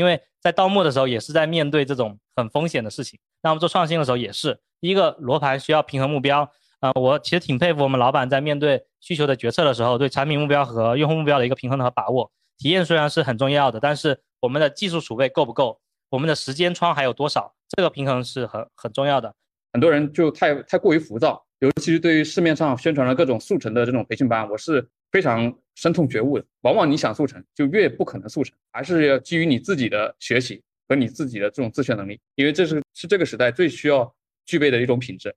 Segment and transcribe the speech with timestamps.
[0.00, 3.20] 因为在盗墓的时候也是在面对这种很风险的事情。
[3.42, 6.50] 那我们做创新的时候也是，第一个罗盘需要平衡目标。
[6.80, 12.32] 啊，我其实挺佩服我们老板在面对需求的决策的时候，对产品目标和用户目标的一个平衡和把握。
[12.56, 15.78] 体验虽然是很重要的，但是我们的技术储备够不够？
[16.08, 17.52] 我们的时间窗还有多少？
[17.76, 19.34] 这个平衡是很很重要的。
[19.74, 26.44] 很多人就太太过于浮躁，尤其是对于市面上宣传的各种速成的这种培训班，我是非常深痛觉悟的。
[26.60, 35.34] 往往你想速成，就越不可能速成，还是要基于你自己的学习和你自己的这种自学能力，因为这是是这个时代最需要具备的一种品质。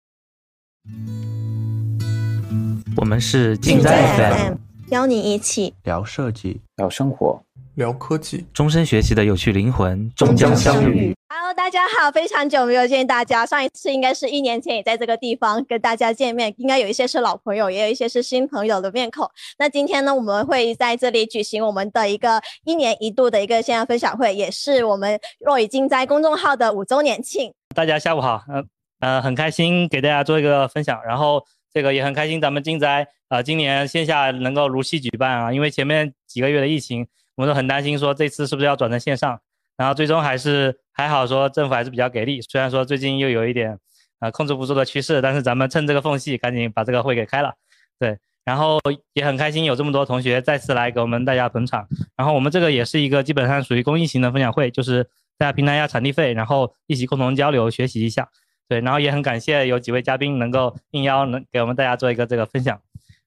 [2.97, 4.57] 我们是静在 FM，
[4.91, 7.41] 邀你一起聊设计、聊生活、
[7.75, 11.11] 聊科技，终身学习的有趣灵魂终将相遇。
[11.27, 19.27] Hello，大家好，非常久没有见大家，上一次应该是一年前，也在这个地方跟大家见面，应该有一些是老朋友，也有一些是新朋友的面孔。
[19.57, 27.51] 那今天呢，我们会在这里举行我们的一个一年一度的一个线上分享会，也是我们若雨金斋公众号的五周年庆。
[27.75, 28.63] 大家下午好，嗯
[28.99, 31.43] 呃，很开心给大家做一个分享，然后
[31.73, 39.39] 这个也很开心，咱们金斋啊，今年线下能够如期举办啊，因为前面几个月的疫情，我们都很担心说这次是不是要转成线上。
[39.75, 42.39] 然后最终还是还好，说政府还是比较给力。
[42.41, 43.79] 虽然说最近又有一点
[44.19, 47.53] 啊控制不住的趋势，但是咱们趁这个缝隙赶紧把这个会给开了。
[47.99, 48.79] 对，然后
[49.13, 51.87] 也很开心有这么多同学再次来给我们大家捧场。
[52.15, 55.03] 然后我们这个也是一个基本上属于公益型的分享会，就是
[55.39, 58.29] 大家平台压场地费，然后一起共同交流学习一下。
[58.69, 62.79] 对，然后也很感谢有几位嘉宾能够应邀能给我们大家做一个这个分享。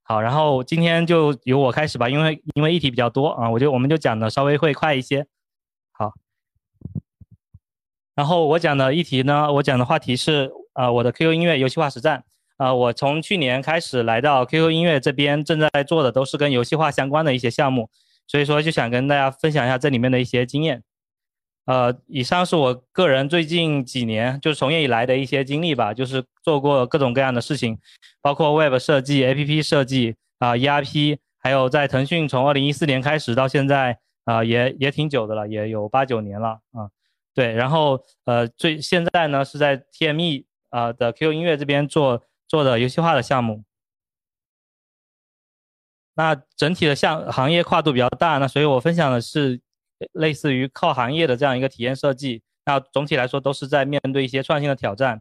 [0.09, 5.27] 好，然后今天就由我开始吧，因为因为议题比较多啊，我就我们就讲的稍微会快一些。
[5.91, 6.13] 好。
[8.15, 12.23] 然后我讲的议题呢，我讲的话题是，呃，我的 QQ 音乐游戏化实战。
[12.59, 17.91] 呃，我从去年开始来到 QQ 音乐这边，正在做的都是跟游戏化相关的一些项目，
[18.29, 20.85] 所以说就想跟大家分享一下这里面的一些经验。
[21.67, 27.79] 呃，以上是我个人最近几年就是从业以来的一些经历吧，就是做过各种各样的事情，
[28.23, 36.89] 包括 Web 设计、APP 设计啊、ERP，还有在腾讯从二零一四年开始到现在啊，也也挺久的了，也有八九年了啊。
[37.35, 43.65] 对，然后呃，最现在呢是在 TME 啊的 QQ 音乐这边做做的游戏化的项目。
[46.15, 49.61] 那整体的项行业跨度比较大，那所以我分享的是
[50.13, 52.43] 类似于靠行业的这样一个体验设计。
[52.65, 55.21] 那总体来说都是在面对一些创新的挑战。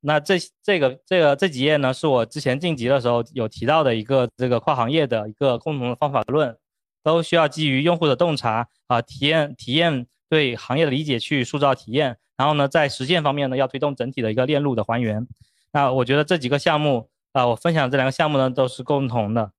[0.00, 6.56] 那这这个这个这几页呢，是我之前晋级的时候有提到的一个这个跨行业的一个共同的方法论，
[7.02, 10.06] 都需要基于用户的洞察啊体验体验。
[10.26, 15.24] 对行业的理解去塑造体验，然后呢，在实践方面呢，要推动整体的一个链路的还原。
[15.70, 19.52] 那我觉得这几个项目啊，我分享这两个项目呢，都是共同的。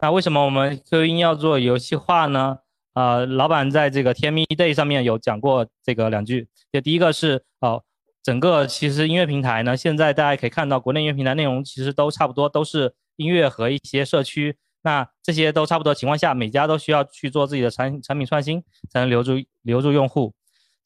[0.00, 2.60] 那为什么我们 QQ 音要做游戏化呢？
[2.94, 6.48] 啊，老板在这个 TME Day 上面有讲过这个两句。
[6.72, 7.82] 就第一个是哦，
[8.22, 14.56] 整个其实音乐平台呢，现在大家可以看到，国内音乐平台内容其实都差不多，都是音乐和一些社区。
[14.82, 19.32] 那这些都差不多情况下，每家都需要去做自己的产产品创新，才能留住
[19.62, 20.34] 留住用户。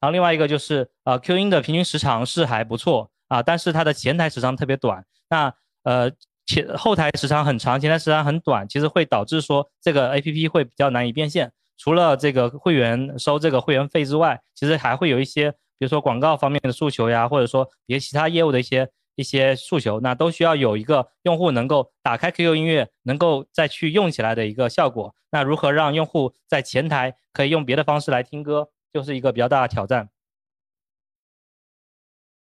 [0.01, 5.05] 然后另外一个就是，呃，Q 音的平均时长是还不错啊，但是它的前台时长特别短。
[5.29, 5.53] 那
[5.83, 6.11] 呃
[6.47, 11.51] 前后台时长很长，前台时长很短，其实会导致说这个 APP 会比较难以变现。
[11.79, 18.91] 除了这个会员收这个会员费之外，其实还会有一些，比如说广告方面的诉求呀，或者说别其他业务的一些。
[19.19, 25.13] 一些诉求，那都需要有一个用户能够打开 QQ 音乐，能够再去用起来的一个效果。
[25.33, 30.09] 那如何让用户在前台可以用别的方式来听歌，就是一个比较大的挑战。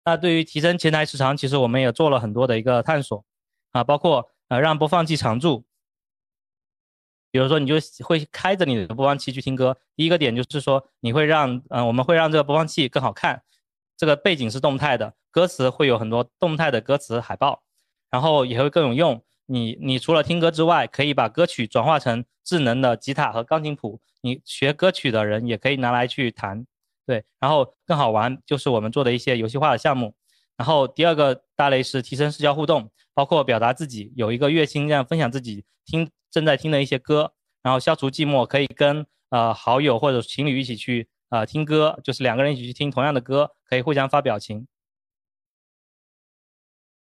[0.05, 3.25] 那对于提升前台时长，其实我们也做了很多的一个探索
[3.72, 5.65] 啊，包括呃让播放器常驻，
[7.31, 7.75] 比如说你就
[8.05, 9.77] 会开着你的播放器去听歌。
[9.97, 13.43] 第一个点就是说你会让嗯我们会让这个播放器更好看。
[13.97, 17.62] 这个背景是动态的，歌词会有很多动态的歌词海报，
[18.11, 19.22] 然后也会更有用。
[19.47, 26.65] 你你除了听歌之外，可以把歌曲转化成智能的吉他和钢琴谱，你学歌曲的人也可以拿来去弹，
[27.07, 30.15] 对，然后更好玩就是我们做的一些游戏化的项目。
[30.57, 37.32] 然后第二个大类是提升社交互动，包括表达自己，有一个乐清这样分享自己听正在听的一些歌，
[37.62, 41.09] 然后消除寂寞，可以跟呃好友或者情侣一起去。
[41.28, 44.68] 啊，听歌就是两个人一起去听同样的歌，可以互相发表情。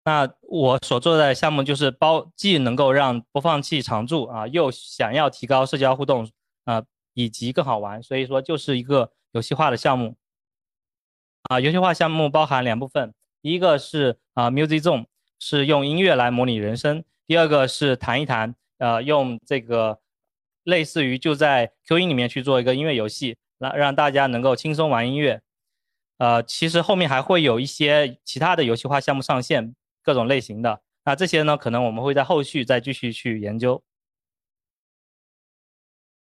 [0.05, 6.31] 那我所做的项目就是包，既能够让播放器常驻啊，又想要提高社交互动
[6.67, 10.15] 啊，以及更好玩，所以说就是一个游戏化的项目。
[11.49, 15.07] 啊，游戏化项目包含两部分，一个是啊，Music Zone
[15.39, 20.01] 是用音乐来模拟人声，第二个是弹一弹，呃，用这个
[20.65, 23.37] 类似于就在 Q 音里面去做一个音乐游戏。
[23.59, 25.41] 让让大家能够轻松玩音乐。
[26.19, 30.83] 呃，其实后面还会有一些其他的游戏化项目上线，各种类型的。
[31.07, 33.83] 那这些呢，可能我们会在后续再继续去研究。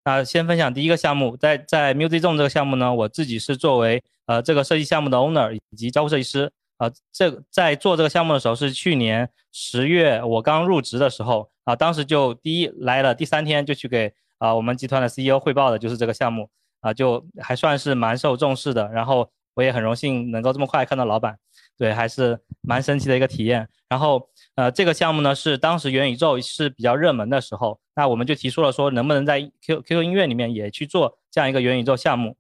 [0.05, 6.51] 那先分享第一个项目，在在 Music Zone 这个项目呢，我自己是作为呃这个设计项目的 owner 以及交互设计师。
[6.79, 16.49] 啊，这在做这个项目的时候是去年十月我刚入职的时候啊，当时就第一来了第三天就去给啊我们集团的 CEO 汇报的就是这个项目
[16.81, 18.89] 啊，就还算是蛮受重视的。
[18.89, 21.37] 然后我也很荣幸能够这么快看到老板，
[21.77, 23.69] 对，还是蛮神奇的一个体验。
[23.89, 32.37] 然后呃这个项目呢是当时元宇宙是比较热门的时候，那我们就提出了说能不能在 Q QQ 音乐里面也去做这样一个元宇宙项目。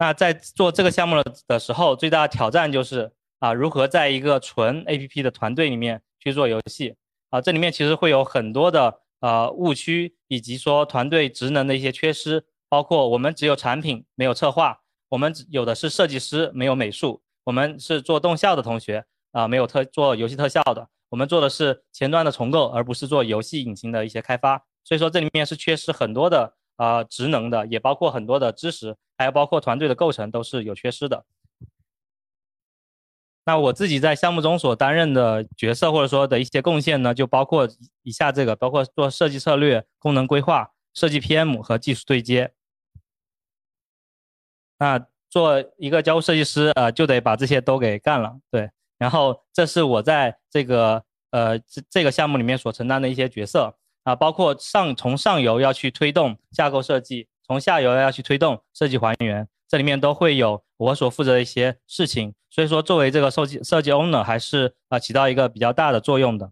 [0.00, 6.96] 那在做这个项目的的时候，最大的挑战就是啊，如何在一个纯 APP 的团队里面去做游戏
[7.28, 7.38] 啊？
[7.38, 14.80] 这里面其实会有很多的呃误区，以及说团队职能的一些缺失，包括我们只有产品没有策划，
[15.10, 26.54] 我们有的是设计师没有美术，我们是做动效的同学啊，没有特做游戏特效的，我们做的是前端的重构，而不是做游戏引擎的一些开发，所以说这里面是缺失很多的。
[26.80, 31.26] 啊，职能的也包括很多的知识，还有包括团队的构成都是有缺失的。
[33.44, 37.68] 那我自己在项目中所担任的角色或者说的一些贡献呢，就包括
[38.02, 42.54] 以下这个，包括做设计策略、功能规划、设计 PM 和技术对接。
[44.78, 48.70] 那做一个交互设计师，呃，就得把这些都给干了，对。
[48.96, 53.76] 然后这是我在这个呃这这个项目里面所承担的一些角色。
[54.04, 62.34] 啊，包括上从上游要去推动架构设计，从下游要去推动设计还原，这里面都会有我所负责的一些事情。
[62.50, 66.50] 所以说，作为这个设计设计 owner，还是啊起到一个比较大的作用的。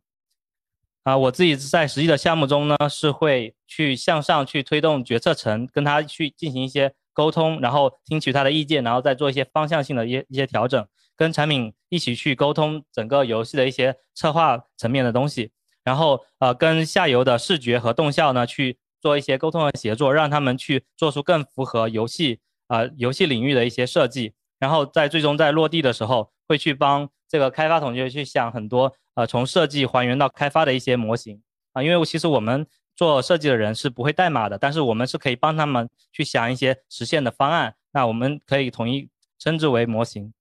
[1.02, 10.86] 啊，我自己在实际的项目中呢，是会去向上去推动决策层，跟他去进行一些沟通，然后听取他的意见，然后再做一些方向性的一一些调整，
[11.16, 15.50] 跟产品一起去沟通整个游戏的一些策划层面的东西。
[15.88, 24.34] 然后呃，跟下游的视觉和动效呢去做一些沟通和协作，让他们去做出更符合游戏啊游戏领域的一些设计。
[24.58, 31.40] 然后在最终在落地的时候，会去帮这个开发同学去想很多呃从设计还原到开发的一些模型
[31.72, 31.82] 啊。
[31.82, 37.74] 因为其实我们做设计的人是不会代码的，但是我们是可以帮他们去想一些实现的方案。
[37.92, 39.08] 那我们可以统一
[39.38, 40.34] 称之为模型。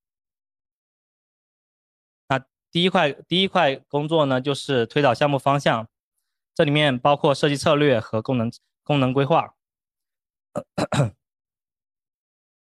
[2.70, 5.88] 第一块第一块工作呢，就是推导项目方向，
[6.54, 8.50] 这里面包括设计策略和功能
[8.82, 9.54] 功能规划。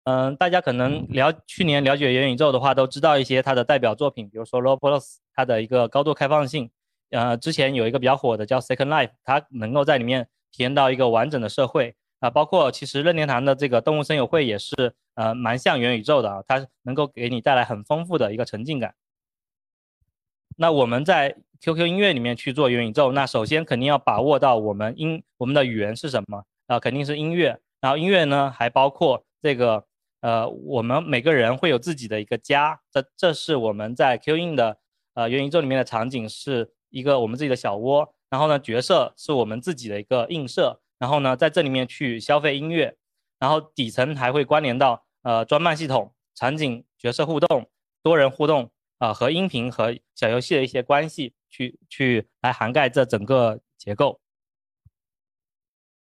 [0.05, 6.71] 嗯，大家可能了去年了解元宇宙的话，都知道一些它的代表作品，比如说 Roblox，它的一个高度开放性。
[7.11, 12.31] 呃，之前有一个比较火的叫 Second Life，它能够在里面体验到一个完整的社会啊。
[12.31, 14.75] 包括其实任天堂的这个动物森友会也是
[15.15, 18.95] 呃蛮像元宇宙的啊，它能够给你带来很丰富的一个沉浸感。
[20.57, 26.81] 那我们在 QQ 音乐里面去做元宇宙，那首先肯定要把握到我们音我们的语言是什么啊？
[26.81, 27.59] 肯定是音乐。
[27.81, 29.85] 然后音乐呢，还包括这个
[30.21, 32.81] 呃，我们每个人会有自己的一个家。
[32.91, 34.79] 这这是我们在 Q 音的
[35.15, 38.15] 呃元宇宙里面的场景，是一个我们自己的小窝。
[38.29, 40.81] 然后呢，角色是我们自己的一个映射。
[40.99, 42.97] 然后呢，在这里面去消费音乐。
[43.39, 47.67] 然后底层还会关联到呃专卖系统、场景、角色互动、
[48.03, 48.71] 多人互动。
[49.03, 54.21] 啊，和音频和小游戏的一些关系，去去来涵盖这整个结构。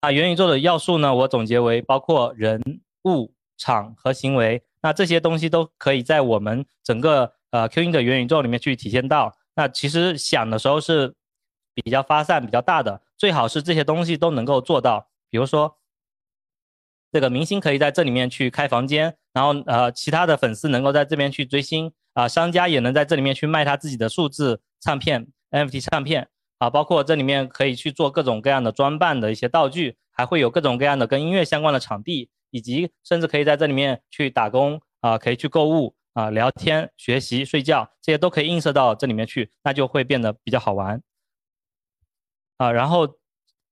[0.01, 4.63] 啊，元宇宙的要素呢，我总结为包括人物、场和行为。
[4.81, 9.37] 那这些东西都可以在我们整个呃 Q 音的元宇宙里面去体现到。
[9.55, 11.15] 那其实想的时候是
[11.75, 15.11] 比较发散、比较大的，最好是这些东西都能够做到。
[15.29, 15.77] 比如说，
[17.13, 21.93] 这个明星可以在这里面去开房间，然后呃，其他的粉丝能够在这边去追星。
[22.17, 41.03] 啊，商家也能在这里面去卖他自己的数字唱片、NFT 唱片啊，包括这里面可以去做各种各样的装扮的一些道具，还会有各种各样的跟音乐相关的场地，以及甚至可以在这里面去打工啊，可以去购物啊、聊天、学习、睡觉，这些都可以映射到这里面去，那就会变得比较好玩
[42.57, 42.73] 啊。
[42.73, 43.07] 然后，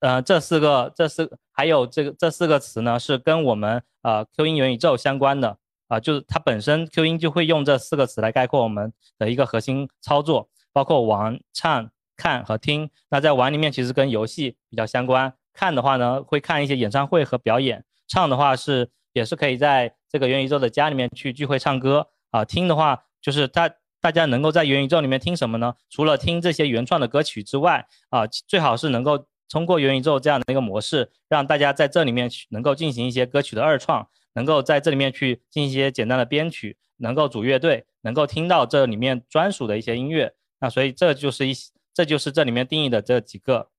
[0.01, 5.57] 呃，这四个、这四还有这个这四个词呢，是跟我们呃 Q 音元宇宙相关的。
[5.95, 12.91] 啊，就是它本身 Q 音就会用这四个词来概括我们的一个核心操作，包括玩、唱、看和听。
[13.11, 22.45] 那在玩里面其实跟游戏比较相关，看的话呢会看一些演唱会和表演，唱的话是也是可以在这个元宇宙的家里面去聚会唱歌啊。
[22.45, 23.71] 听的话就是大
[24.01, 25.75] 大家能够在元宇宙里面听什么呢？
[25.91, 40.35] 除了听这些原创的歌曲之外啊，最好是能够通过元宇宙这样的一个模式，让大家在这里面去能够进行一些歌曲的二创，能够在这里面去进行一些简单的编曲，能够组乐队，能够听到这里面专属的一些音乐。
[40.61, 41.55] 那所以这就是一，
[41.93, 43.71] 这就是这里面定义的这几个。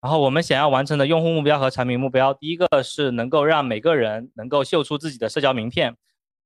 [0.00, 5.96] 然后我们想要完成的用户目标和产品目标，第一个是能够让每个人能够秀出自己的社交名片，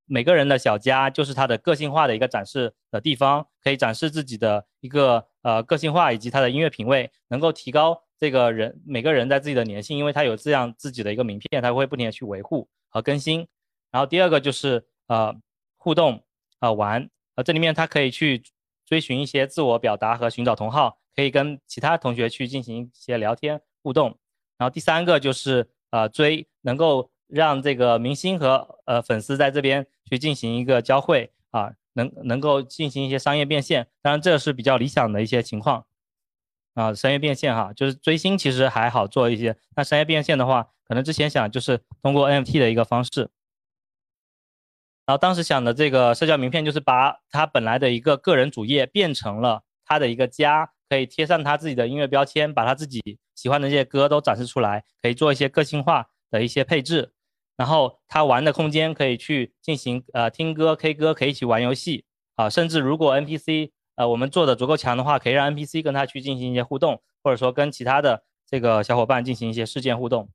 [0.05, 13.47] 每个人的小家就是他的个性化的一个展示的地方，可以展示自己的一个呃个性化以及他的音乐品味，能够提高这个人每个人在自己的粘性，因为他有这样自己的一个名片，他会不停的去维护和更新。
[13.93, 15.33] 然后第二个就是呃
[15.76, 16.25] 互动
[16.59, 18.43] 啊玩，呃这里面他可以去
[18.85, 20.99] 追寻一些自我表达和寻找同好。
[21.17, 24.19] 可以跟其他同学去进行一些聊天互动，
[24.59, 35.85] 然后第三个就是呃追，能够让这个明星和呃粉丝在这边去进行一个交汇啊，能能够进行一些商业变现，当然这是比较理想的一些情况
[36.75, 43.29] 啊，商业变现哈，就是追星其实还好做一些，那商业变现的话，可能之前想就是通过 NFT 的一个方式，
[45.07, 50.71] 然后当时想的这个社交名片就是把他本来的一个个人主页变成了他的一个家。
[50.88, 57.12] 可以贴上他自己的音乐标签，把他自己喜欢的这些歌都展示出来，可以做一些个性化的一些配置。
[57.56, 62.50] 然后他玩的空间可以去进行呃听歌、K 歌，可以一起玩游戏啊。
[62.50, 70.28] 甚至如果 NPC 呃我们做的足够强的话，可以让 NPC 跟他去进行一些互动，或者说跟其他的这个小伙伴进行一些事件互动。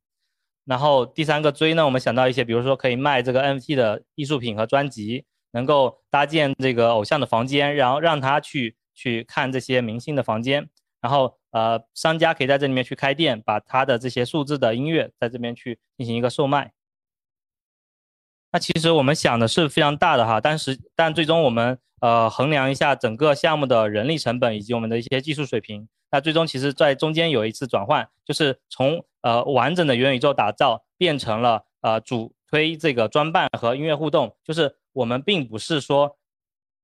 [0.66, 8.76] 然后第三个追呢，我们想到一些，比如说可以卖这个 NFT 的艺术品和专辑，能够搭建这个偶像的房间，然后让他去。
[8.94, 16.72] 去看这些明星的房间，然后呃，商家可以在这里面去开店，把他的这些数字的音乐在这边去进行一个售卖。
[18.52, 36.18] 那其实我们想的是非常大的哈，但是但最终我们呃衡量一下整个项目的人力成本以及我们的一些技术水平，那最终其实在中间有一次转换，就是从呃完整的元宇宙打造变成了呃主推这个装扮和音乐互动，就是我们并不是说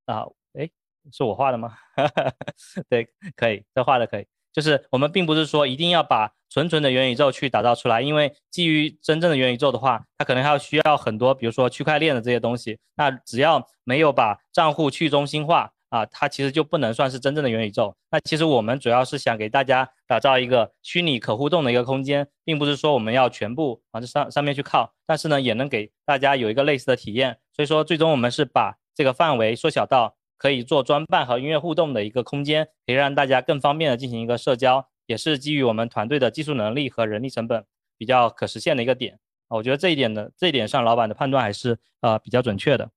[0.06, 0.26] 啊。
[0.58, 0.70] 哎
[1.10, 1.74] 是我画的吗？
[2.90, 3.08] 对，
[3.38, 4.28] 可以，这画的可以。
[4.52, 12.78] 就是我们并不是说一定要把纯纯的元宇宙去打造出来，因为基于真正的元宇宙的话，它可能还要需要很多，比如说区块链的这些东西。
[12.96, 17.96] 那只要没有把账户去中心化啊，它其实就不能算是真正的元宇宙。
[18.12, 27.38] 那其实我们主要是想给大家打造一个虚拟可互动的一个空间，并不是说我们要全部往这上上面去靠，但是呢，也能给大家有一个类似的体验。
[27.56, 30.16] 所以说，最终我们是把这个范围缩小到。
[30.40, 37.66] 可以做装扮和音乐互动的一个空间，可以让大家更方便的进行一个社交，也是基于我们团队的技术能力和人力成本
[37.98, 39.18] 比较可实现的一个点。
[39.48, 42.88] 我觉得这一点的这一点上，老板的判断还是呃比较准确的。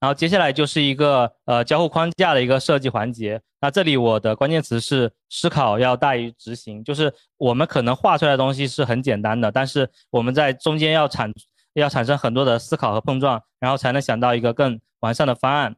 [0.00, 3.40] 然后接下来就是一个呃交互框架的一个设计环节。
[3.60, 11.32] 那这里我的关键词是思考要大于执行，就是我们可能画出来的东西是很简单的，但是我们在中间要产
[11.72, 14.78] 要产生很多的思考和碰撞，然后才能想到一个更。
[15.00, 15.76] 完善的方案，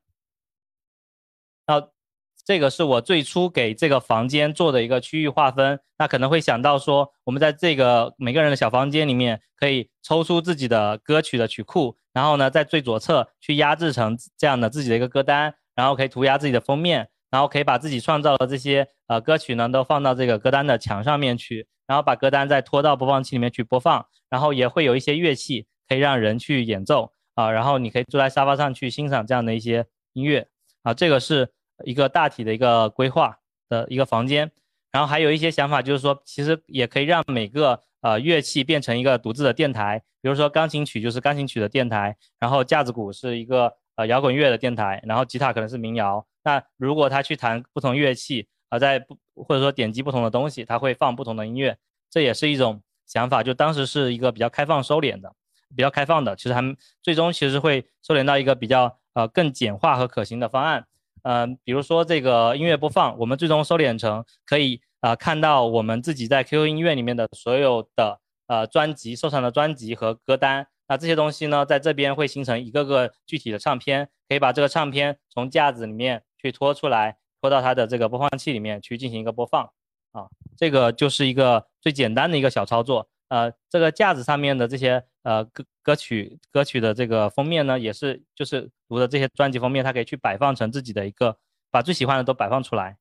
[2.46, 5.80] 这个是我最初给这个房间做的一个区域划分。
[5.98, 27.10] 那可能会想到说，我们在这个每个人的小房间里面，可以抽出自己的歌曲的曲库，然后呢，在最左侧去压制成这样的自己的一个歌单，然后可以涂鸦自己的封面，然后可以把自己创造的这些呃歌曲呢，都放到这个歌单的墙上面去，然后把歌单再拖到播放器里面去播放，然后也会有一些乐器可以让人去演奏。
[27.36, 29.84] 啊，然后你可以坐在沙发上去欣赏这样的一些
[30.14, 30.48] 音乐
[30.82, 31.50] 啊，这个是
[31.84, 34.50] 一个大体的一个规划的一个房间。
[34.92, 46.26] 然后还有一些想法，就是说其实也可以让每个呃乐器变成一个独自的电台，比如说钢琴曲就是钢琴曲的电台，然后架子鼓是一个呃摇滚乐的电台，然后吉他可能是民谣。
[46.44, 51.76] 那如果他去弹不同乐器啊，在不或者说点击不同的东西，他会放不同的音乐，
[52.10, 53.42] 这也是一种想法。
[53.42, 55.32] 就当时是一个比较开放收敛的。
[55.74, 56.62] 比较开放的，其实还
[57.02, 60.86] 最终其实会收敛到一个比较呃更简化和可行的方案。
[61.26, 70.68] 嗯，比如说这个音乐播放，我们最终收敛成可以啊看到我们自己在 QQ 音乐里面的所有的呃专辑收藏的专辑和歌单。
[70.86, 79.68] 那这些东西呢，在这边会形成一个个具体的唱片，可以把这个唱片从架子里面去拖出来，拖到它的这个播放器里面去进行一个播放。
[80.12, 83.08] 啊，这个就是一个最简单的一个小操作。
[83.28, 91.38] 呃，这个架子上面的这些呃歌歌曲歌曲的这个封面呢，也是就是读的这些专辑封面，它可以去摆放成自己的一个，
[91.70, 92.98] 把最喜欢的都摆放出来。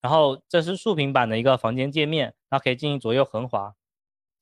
[0.00, 3.74] 然后这是竖屏版的一个房间界面，它可以进行左右横滑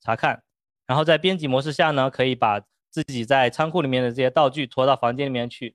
[0.01, 0.43] 查看。
[0.87, 2.61] 然后在编辑模式下呢，可以把
[2.91, 5.75] 自己在仓库里面的这些道具拖到房间里面去，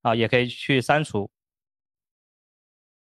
[0.00, 1.30] 啊，也可以去删除。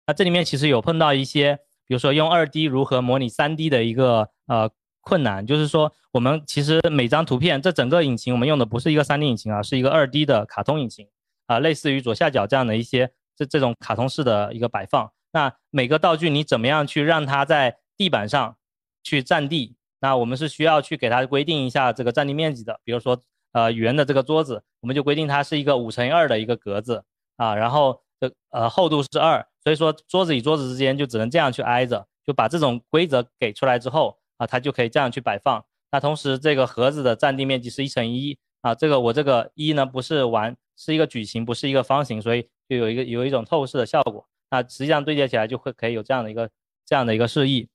[0.06, 4.70] 那这里面其实有碰到一些，比如说用二 D 如何模拟三 D 的一个呃
[5.00, 11.08] 困难，就是说我们其实每张图片，这整个引擎我们用的不是一个三 D 引擎啊，是一个二 D 的卡通引擎
[11.46, 15.10] 啊，类似于左下角这样的一些这这种卡通式的一个摆放。
[15.32, 18.56] 那每个道具你怎么样去让它在地板上
[19.02, 19.76] 去占地？
[20.00, 23.20] 那我们是需要去给它规定一下这个占地面积的，比如说
[23.52, 27.04] 呃圆的这个桌子，我们就规定它是一个五乘以二的一个格子
[27.36, 35.64] 啊，然后的呃厚度是二，所以说桌子与桌子之间就只能这样去挨着，就把这种规则给出来之后啊，它就可以这样去摆放。
[35.90, 44.26] 那同时这个盒子的占地面积是一乘一啊，这个我这个一呢不是完是一个矩形，不是一个方形，所以就有一个有一种透视的效果。
[44.50, 46.50] 那实际上对接起来就会可以有这样的一个
[46.86, 47.68] 这样的一个示意。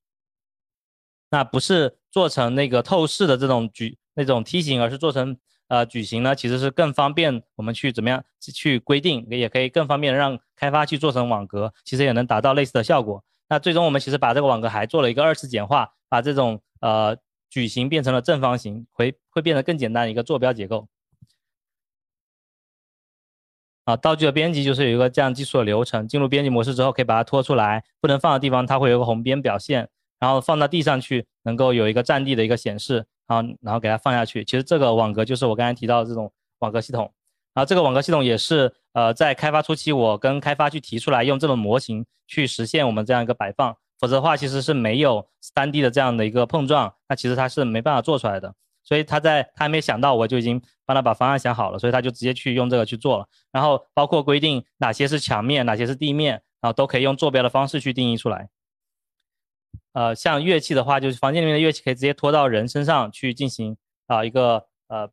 [1.29, 13.23] 那不是做成那个透视的这种矩那种梯形，而是做成呃矩形呢，其实是更方便我们去怎么样去规定，也可以更方便让开发去做成网格，其实也能达到类似的效果。
[13.49, 17.17] 那最终我们其实把这个网格还做了一个二次简化，把这种呃
[17.49, 20.87] 矩形变成了正方形，会会变得更简单一个坐标结构。
[23.85, 26.05] 啊，道具的编辑就是有一个这样基础的流程。
[26.05, 29.87] 进入编辑模式之后，可以把它拖出来，不能放的地方它会有个红边表现，
[30.19, 34.43] 然后放到地上去，能够有一个占地的一个显示，然后然后给它放下去。
[34.45, 37.11] 其实这个网格就是我刚才提到的这种网格系统。
[37.53, 48.53] 然后这个网格系统也是呃在开发初期我跟开发去提出来，用这种模型去实现我们这样一个摆放，否则的话其实是没有 3D 的这样的一个碰撞，那其实它是没办法做出来的。
[48.83, 53.25] 所以他在他还没想到，我就已经帮他把方案想好了，所以他就直接去用这个去做了。
[53.51, 58.47] 然后包括规定哪些是墙面，哪些是地面，然后都可以用坐标的方式去定义出来。
[59.97, 63.75] 呃，像乐器的话，就是房间里面的乐器可以直接拖到人身上去进行
[64.05, 65.09] 啊一个呃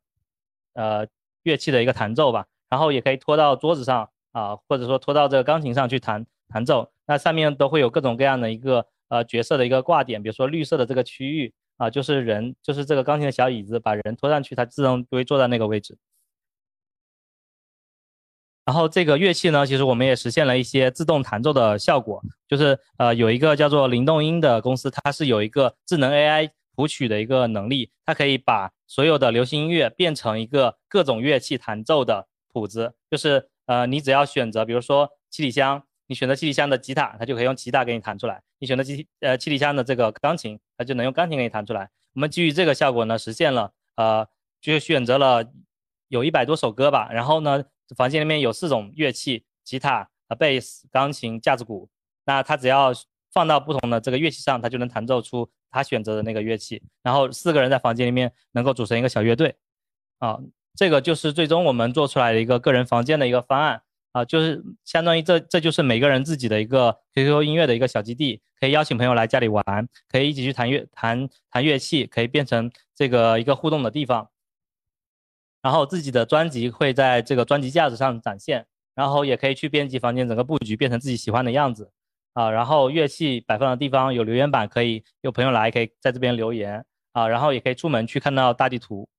[0.73, 1.07] 呃
[1.41, 2.45] 乐器的一个弹奏吧。
[2.69, 6.91] 然后也可以拖到桌子上啊，或者说拖到这个钢琴上去弹弹奏。
[7.07, 11.51] 那上面都会有各种各样的一个呃角色的一个挂点，比如说绿色的这个区域。
[11.77, 15.97] 啊，就是人，就是这个钢琴的小椅子，把人拖上去，它自动就会坐在那个位置。
[18.65, 35.83] 然后这个乐器呢，其实我们也实现了一些自动弹奏的效果，就是呃有一个叫做灵动音的公司，它是有一个智能 AI 谱曲的一个能力，它可以把所有的流行音乐变成一个各种乐器弹奏的谱子，就是呃你只要选择，比如说七里香。
[36.07, 41.89] 你选择七里香的吉他，它就可以用吉他给你弹出来；你选择七呃七里香的这个钢琴，它就能用钢琴给你弹出来。
[42.13, 44.27] 我们基于这个效果呢，实现了呃，
[44.61, 45.43] 就选择了
[46.09, 47.09] 有一百多首歌吧。
[47.11, 47.63] 然后呢，
[47.95, 51.89] 房间里面有四种乐器：吉他、呃贝斯、钢琴、架子鼓。
[52.25, 52.91] 那他只要
[53.31, 56.81] 放到不同的这个乐器上，他就能弹奏出他选择的那个乐器。
[57.03, 59.55] 然后四个人在房间里面能够组成一个小乐队。
[60.19, 60.39] 啊，
[60.75, 63.81] 这个就是最终我们做出来的一个个人房间的一个方案。
[64.13, 69.65] 啊，就是相当于这这就是每个人自己的一个 QQ 音乐的一个小基地，可以邀请朋友来家里玩，
[70.07, 74.29] 可以一起去弹乐弹弹乐器，可以变成这个一个互动的地方。
[75.65, 81.91] 然后自己的专辑会在这个专辑架子上展现，然后也可以去编辑房间整个布局，变成自己喜欢的样子。
[82.33, 86.85] 啊，然后乐器摆放的地方有留言板，可以有朋友来可以在这边留言。
[87.13, 89.09] 啊，然后也可以出门去看到大地图。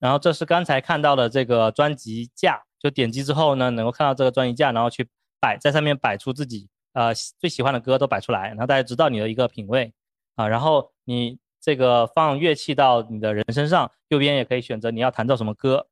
[0.00, 2.64] 然后这是刚才看到的这个专辑架。
[2.80, 5.08] 就点击之后呢，能够看到这个专辑架，然后去
[5.40, 9.94] 摆在上面摆出自己呃最喜欢的歌都摆出来，然后大家知道你的一个品味
[10.34, 10.48] 啊。
[10.48, 15.88] 然后你这个放乐器到你的人身上，右边也可以选择你要弹奏什么歌。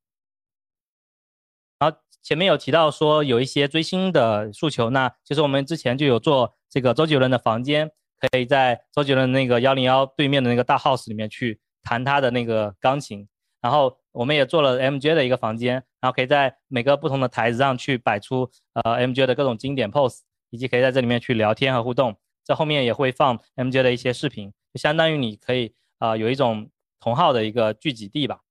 [1.79, 13.27] 然后前面有提到说有一些追星的诉求，那其实我们之前就有做这个周杰伦的房间，可以在周杰伦那个幺零幺对面的那个大 house 里面去弹他的那个钢琴，
[13.61, 13.97] 然后。
[14.15, 20.19] 我们也做了 MJ 的一个房间，然后可以在每个不同的台子上去摆出呃 MJ 的各种经典 pose，
[20.51, 22.15] 以及可以在这里面去聊天和互动。
[22.45, 28.41] 这后面也会放 MJ 的一些视频，就相当于你可以啊有一种同号的一个聚集地吧。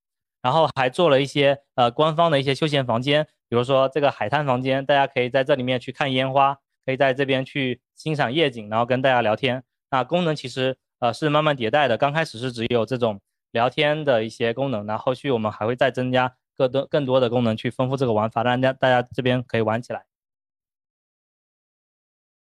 [0.41, 6.57] 然后还做了一些呃官方的一些休闲房间，比如说这个海滩房间，大家可以在这里面去看烟花，
[6.87, 9.63] 可以在这边去欣赏夜景，然后跟大家聊天。
[9.91, 13.21] 那功能其实呃是慢慢迭代的，刚开始是只有这种。
[13.55, 20.05] 聊天的一些功能，那后续我们还会再增加更多更多的功能去丰富这个玩法，让大家大家这边可以玩起来。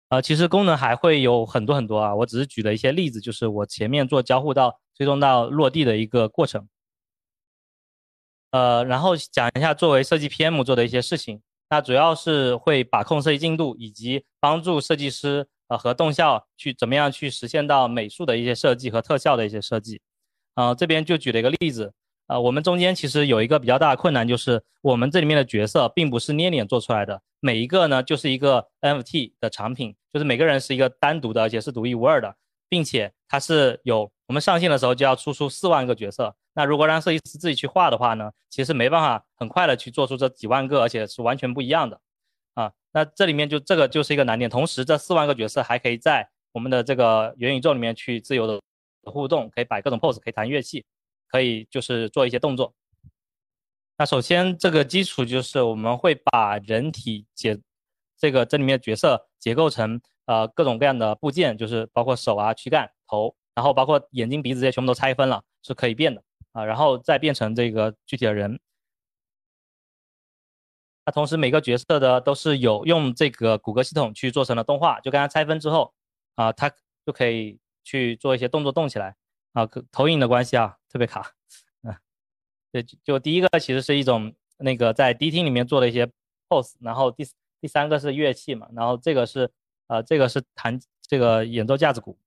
[0.10, 6.68] 呃，其实功能还会有很多很多啊，我只是举了一些例子，就是我前面做交互到最终到落地的一个过程。
[8.52, 20.02] 呃，然后讲一下作为设计 PM 做的一些事情，那主要是会把控设计进度，以及帮助设计师呃和动效去怎么样去实现到美术的一些设计和特效的一些设计。
[20.54, 21.92] 啊，这边就举了一个例子，
[22.28, 32.36] 啊，我们中间其实有一个比较大的困难，就是我们这里面的角色并不是捏脸做出来的，每一个呢就是一个 NFT 的产品，就是每个人是一个单独的，而且是独一无二的，
[32.68, 36.36] 并且它是有我们上线的时候就要出出四万个角色。
[36.54, 42.02] 那如果让设计师自己去画的话呢，其实没办法很快的去做出这几万个，而且是完全不一样的
[42.56, 42.72] 啊。
[42.92, 44.50] 那这里面就这个就是一个难点。
[44.50, 48.60] 同时，这四万个角色还可以在我们的这个元宇宙里面去自由的
[49.04, 50.84] 互动，可以摆各种 pose，可以弹乐器，
[51.28, 52.74] 可以就是做一些动作。
[54.00, 57.60] 那首先，这个基础就是我们会把人体解
[58.16, 68.60] 这个这里面角色结构成呃各种各样的部件，就是包括手啊、躯干、头，然后包括眼睛、鼻子这些全部都拆分了，是可以变的啊，然后再变成这个具体的人。
[71.04, 75.92] 那同时每个角色的都是有用这个骨骼系统去做成了动画，就刚刚拆分之后
[76.36, 76.72] 啊，它
[77.04, 79.16] 就可以去做一些动作动起来
[79.54, 81.32] 啊，投影的关系啊，特别卡。
[82.72, 86.06] 对，就第一个其实是一种那个在迪厅里面做的一些
[86.50, 87.26] pose，然后第
[87.62, 89.50] 第三个是乐器嘛，然后这个是
[89.88, 92.18] 呃这个是弹这个演奏架子鼓，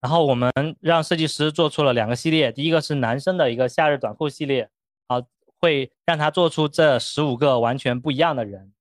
[0.00, 4.70] 然后我们让设计师做出了两个系列，第一个是男生的一个夏日短裤系列，
[5.08, 5.22] 啊，
[5.58, 8.72] 会让他做出这十五个完全不一样的人，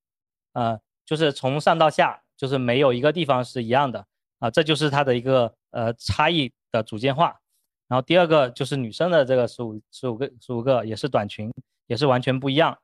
[0.54, 4.08] 呃，就是从上到下就是没有一个地方是一样的
[4.40, 6.54] 啊，这就是他的一个呃差异。
[6.71, 7.39] 的组件化，
[7.88, 11.53] 然后第二个就是女生的这个十五十五个十五个也是短裙，
[11.88, 12.77] 也是完全不一样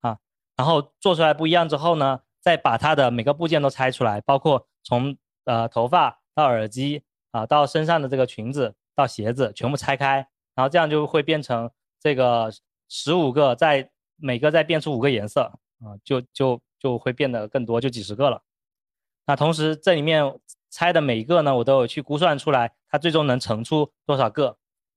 [0.00, 0.18] 啊。
[0.56, 12.50] 然后做出来不一样之后呢，再把它的每个部件都拆出来，包括从呃头发到耳机啊，到身上的这个裙子到鞋子全部拆开，然后这样就会变成这个
[12.88, 15.42] 十五个，再每个再变出五个颜色
[15.80, 18.42] 啊，就就就会变得更多，就几十个了。
[19.26, 20.38] 那同时这里面。
[20.70, 24.56] 拆的每一个呢，我都有去估算出来，它最终能成出多少个，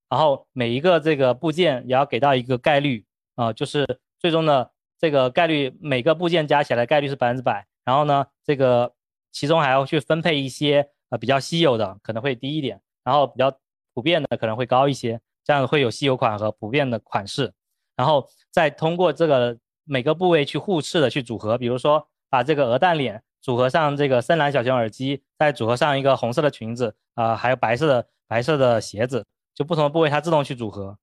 [0.10, 3.06] 然后每一个这个部件也要给到一个概率
[3.36, 7.66] 啊，就是最终的这个概率，每个部件加起来概率是百分之百。
[7.86, 8.94] 然后呢，这个
[9.32, 13.52] 其中还要去分配一些呃比较稀有的可能会低一点，然后比较
[13.94, 17.54] 普遍的可能会高一些，这样会有稀有款和普遍的款式，
[17.96, 23.24] 然后再通过这个每个部位去互斥的去组合，比如说把这个鹅蛋脸。
[23.42, 29.26] 组合上这个深蓝小熊耳机，再组合上一个红色的裙子，啊，还有白色的白色的鞋子，
[29.56, 30.98] 就不同的部位它自动去组合，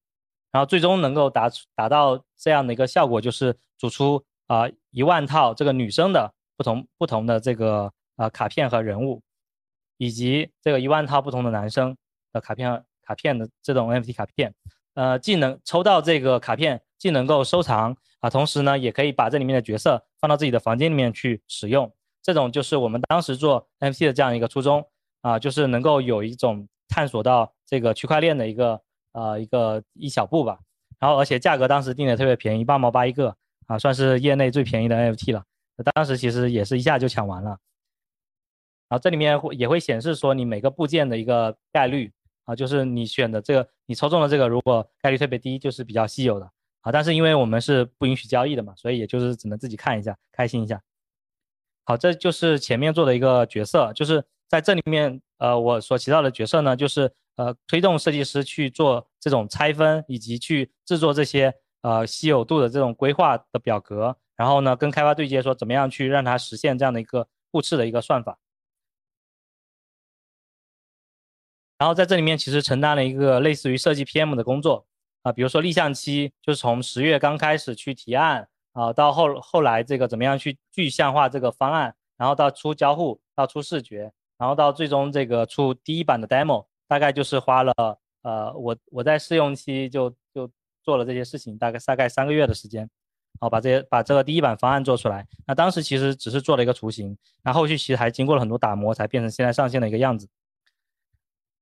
[0.52, 9.20] 然后最终能够达达到这样的一个效果，就是组出啊一万套这个女生的不同不同的这个啊卡片和人物，
[9.96, 11.96] 以及这个一万套不同的男生
[12.32, 14.54] 的卡片卡片的这种 NFT 卡片，
[14.94, 21.92] 呃，既能抽到这个卡片，既能够收藏啊，同时呢，也可以把这里面的角色放到自己的房间里面去使用。
[22.28, 24.86] 这种就是我们当时做 NFT 的这样一个初衷
[25.22, 28.78] 啊，就是能够有一种探索到这个区块链的一个
[29.12, 30.58] 呃一个一小步吧。
[30.98, 33.34] 然后而且价格当时定的特别便宜，八毛八一个
[33.66, 35.42] 啊，算是业内最便宜的 NFT 了。
[35.94, 37.58] 当时其实也是一下就抢完了。
[38.90, 42.12] 然后这里面会也会显示说你每个部件的一个概率
[42.44, 46.50] 啊，就是你选的这个你抽中的这个如果概率特别低，就是比较稀有的
[46.82, 46.92] 啊。
[46.92, 50.78] 但是因为我们是不允许交易的嘛，所以也就是只能自己看一下，开心一下。
[51.88, 68.38] 好，这就是前面做的一个角色，就是在这里面，呃，我所提到的角色呢，就是呃，推动设计师去做这种拆分，以及去制作这些呃稀有度的这种规划的表格，然后呢，跟开发对接，说怎么样去让它实现这样的一个互斥的一个算法。
[71.78, 74.86] 然后在这里面其实承担了一个类似于设计 PM 的工作
[75.22, 78.46] 啊，比如说立项期就是从十月刚开始去提案。
[78.78, 87.74] 啊，到后后来这个怎么样去具象化这个方案，然后到出交互，到出视觉，然后到最终这个出第一版的 demo，大概就是花了
[88.22, 90.48] 呃，我我在试用期就就
[90.84, 92.88] 做了这些事情，大概大概三个月的时间，
[93.40, 95.26] 好把这些把这个第一版方案做出来。
[95.44, 100.28] 那当时其实只是做了一个雏形，那后续其实还经过了很多打磨，才变成现在上线的一个样子。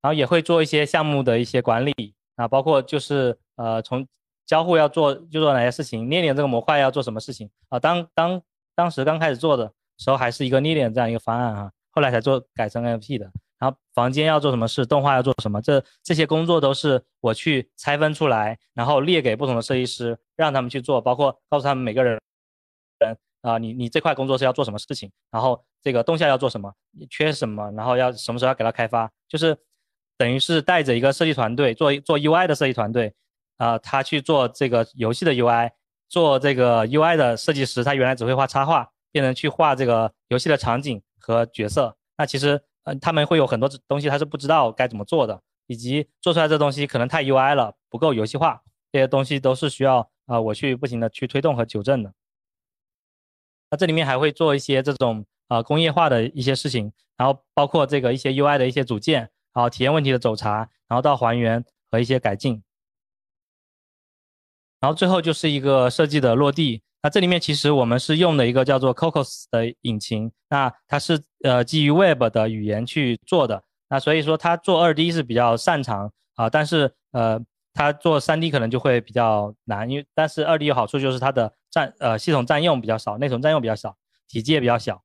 [0.02, 4.06] 然后也会做一些项目的一些管理啊，包括就是呃从。
[4.46, 6.08] 交互要做就做哪些事情？
[6.08, 7.78] 捏脸这个模块要做什么事情啊？
[7.78, 8.40] 当当
[8.74, 13.30] 当时刚开始做的时候，还是一个捏脸这样一个方案啊，后来才做改成 NFT 的。
[13.58, 22.20] 然后房间要做什么事，动画要做什么，这这些工作都是我去拆分出来，然后列给不同的设计师，让他们去做，包括告诉他们每个人
[23.00, 26.70] 人啊，你你这块工作是要做什么事情，然后这个动效要做什么，
[27.08, 29.56] 缺什么，然后要什么时候要给他开发，就是
[30.18, 33.14] 等于是带着一个设计团队做做 UI 的设计团队。
[33.56, 35.70] 啊，他去做这个游戏的 UI，
[36.08, 41.96] 做这个 UI 的设计师，他原来只会画插画，变成去画这个游戏的场景和角色。
[42.18, 52.12] 那其实，嗯，他们会有很多东西他是不知道该怎么做的，以及做出来这东西可能太 UI 了，不够游戏化，这些东西都是需要啊我去不停的去推动和纠正的。
[53.70, 62.62] 那这里面还会做一些这种啊工业化的一些事情，然后包括这个一些 UI 的一些组件，然后体验问题的走查，然后到还原和一些改进，
[64.80, 66.82] 然后最后就是一个设计的落地。
[67.02, 77.40] 那这里面其实我们是用的一个叫做 Cocos 的引擎，那它是呃基于 Web 的语言去做的，那所以说它做二 D 是比较擅长啊，但是呃
[77.72, 83.94] 它做三 D 可能就会比较难，因为但是二 D 有好处就是它的占呃系统占用比较少，内存占用比较少，
[84.26, 85.00] 体积也比较小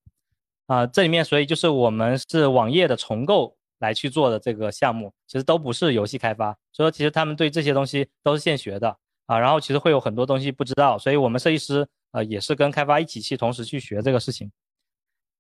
[0.66, 0.88] 啊。
[0.88, 8.98] 这里面所以就是我们是网页的重构来去做的这个项目，其实都不是游戏开发，所以说其实他们对这些东西都是现学的。
[9.32, 14.52] 啊，然后其实会有很多东西不知道，所以我们设计师呃也是跟开发一起去同时去学这个事情。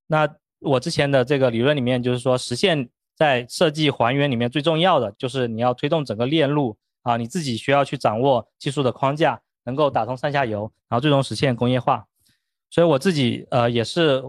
[0.07, 12.05] 那我之前的这个理论里面就是说，实现在设计还原里面最重要的就是你要推动整个链路啊，你自己需要去掌握技术的框架，能够打通上下游，然后最终实现工业化。
[12.69, 14.23] 所以我自己呃也是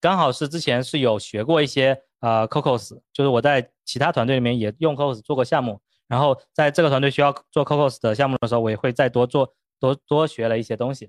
[0.00, 5.80] 刚好是之前是有学过一些呃 Cocos，就是我在其他团队里面也用 Cocos 做过项目。
[6.12, 11.08] 然后在这个团队需要做 Cocos 的项目的时候，我也会再多做多多学了一些东西。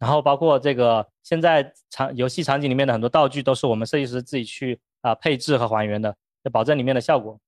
[0.00, 7.38] 然后包括这个现在场游戏场景里面的很多道具都是我们设计师自己去啊配置和还原的，就保证里面的效果。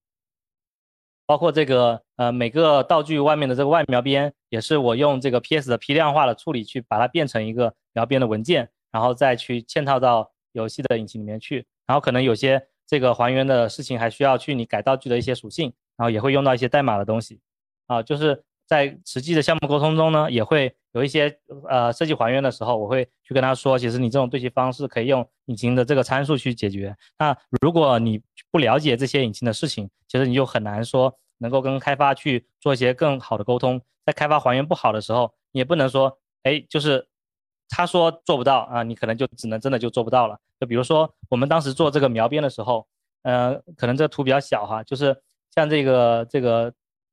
[1.26, 11.66] 包括这个呃每个道具外面的这个外描边，也是我用这个 PS 的批量化的处理去把它变成一个描边的文件，然后再去嵌套到游戏的引擎里面去。
[11.88, 15.72] 然后可能有些这个还原的事情还需要去你改道具的一些属性。
[15.96, 17.40] 然后也会用到一些代码的东西，
[17.86, 26.96] 啊，就是在实际的项目沟通中呢，也会有一些呃设计还原的时候，我会去跟他说，其实你这种对齐方式可以用引擎的这个参数去解决。
[27.18, 33.80] 那如果你不了解这些引擎的事情，其实你就很难说能够跟开发去做一些更好的沟通。
[34.04, 37.06] 在开发还原不好的时候，你也不能说，哎，就是
[37.68, 40.38] 他说做不到啊，你可能就只能真的就做不到了。
[40.58, 42.86] 就比如说我们当时做这个描边的时候，
[43.22, 45.16] 呃，可能这图比较小哈，就是。
[45.54, 46.72] 像这个这个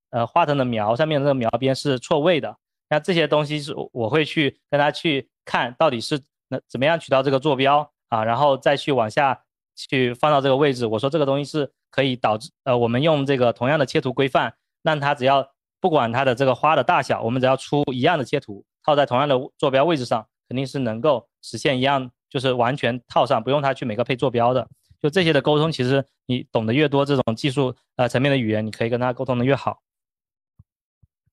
[0.09, 2.55] 呃花藤的苗上面的这个苗边是错位的，
[2.89, 9.43] 那这些东西是我会去跟他去看到底是那怎么样取到这个坐标啊，然后再去往下
[9.75, 10.85] 去放到这个位置。
[10.85, 15.47] 我说这个东西是可以导致呃我们用这个同样的切图规范，让它只要
[15.79, 24.67] 不管它的这个花的大小，我们只要出一样的切图套在同样的坐标位置上，肯定是能够实现一样，就是完全套上，不用它去每个配坐标的。
[25.01, 29.81] 就这些的沟通，其实你懂得越多，这种技术呃层面的语言，你可以跟他沟通的越好。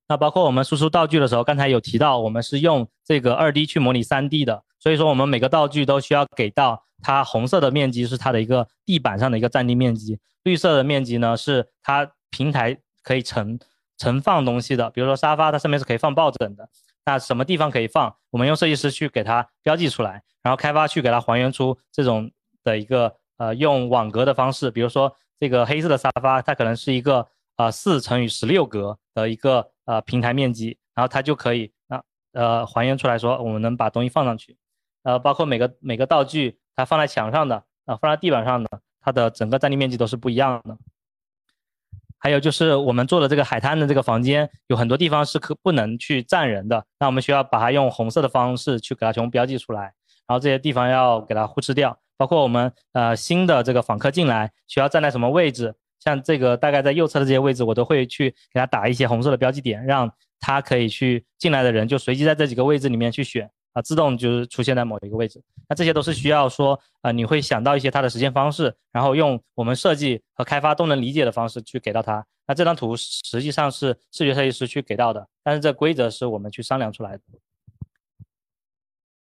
[0.08, 13.58] 那包括我们输出道具的时候，刚才有提到，我们是用这个二 D 去模拟三 D 的，所以说我们每个道具都需要给到它红色的面积是它的一个地板上的一个占地面积，绿色的面积呢是它平台可以盛
[13.98, 16.66] 盛放东西的，比如说沙发，它上面是可以放抱枕的，
[17.04, 22.30] 那什么地方可以放，我们用设计师去给它标记出来，然后开发去给它还原出这种
[22.64, 23.14] 的一个。
[23.38, 34.56] 呃，用网格的方式，比如说这个黑色的沙发，它可能是一个呃四乘以十六格的一个呃平台面积，然后它就可以啊呃还原出来说，我们能把东西放上去，
[35.04, 40.76] 呃，包括每个每个道具，它放在墙上的啊，放在地板上的，它的整个占地面积都是不一样的。
[42.20, 49.82] 还有就是我们做的这个海滩的这个房间，有很多地方是可不能去站人的，那我们需要把它用红色的方式去给它全部标记出来，
[50.26, 51.96] 然后这些地方要给它忽视掉。
[52.18, 65.42] 包括我们呃新的这个访客进来需要站在什么位置，像这个大概在右侧的这些位置，我都会去给他打一些红色的标记点，让他可以去进来的人就随机在这几个位置里面去选啊，自动就是出现在某一个位置。
[65.68, 72.24] 那这些都是需要说呃你会想到一些它的实现方式，然后用我们设计和开发都能理解的方式去给到他。
[72.46, 77.22] 那这张图实际上是视觉设计师去给到的，但是这规则是我们去商量出来的。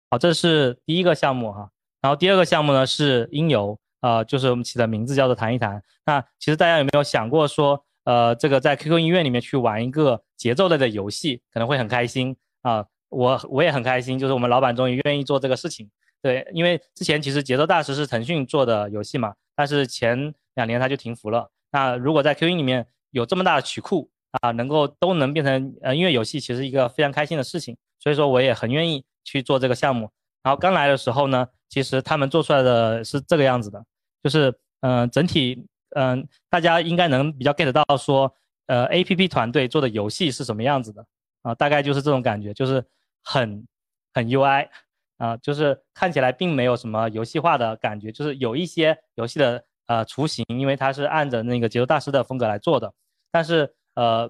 [0.09, 1.69] 好，这是第一个项目哈。
[2.01, 5.83] 然后第二个项目呢是音游，呃，就是我们起的名字叫做谈一谈。
[6.05, 12.85] 那其实大家有没有想过说，呃，这个在 QQ 音乐里面去玩一个节奏类的游戏，可能会很开心啊？
[13.09, 15.89] 我我也很开心，就是我们老板终于愿意做这个事情。
[16.21, 21.49] 对，因为之前其实节奏大师是腾讯做的游戏嘛，但是前两年他就停服了。
[21.71, 24.09] 那如果在 QQ 音里面有这么大的曲库
[24.39, 27.75] 啊，能够都能变成呃音乐游戏，其实一个非常开心的事情。
[27.99, 30.09] 所以说我也很愿意去做这个项目。
[30.41, 31.47] 然后刚来的时候呢。
[31.69, 33.85] 其实他们做出来的是这个样子的，
[34.23, 38.33] 就是嗯，整体嗯，大家应该能比较 get 到说，
[38.67, 41.05] 呃，A P P 团队做的游戏是什么样子的
[41.43, 41.55] 啊？
[41.55, 42.83] 大概就是这种感觉，就是
[43.23, 43.65] 很
[44.13, 44.69] 很 U I
[45.17, 52.93] 啊，就是看起来并没有什么游戏化的感觉，就是有一些游戏的呃雏形，因为它是按着那个节奏大师的风格来做的，
[53.31, 54.27] 但是呃，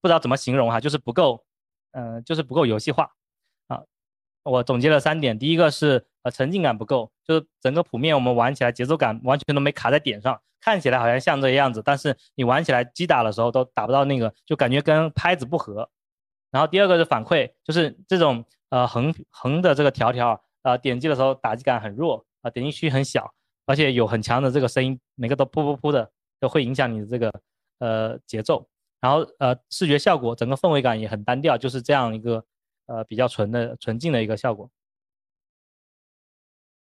[0.00, 1.44] 不知道怎么形容哈，就是不够
[1.92, 3.10] 嗯、就是不够游戏化。
[4.44, 15.88] 我总结了三点，第一个是呃沉浸感不够，就是整个谱面我们玩起来节奏感完全都没卡在点上，看起来好像像这个样子，但是你玩起来击打的时候都打不到那个，就感觉跟拍子不合。
[16.50, 23.32] 然后第二个是反馈，就是这种呃横横的这个条条，呃点击的时候打击感很弱啊、点击区很小，
[23.64, 27.32] 而且有很强的这个声音，每个都噗噗噗的，都会影响你的这个
[27.78, 28.66] 呃节奏。
[29.00, 32.44] 然后呃视觉效果整个氛围感也很单调，就是这样一个
[32.92, 34.70] 呃比较纯的纯净的一个效果。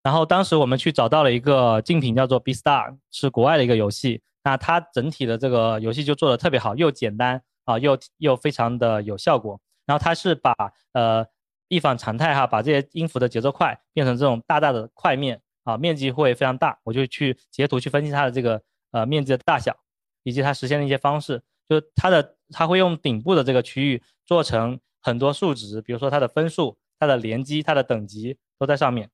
[0.03, 4.21] 然后当时我们去找到了一个竞品，叫做 B Star，是国外的一个游戏。
[4.43, 9.59] 那它整体的这个游戏就做的特别好，又简单啊，又又非常的有效果。
[9.87, 10.53] 然后它是把
[10.93, 11.25] 呃
[11.69, 16.77] 一反常态哈，把这些音符的节奏块变成这种大大的块面啊，面积会非常大。
[16.83, 19.75] 我就去截图去分析它的这个呃面积的大小，
[20.21, 21.41] 以及它实现的一些方式。
[21.67, 29.07] 就是它的它会用顶部的这个区域做成很多数值，比如说它的分数、它的连击、它的等级都在上面，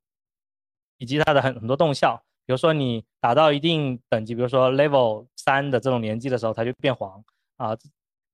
[0.98, 2.24] 以及它的很很多动效。
[2.46, 7.22] 比如说你打到一定等级，比如说 level 三的这种连击的时候，它就变黄
[7.58, 7.78] 啊。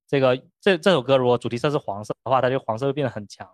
[0.06, 3.44] 这个这这首歌如果主题色是黄色的话，它就黄色会变得很强。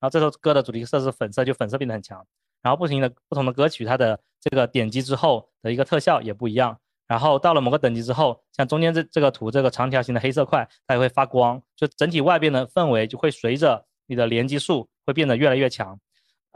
[0.00, 2.26] 后这首歌的主题色是粉色，就粉色变得很强。
[2.62, 6.76] 然后不停的不同的歌曲，它的这个点击之后的一个特效也不一样。
[7.12, 16.00] 然后到了某个等级之后，像中间这这个图这个长条形的黑色块，它也会发光，就整体外边的氛围就会随着你的连击数会变得越来越强。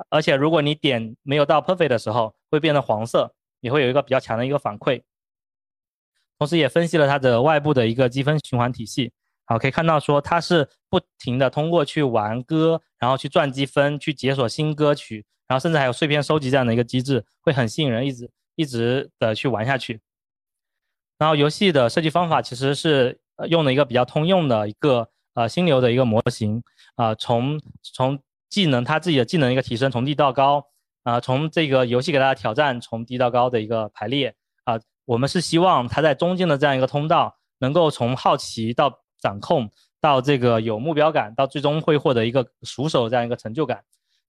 [0.09, 5.03] 而且如果你点没有到 perfect 的时候，会变成黄色，也会有一个比较强的一个反馈。
[6.39, 9.13] 同时也分析了它的外部的一个积分循环体系。
[9.45, 20.01] 好，可以看到说它是不停的通过去玩歌，然后去赚积分，去解锁新歌曲，然后甚至还有碎片收集这样的一个机制，会很吸引人，一直一直的去玩下去。
[21.19, 26.63] 然后游戏的设计方法其实是用了一个比较通用的一个呃心流的一个模型
[26.97, 30.65] 啊、从从技能它自己的技能一个提升，从低到高
[31.03, 43.85] 啊、从这个游戏给大家挑战从低到高的一个排列啊、我们是希望它在中间的这样一个通道，能够从好奇到掌控，到这个有目标感，到最终会获得一个熟手这样一个成就感。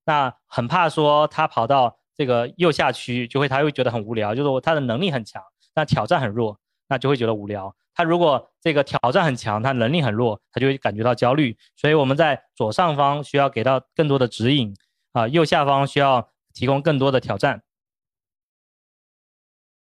[0.06, 5.42] 那很怕说他跑到这个右下区，就会他会觉得很无聊，就是他的能力很强，
[5.74, 7.76] 但挑战很弱，那就会觉得无聊。
[7.94, 11.58] 他如果这个挑战很强，他能力很弱，他就会感觉到焦虑。
[11.76, 14.76] 所以我们在左上方需要给到更多的指引
[15.14, 17.64] 啊，右下方需要提供更多的挑战。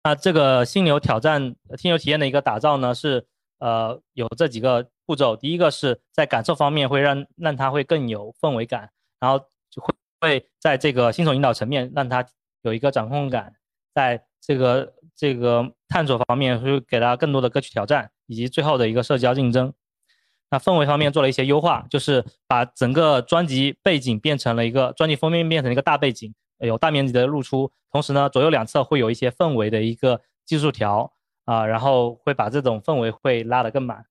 [0.05, 5.35] 那这个心流挑战、呃心流体验的一个打造呢，是呃有这几个步骤。
[5.35, 9.37] 第一个是在感受方面会让让他会更有氛围感，然后
[9.69, 12.25] 就会会在这个新手引导层面让他
[12.61, 13.53] 有一个掌控感，
[13.93, 19.73] 在这个这个探索方面会给大家更多的歌曲挑战，以及最后的一个社交竞争。
[20.51, 31.11] 那氛围方面做了一些优化，就是把整个专辑背景变成了一个专辑封面变成了一个大背景，有大面积的露出，同时呢左右两侧会有一些氛围的一个技术条
[31.45, 34.05] 啊，然后会把这种氛围会拉得更满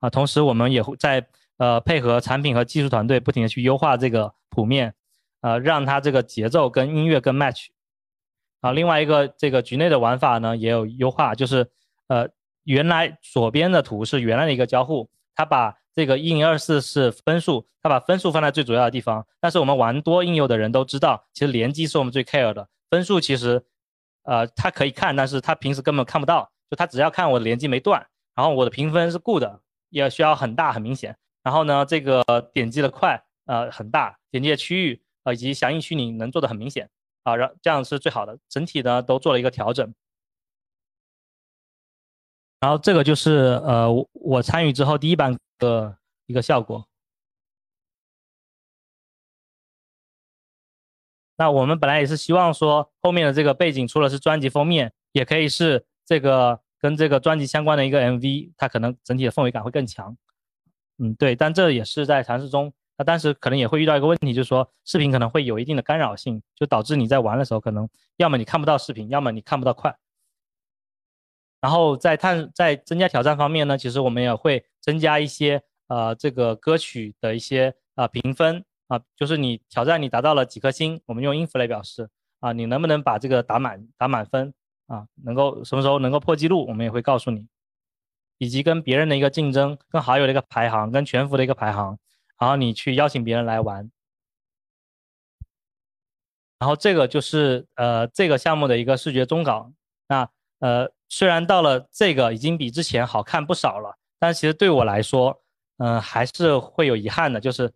[0.00, 0.10] 啊。
[0.10, 1.24] 同时我们也会在
[1.58, 4.94] 呃配合产品和技术团队不停的去优化这个谱面，
[5.42, 7.66] 呃让它这个节奏跟音乐更 match。
[8.64, 11.70] 啊，另外一个这个局内的玩法呢也有优化，就是
[12.08, 12.26] 呃
[12.62, 19.26] 原来左边的图是原来的一个交互，它把这个一零二四是分数，它把分数放在最主要的地方。
[19.38, 23.62] 但是我们玩多应用的人都知道，其实连击是我们最 care 的，分数其实
[24.22, 29.44] 呃它可以看，但是它平时根本看不到，就它只要看我的连击没断，然后我的评分是 good，
[29.90, 31.14] 也需要很大很明显。
[31.42, 32.24] 然后呢，这个
[32.54, 36.88] 点击的快呃很大，点击的区域呃以及响应虚拟能做的很明显。
[37.24, 38.38] 啊，让这样是最好的。
[38.48, 39.92] 整体呢都做了一个调整，
[42.60, 46.86] 然后这个就是呃我我参与之后第一版的一个效果。
[51.36, 60.16] 那我们本来也是希望说后面的这个背景除了是专辑封面，也可以是这个跟这个专辑相关的一个 MV，它可能整体的氛围感会更强。
[60.98, 62.72] 嗯，对，但这也是在尝试中。
[62.96, 69.96] 那当时可能也会遇到一个问题，就是说视频可能会有一定的干扰性，就导致你在玩的时候，可能要么你看不到视频，要么你看不到快。
[71.60, 82.08] 然后在探在增加挑战方面呢，其实我们也会增加一些呃这个歌曲的一些呃评分啊，就是你挑战你达到了几颗星，我们用音符来表示
[82.40, 84.52] 啊，你能不能把这个打满打满分
[84.86, 87.48] 啊，能够什么时候能够破纪录，我们也会告诉你，
[88.36, 91.98] 以及跟别人的一个竞争，跟好友的一个排行，跟全服的一个排行。
[92.38, 93.90] 然后你去邀请别人来玩，
[96.58, 99.72] 然后这个就是呃这个项目的一个视觉终稿。
[100.08, 100.28] 那
[100.58, 105.40] 呃虽然到了这个已经比之前好看不少了，但其实对我来说，
[105.78, 107.72] 嗯、还是会有遗憾的，就是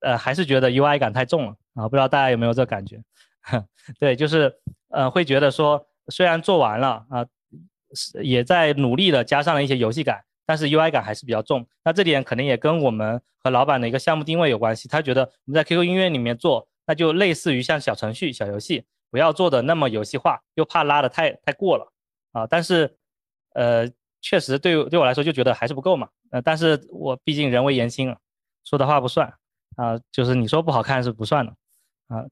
[0.00, 3.02] 呃还是觉得 UI 感太重了啊，不知道大家有没有这感觉？
[3.98, 4.54] 对，就是
[4.88, 7.26] 呃会觉得说虽然做完了啊，
[8.22, 11.66] 也在努力的加上了一些游戏感，但是 UI 感还是比较重。
[11.84, 21.92] 那这点可能也跟我们和老板的一个项目定位有关系，他觉得我们在 QQ 音乐里面做，那就类似于像小程序、小游戏，不要做的那么游戏化，又怕拉的太太过了
[22.32, 22.46] 啊。
[22.46, 22.96] 但是
[23.54, 23.90] 呃
[24.22, 26.08] 确实对对我来说就觉得还是不够嘛。
[26.30, 28.16] 呃，但是我毕竟人微言轻，
[28.64, 29.32] 说的话不算
[29.76, 31.52] 啊，就是你说不好看是不算的
[32.08, 32.24] 啊。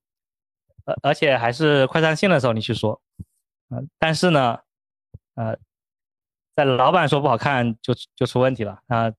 [0.86, 3.00] 而而且还是快上线的时候你去说，
[3.70, 4.58] 嗯，但是呢，
[5.34, 5.56] 呃，
[6.54, 9.10] 在老板说不好看就就出问题了啊，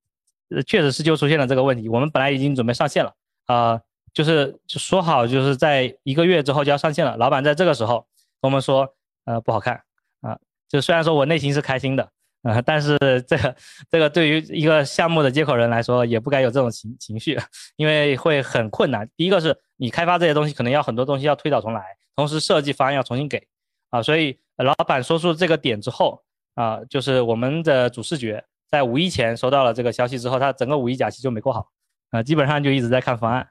[0.66, 1.90] 确实是就出现了这个问题。
[1.90, 3.14] 我们本来已经准备上线了
[3.46, 3.80] 啊，
[4.14, 8.06] 就是就说好就是在一个月之后就要上线了，老板在这个时候
[8.42, 8.88] 跟我们说，
[9.26, 9.82] 呃，不好看
[10.22, 12.10] 啊，就虽然说我内心是开心的。
[12.46, 12.96] 啊，但是
[13.28, 13.56] 这个
[13.90, 17.36] 这个对于一个项目的接口人来说，也不该有这种情情绪，
[17.76, 19.10] 因为会很困难。
[19.18, 21.84] 第一个是你开发这些东西，可能要很多东西要推倒重来，
[22.16, 23.48] 同时设计方案要重新给，
[23.90, 26.22] 啊，所以老板说出这个点之后，
[26.56, 31.70] 啊，就是我们的主视觉在五一前收到了这个消息之后，他整个五一假期就没过好，
[32.10, 33.48] 啊，基本上就一直在看方案，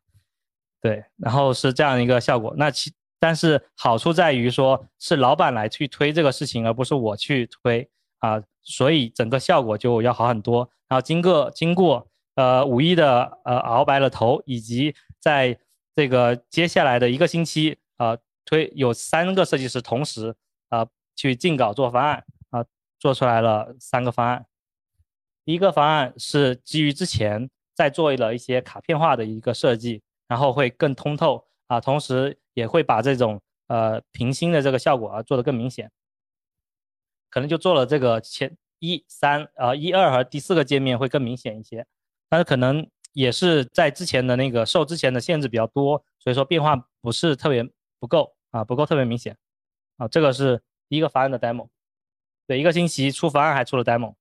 [0.81, 2.53] 对，然后是这样一个效果。
[2.57, 7.89] 那其但是好处在于说是老板来去推这个事情，而不是我去推。
[8.21, 10.67] 啊，所以整个效果就要好很多。
[10.89, 15.59] 然后经过经过呃五一的呃熬白了头，以及在
[15.95, 20.35] 这个接下来的一个星期啊，推有三个设计师同时
[20.71, 22.25] 啊去进稿做方案，
[23.05, 24.47] 做出来了三个方案。
[25.45, 35.91] 第一个方案是基于之前在做了一些卡片化的一个设计，然后会更通透啊，同时也会把这种呃平心的这个效果啊做得更明显。
[37.29, 41.87] 可能就做了这个前一三啊一二和第四个界面会更明显一些，
[42.31, 49.37] 但是可能也是在之前的那个受之前的限制比较多，所以说变化不是特别不够啊不够特别明显
[49.99, 51.69] 啊这个是第一个方案的 demo，
[52.47, 54.15] 对一个星期出方案还出了 demo，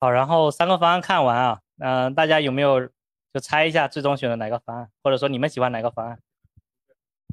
[0.00, 2.88] 好然后三个方案看完啊嗯大家有没有
[3.32, 6.20] 就猜一下最终选的哪个方案，或者说你们喜欢哪个方案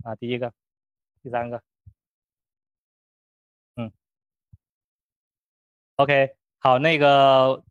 [0.04, 0.54] 啊第一个
[1.22, 1.62] 第三个。
[3.76, 3.92] 嗯
[5.98, 7.62] OK，好，那个，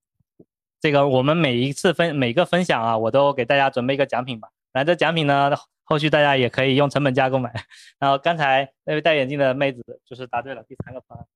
[0.80, 4.50] 这个我们每一次分每个分享啊，我都给大家准备一个奖品吧。
[4.72, 5.50] 来，这奖品呢，
[5.88, 7.52] 后续大家也可以用成本价购买。
[7.98, 11.26] 然后刚才那位戴眼镜的妹子就是答对了第三个方案，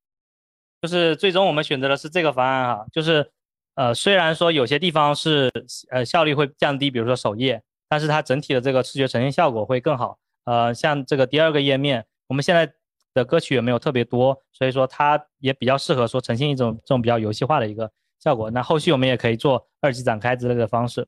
[0.80, 2.86] 就是最终我们选择的是这个方案哈。
[2.92, 3.30] 就是
[3.74, 5.50] 呃，虽然说有些地方是
[5.90, 10.18] 呃效率会降低，比如说首页，但是它整体的这个视觉呈现效果会更好。
[10.44, 12.72] 呃，像这个第二个页面，我们现在。
[13.14, 18.50] 的歌曲也没有特别多，所以说它也比较适合说呈现一种这种比较游戏化的一个效果。
[18.50, 21.06] 那后续我们也可以做二级展开之类的方式，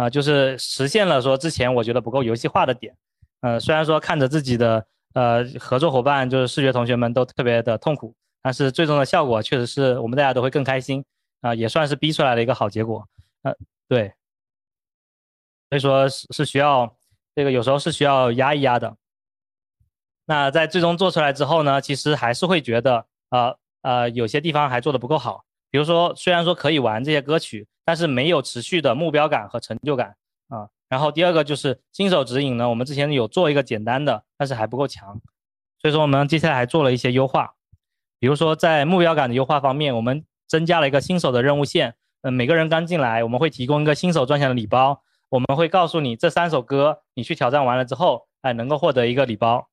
[0.00, 2.96] 啊，就是实现了说之前我觉得不够游戏化的点。
[3.42, 11.04] 呃，虽然说看着自己的呃合作伙伴就是视觉同学们都特别的痛苦，但是最终的效果确实是我们大家都会更开心
[11.42, 13.06] 啊，也算是逼出来的一个好结果。
[13.42, 13.54] 呃，
[13.88, 14.14] 对，
[15.68, 16.96] 所以说是是需要
[17.34, 18.96] 这个有时候是需要压一压的。
[20.24, 25.44] 那在最终做出来之后呢，其实还是会觉得，呃呃，有些地方还做的不够好。
[25.70, 30.16] 比如说，虽然说可以玩这些歌曲，但是没有持续的目标感和成就感
[30.48, 30.68] 啊。
[30.88, 35.20] 然后第二个就是新手指引呢，我们之前有做一个简单的，但是还不够强。
[35.78, 37.54] 所以说我们接下来还做了一些优化，
[38.18, 41.94] 比如说在目标感的优化方面，我们增加了一个新手的任务线。
[42.22, 49.68] 嗯，每个人刚进来，我们会提供一个新手专享的礼包，我们会告诉你这三首歌，你去挑战完了之后，哎，能够获得一个礼包。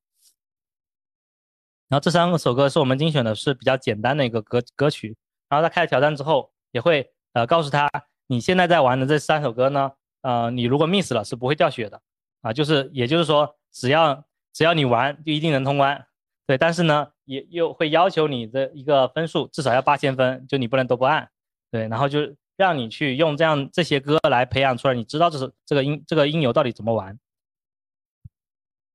[1.90, 5.18] 然后这三首歌是我们精选的，是比较简单的一个歌歌曲。
[5.50, 7.90] 然后他开始挑战之后，也会呃告诉他，
[8.28, 9.92] 你现在在玩的这三首歌呢，
[10.22, 12.02] 呃，你如果 miss 了是不会掉血的，
[12.42, 16.06] 啊，就是也就是说，只要只要你玩，就一定能通关。
[16.46, 21.30] 对，但是呢，也又会要求你的一个分数至少要八千分，就你不能都不按。
[21.72, 22.20] 对，然后就
[22.58, 27.18] 让你去用这样这些歌来培养出来，你知道这是这个音这个音游到底怎么玩。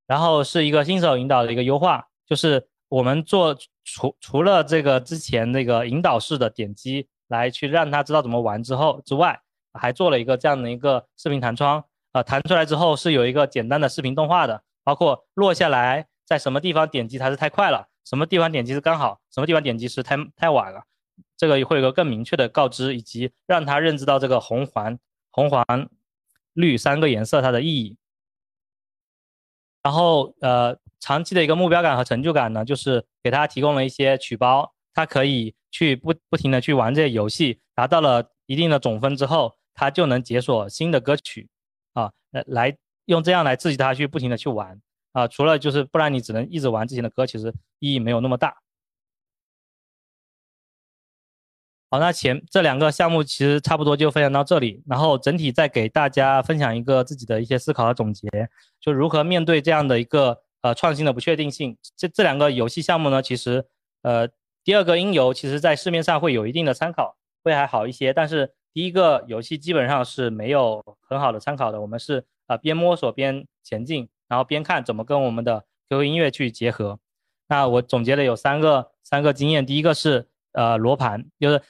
[0.07, 2.69] 然后是一个新手引导的一个优化，就是。
[2.93, 9.41] 我们做除除了这个之前那个引导式的点击来去让他知道怎么玩之后之外，
[9.73, 11.83] 还做了一个这样的一个视频弹窗
[12.13, 20.83] 啊，弹出来之后是有一个简单的视频动画的，包括落下来在什么地方点击它是太快了，什么地方点击是刚好，什么地方点击是太太晚了，
[21.39, 24.99] 这个会有个更明确的告知，以及让他认知到这个红黄
[25.31, 25.65] 红黄
[26.53, 27.97] 绿三个颜色它的意义。
[29.83, 30.77] 然后呃。
[31.05, 41.49] 长期的一个目标感和成就感呢，就是给他提供了一些曲包，他可以去不不停的去玩这些游戏，达到了一定的总分之后，他就能解锁新的歌曲
[41.95, 42.13] 啊，
[42.47, 42.77] 来
[43.07, 44.81] 用这样来刺激他去不停的去玩
[45.11, 45.27] 啊。
[45.27, 48.62] 除了就是不然你只能一直玩之前的歌，其实意义没有那么大。
[51.93, 58.27] 好，那前这两个项目其实差不多就分享到这里，然后整体再给大家分享一个自己的一些思考和总结，
[58.81, 61.77] 就如何面对这样的一个呃创新的不确定性。
[61.95, 63.63] 这这两个游戏项目呢，其实
[64.01, 64.27] 呃
[64.65, 67.15] 第二个音游其实在市面上会有一定的参考，
[67.45, 71.79] 会还好一些，但是第一个游戏基本上是没有很好的参考的。
[71.79, 76.99] 我们是啊边摸索边前进，然后边看怎么跟我们的 QQ 音乐去结合。
[77.49, 81.61] 那我总结了有三个三个经验，第一个是呃罗盘，就是。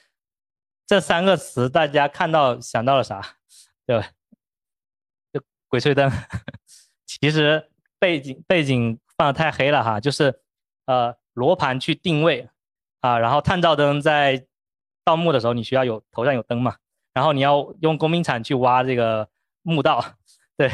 [0.85, 3.21] 这三个词大家看到想到了啥？
[3.85, 4.07] 对吧？
[5.31, 6.11] 就鬼吹灯。
[7.05, 7.69] 其实
[7.99, 10.41] 背景背景放的太黑了哈，就是
[10.85, 12.49] 呃罗盘去定位
[12.99, 14.45] 啊，然后探照灯在
[15.05, 16.75] 盗墓的时候你需要有头上有灯嘛，
[17.13, 19.29] 然后你要用工兵铲去挖这个
[19.61, 20.03] 墓道，
[20.57, 20.69] 对。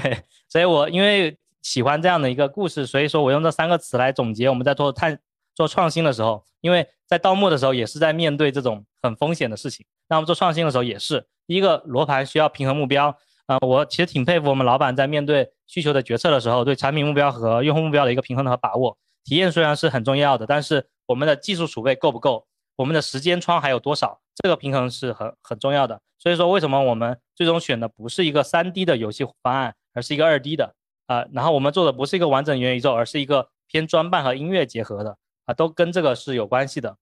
[0.47, 5.19] 所以我因为喜欢这样的一个故事，所以说我用这三个词来总结我们在做探
[5.53, 9.85] 做创新的时候，因为在盗墓的时候也是在面对这种很风险的事情。
[10.09, 18.97] 那我们做创新的时候也是，第一个罗盘需要平衡目标啊，我其实挺佩服我们老板在面对需求的决策的时候，对产品目标和用户目标的一个平衡和把握。
[19.23, 26.01] 体验虽然是很重要的，但是我们的技术储备够不够，我们的时间窗还有多少，这个平衡是很很重要的。
[26.17, 30.73] 所以说，为什么我们最终选的不是一个三 D 的游戏方案，而是一个二 D 的
[31.05, 31.25] 啊？
[31.31, 36.97] 然后我们做的不是一个完整元宇宙，而是一个偏装扮和音乐结合的啊，都跟这个是有关系的。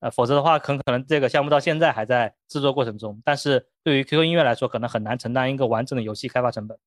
[0.00, 3.20] 呃，否则的话，很可能这个项目到现在还在制作过程中。
[3.24, 6.78] 但是对于 QQ 音乐来说，可能很难承担一个完整的游戏开发成本。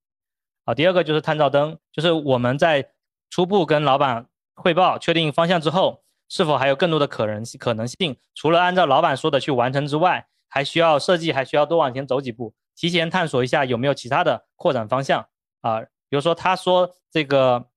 [0.65, 2.89] 好，第二个就是探照灯，就是我们在
[3.29, 7.59] 初步跟老板汇报、确定方向之后，是否还有更多的可能性？
[7.59, 15.25] 可能性除了按照老板说的去完成之外，还需要设计，还需要多往前走几步，提前探索一下有没有其他的扩展方向
[15.61, 15.81] 啊。
[15.81, 17.70] 比如说他说这个。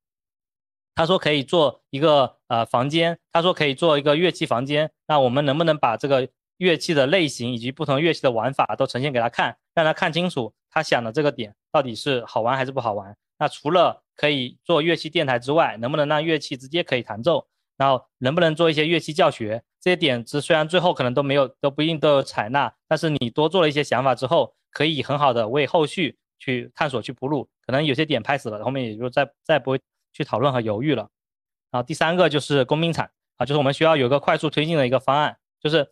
[0.94, 6.28] 他说可以做一个呃房间，他说可以做一个乐器房间，那我们能不能把这个
[6.58, 13.16] 乐器的类型以及不同乐器的玩法都呈现给他看，让他看清楚他想的这个点到底是好玩还是不好玩？
[13.38, 17.46] 那除了可以做乐器电台之外，能不能让乐器直接可以弹奏？
[17.76, 19.64] 然后能不能做一些乐器教学？
[19.80, 27.48] 这些点子虽然最后可能都没有都不一定都有采纳，但是你多做了一些想法之后，可以很好的为后续去探索去铺路。
[27.66, 29.80] 可能有些点拍死了，后面也就再再不会。
[30.14, 31.10] 去讨论和犹豫了，
[31.70, 35.86] 然后第三个就是工兵铲啊，就是我们需要有个快速推进的一个方案，就是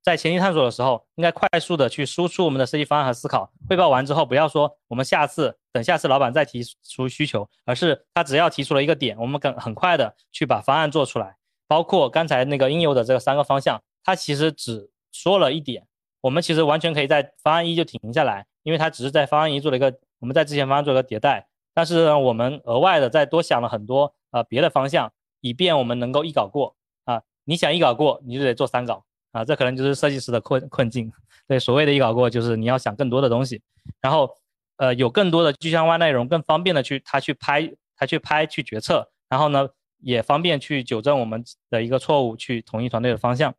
[0.00, 15.84] 在前期探索的时候，应该快速的去输出我们的设计方案和思考，汇报完之后，不要说我们下次等下次老板再提出需求，而是他只要提出了一个点，我们很很快的去把方案做出来，包括刚才那个应有的这个三个方向，他其实只说了一点，
[16.20, 21.48] 我们其实完全可以在方案一就停下来，因为他只是在方案一做了一个，我们在之前方案做了个迭代。
[21.74, 27.20] 但是呢，我们额外的再多想了很多呃别的方向，以便我们能够一稿过啊。
[27.44, 31.12] 你想一稿过，你就得做三稿啊，这可能就是设计师的困困境。
[31.46, 33.60] 对，所谓的一稿过，就是你要想更多的东西，
[34.00, 34.34] 然后
[34.76, 39.68] 呃有更多的具象化内容，更方便的去他去拍，他去拍去决策，然后呢
[39.98, 43.54] 也方便去纠正我们的一个错误，去统一团队的方向。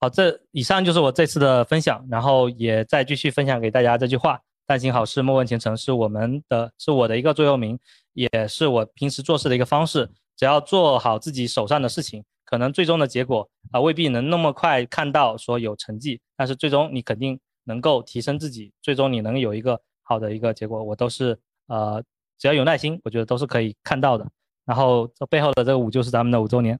[0.00, 4.40] 好，这以上就是我这次的分享，然后也再继续分享给大家这句话。
[4.70, 7.76] 但行好事，莫问前程，是我们的，是我的一个座右铭，
[8.12, 10.08] 也是我平时做事的一个方式。
[10.36, 20.80] 只要做好自己手上的事情，可能最终的结果啊未必能那么快看到说有成绩，但是最终你肯定能够提升自己，最终你能有一个好的一个结果。
[20.80, 22.00] 我都是呃，
[22.38, 24.24] 只要有耐心，我觉得都是可以看到的。
[24.64, 26.78] 然后这背后的这个五就是咱们的五周年。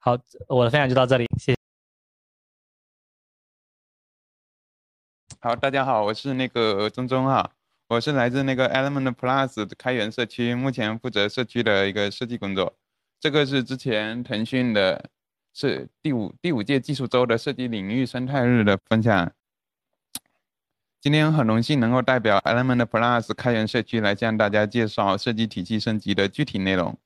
[0.00, 1.63] 好，我的分享就到这里，谢谢。
[5.44, 7.50] 好，大家好，我是那个钟钟哈，
[7.88, 12.74] 我是来自那个 Element Plus 开源社区，目前负责社区的一个设计工作。
[13.20, 15.10] 这个是之前腾讯的，
[15.52, 19.30] 是第五第五届技术周的设计领域生态日的分享。
[20.98, 26.98] 今天很荣幸能够代表 Element Plus 开源社区来向大家介绍设计体系升级的具体内容。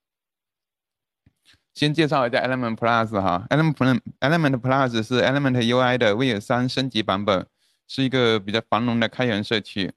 [1.74, 7.44] 先介绍一下 Element Plus 哈，Element Element Plus 是 Element UI 的 V 三升级版本。
[7.88, 9.90] 是一个比较繁荣的开源社区，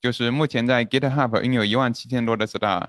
[0.00, 2.88] 就是目前在 GitHub 拥有一万七千多的 star，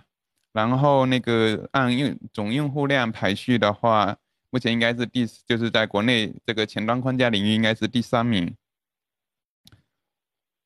[0.53, 4.17] 然后那个按用总用户量排序的话，
[4.49, 8.55] 目前应该是第，就是在国内这个前端框架领域应该是第三名。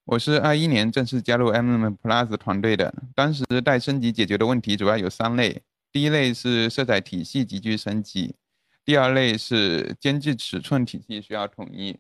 [0.06, 8.36] 我是二一年正式加入 Element Plus 团队的，当时待升级解决的问题主要有三类，第一类是色彩体系急剧升级，
[8.84, 11.98] 第二类是间距尺寸体系需要统一。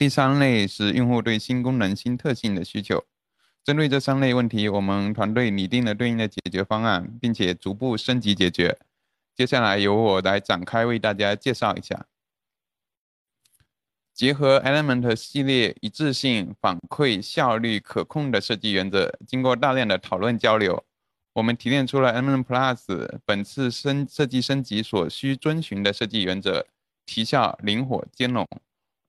[0.00, 3.04] 第三类是用户对新功能、新特性的需求。
[3.62, 8.78] 针对这三类问题，我们团队拟定了对应的解决方案，并且逐步升级解决。
[9.36, 12.06] 接下来由我来展开为大家介绍一下。
[14.14, 20.82] 结合 Element 系列一致性、反馈、效率、可控的设计原则，经过大量的讨论交流，
[21.34, 26.66] 我们提炼出了 Element Plus 本次升设计升级所需遵循的设计原则：
[27.04, 28.48] 提效、灵活、兼容。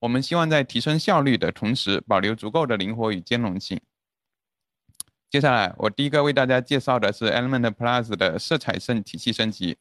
[0.02, 3.80] 我们希望在提升效率的同时，保留足够的灵活与兼容性。
[5.30, 9.76] 接下来，我第一个为大家介绍的是 Element Plus 的色彩升体系升级。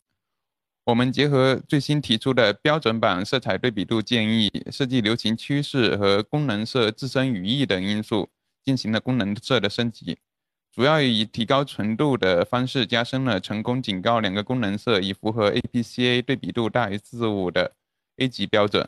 [0.84, 8.30] 我们结合最新提出的标准版色彩对比度建议、设计流行趋势和功能色自身语义等因素，
[8.64, 10.20] 进行了功能色的升级。
[10.72, 17.74] 主要以提高纯度的方式，加深了成功警告两个功能色以符合 APCA 对比度大于四十五的
[18.18, 18.88] A 级标准，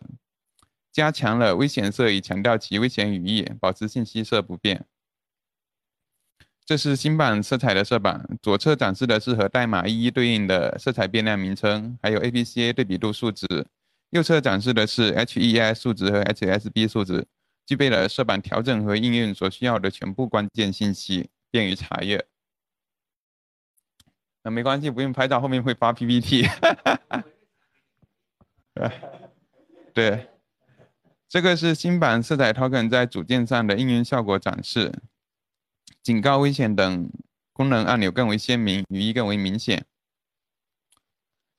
[0.93, 4.85] 加强了危险色以强调其危险语义，保持信息色不变。
[6.65, 13.45] 这是新版色彩的色板，左侧展示的是和代码一一对应的色彩变量名称，还有 APCA 对比度数值；
[14.11, 17.25] 右侧展示的是 HEI 数值和 HSB 数值，
[17.65, 22.23] 具备了色板调整和应用所需要的全部关键信息，便于查阅。
[24.43, 26.47] 那没关系，不用拍照，后面会发 PPT。
[29.93, 30.27] 对，
[31.33, 35.01] 这个是新版色彩 token 在组件上的应用效果展示。
[36.03, 37.11] 警告、危险等
[37.51, 39.83] 功能按钮更为鲜明，语义更为明显。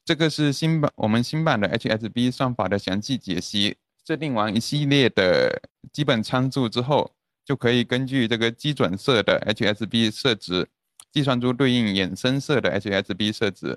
[0.04, 3.76] 这个是新版我们新版的 HSB 算法的详细解析。
[4.06, 5.60] 设定完一系列的
[5.92, 7.12] 基本参数之后，
[7.44, 10.68] 就可以根据这个基准色的 HSB 色值，
[11.10, 13.76] 计算出对应衍生色的 HSB 色值。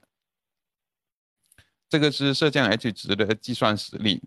[1.90, 4.22] 这个是色降 H 值的计算实例。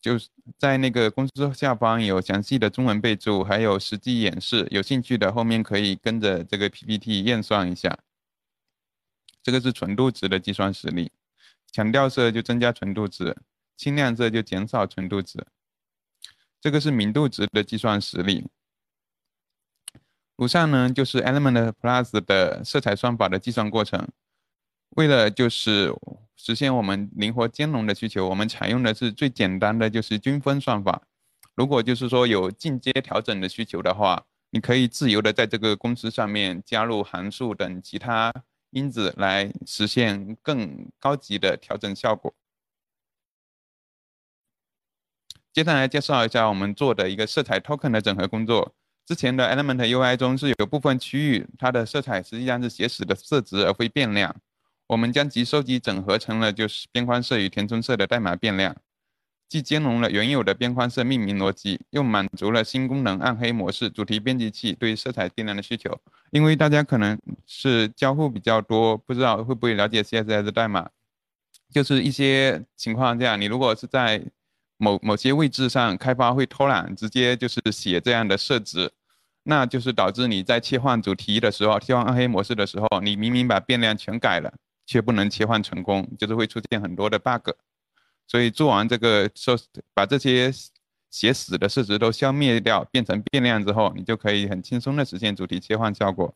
[0.00, 4.66] 就是在那个公司下方有详细的中文备注，还有实际演示。
[4.70, 7.98] 有兴趣的后面可以跟着这个 PPT 验算一下。
[9.42, 11.10] 这个是纯度值的计算实例，
[11.72, 13.36] 强调色就增加纯度值，
[13.76, 15.46] 轻亮色就减少纯度值。
[16.60, 18.46] 这个是明度值的计算实例。
[20.36, 24.08] 以上呢就是 Element Plus 的色彩算法的计算过程。
[24.90, 25.92] 为了就是
[26.38, 31.02] 实现我们灵活兼容的需求，我们采用的是最简单的，就是均分算法。
[31.54, 38.32] 如果就是说有进阶调整的需求的话，你可以自由的在这个公式上面加入函数等其他
[38.70, 42.32] 因子来实现更高级的调整效果。
[45.52, 48.72] 接下来介绍一下我们做的一个色彩 token 的整合工作。
[49.04, 54.36] 之前的 Element UI 中是有部分区域它的色彩实际上是写死的色值而非变量。
[54.88, 58.74] 我们将其收集整合成了就是边框色与填充色的代码变量，
[59.46, 65.94] 既兼容了原有的边框色命名逻辑，又满足了新功能暗黑模式主题编辑器对色彩变量的需求。
[66.30, 70.88] 因为大家可能是交互比较多，不知道会不会了解 CSS 代码，
[71.70, 74.22] 就是一些情况下，你如果是在
[74.78, 78.90] 某某些位置上开发会偷懒，直接就是写这样的设置。
[79.42, 84.52] 那就是导致你在切换主题的时候，切换暗黑模式的时候，你明明把变量全改了。
[84.88, 87.50] 却不能切换成功，就是会出现很多的 bug。
[88.26, 89.54] 所以做完这个设，
[89.92, 90.50] 把这些
[91.10, 96.34] 写死的设置都消灭掉，变成变量之后，你就可以很轻松的实现主题切换效果。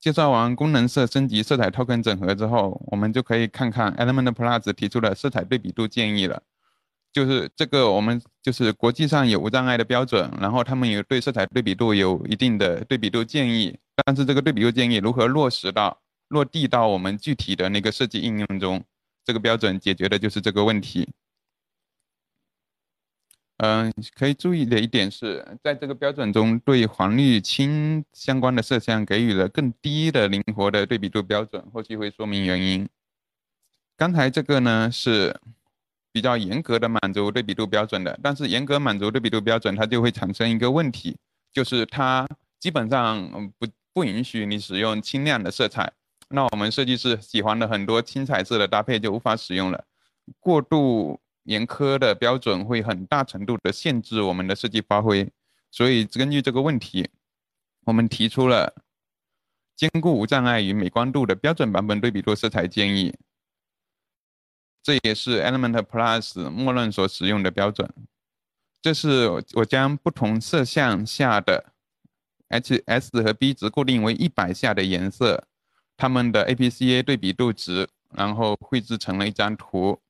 [0.00, 6.42] 介绍完功能色升级、色彩 token 整合之后，我们就可以看看 Element Plus 提出的色彩对比度建议了。
[7.12, 13.78] 就是这个，我们就是国际上有无障碍的标准，然后他们有对色彩对比度有一定的对比度建议。
[14.04, 18.84] 但是这个对比度建议如何落实到落地到我们具体的那个设计应用中？
[19.24, 21.06] 这个标准解决的就是这个问题。
[23.58, 31.62] 嗯，可以注意的一点是，在这个标准中，对黄绿青相关的色相给予了更低的灵活的对比度标准。
[31.72, 32.88] 后期会说明原因。
[33.96, 35.38] 刚才这个呢是
[36.12, 41.16] 比较严格的满足对比度标准的，但是严格满足对比度标准，它就会产生一个问题，
[41.52, 42.26] 就是它
[42.58, 43.66] 基本上不。
[43.98, 45.92] 不允许你使用清亮的色彩，
[46.28, 49.84] 那我们设计师喜欢的很多青彩色的搭配就无法使用了。
[50.38, 55.28] 过度严苛的标准会很大程度的限制我们的设计发挥，
[55.72, 57.10] 所以根据这个问题，
[57.86, 58.72] 我们提出了
[59.74, 63.12] 兼顾无障碍与美观度的标准版本对比度色彩建议。
[64.80, 67.92] 这也是 Element Plus 默认所使用的标准。
[68.80, 71.72] 这是我将不同色相下的。
[72.48, 75.46] H S 和 B 值固定为一百下的颜色，
[75.96, 80.00] 它们的 APCA 对比度值，然后绘制成了一张图。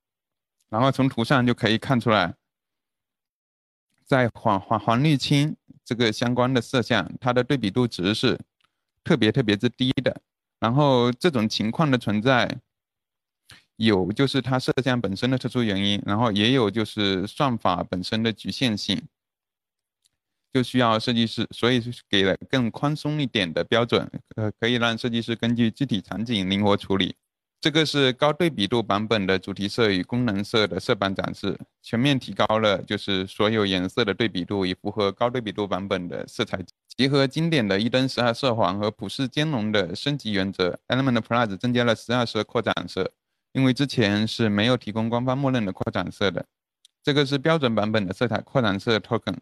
[0.68, 2.34] 然后从图上就可以看出来，
[4.04, 8.38] 在黄黄黄绿青这个相关的色相，它的对比度值是
[9.02, 10.20] 特别特别之低的。
[10.60, 12.60] 然后这种情况的存在，
[13.76, 19.00] 有就是它色相本身的特殊原因，然后也有就是算法本身的局限性，
[20.52, 27.14] 就需要设计师，所以给了更宽松一点的标准，呃，可以让设计师根据具体场景灵活处理。
[27.60, 36.64] 这个是高对比度版本的主题色与功能色的色板展示，全面提高了就是所有颜色的对比度，以符合高对比度版本的色彩。
[36.96, 43.10] 结合经典的一灯十二色环和普世兼容的升级原则，Element Plus 增加了十二色扩展色，
[43.52, 46.46] 因为之前是没有提供官方默认的扩展色的。
[47.02, 49.34] 这个是标准版本的色彩扩展色 Token，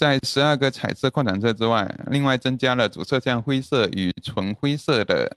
[0.00, 5.36] 在十二个彩色扩展色之外，另外增加了主色相灰色与纯灰色的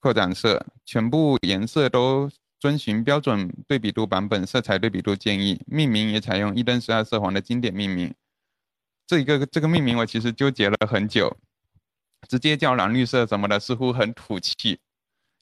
[0.00, 2.28] 扩展色，全部颜色都
[2.58, 8.12] 遵循标准对比度版本色彩对比度建议，命名也采用一灯十二色环的经典命名。
[9.06, 11.36] 这一个这个命名我其实纠结了很久，
[12.28, 14.80] 直接叫蓝绿色什么的似乎很土气，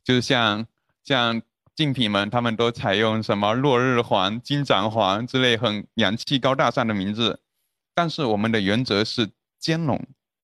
[0.05, 0.67] 就是像
[1.03, 1.41] 像
[1.75, 7.41] 竞品们他们都采用什么落日黄、金盏黄之类很洋气高大上的名字，
[7.95, 10.01] 但是我们的原则是兼容，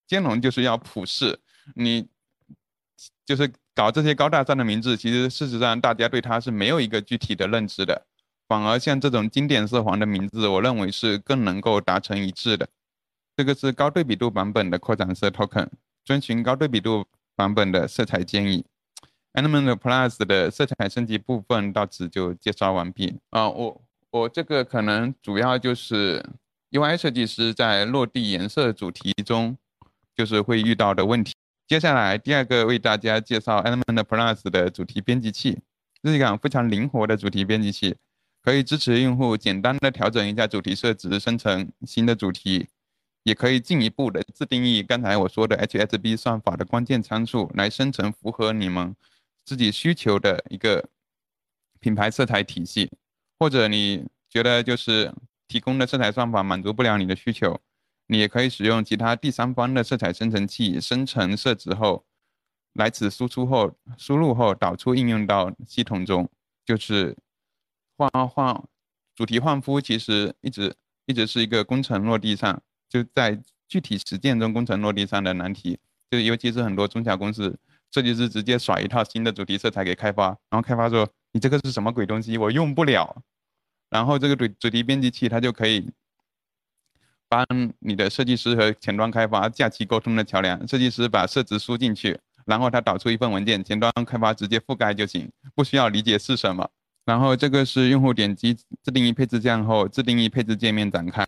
[0.07, 1.39] 兼容就是要普世，
[1.75, 2.09] 你
[3.27, 8.07] 就是搞这些高大上的名字，其实事实上大家对它是没有一个具体的认知的，
[8.47, 12.69] 反而像这种经典色黄的名字，我认为是更能够达成一致的。
[13.37, 15.69] 这个是高对比度版本的扩展色 token，
[16.05, 18.65] 遵循高对比度版本的色彩建议。
[19.33, 23.49] Element Plus 的色彩升级部分到此就介绍完毕啊。
[23.49, 23.81] 我
[24.11, 26.23] 我这个可能主要就是
[26.71, 29.57] UI 设计师在落地颜色主题中
[30.17, 31.35] 就是会遇到的问题。
[31.67, 35.59] 接下来第二个为大家介绍 Element Plus 的主题编辑器，
[36.03, 37.97] 这是一款非常灵活的主题编辑器，
[38.43, 42.69] 可以支持用户简单的调整一下主题设置，生成新的主题。
[43.23, 48.97] 也可以进一步的自定义刚才我说的 HSB 算法的关键参数，来生成符合你们
[49.45, 50.89] 自己需求的一个
[51.81, 52.91] 品牌色彩体系。
[53.39, 55.13] 或者你觉得就是
[55.51, 57.61] 提供的色彩算法满足不了你的需求，
[58.07, 62.05] 你也可以使用其他第三方的色彩生成器生成色值后，
[62.75, 66.31] 来此输出后输入后导出应用到系统中。
[66.65, 67.17] 就是
[67.97, 68.63] 换换
[69.17, 70.73] 主题换肤，其实一直
[71.07, 72.63] 一直是一个工程落地上。
[72.89, 73.37] 就在
[73.67, 75.81] 具体实践中，工程落地上的难题，
[76.13, 77.59] 就尤其是很多中小公司
[77.91, 83.21] 设计师直接甩一套新的主题色彩给开发，然后开发说你这个是什么鬼东西，我用不了。
[83.91, 85.91] 然后这个主主题编辑器它就可以
[87.29, 87.45] 帮
[87.81, 90.67] 你的设计师和前端开发架起沟通的桥梁。
[90.67, 96.71] 设计师把设置输进去，然后他导出一份文件，前端开发直接覆盖就行，不需要理解是什么。
[97.05, 101.27] 然后这个是用户点击自定义配置键后，自定义配置界面展开。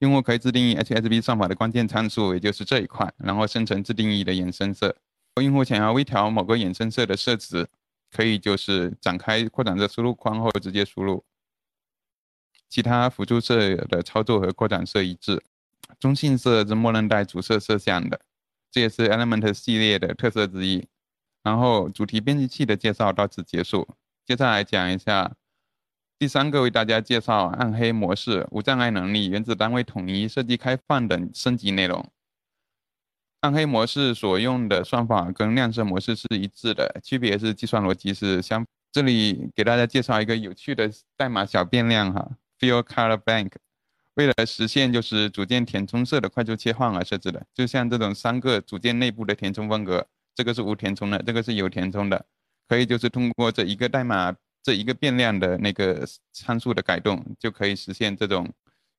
[0.00, 4.94] 用户可以自定义 HSB 算法的关键参数，也就是这一块，然后生成自定义的衍生色。
[5.42, 7.66] 用户想要微调某个衍生色的设置，
[8.10, 11.24] 可以就是展开扩展色输入框后直接输入。
[12.68, 15.42] 其他辅助色的操作和扩展色一致。
[16.00, 18.20] 中性色是默认带主色色相的，
[18.70, 20.86] 这也是 Element 系列的特色之一。
[21.42, 23.86] 然后主题编辑器的介绍到此结束，
[24.24, 25.34] 接下来讲一下。
[26.16, 32.08] 第三个为大家介绍暗黑模式、无障碍能力、原子单位统一、设计开放等升级内容。
[33.40, 38.64] 暗黑模式所用的算法跟亮色模式是一致的，区别是计算逻辑是相。
[38.90, 43.52] 这里给大家介绍一个有趣的代码小变量哈，Fill Color Bank，
[44.14, 47.46] 为了实现就是组件填充色的快速切换而设置的。
[47.54, 52.26] 就像这种三个组件内部的填充风格，这个是无填充的，这个是有填充的，
[52.68, 54.36] 可以就是通过这一个代码。
[54.66, 58.50] 这一个变量的那个参数的改动，就可以实现这种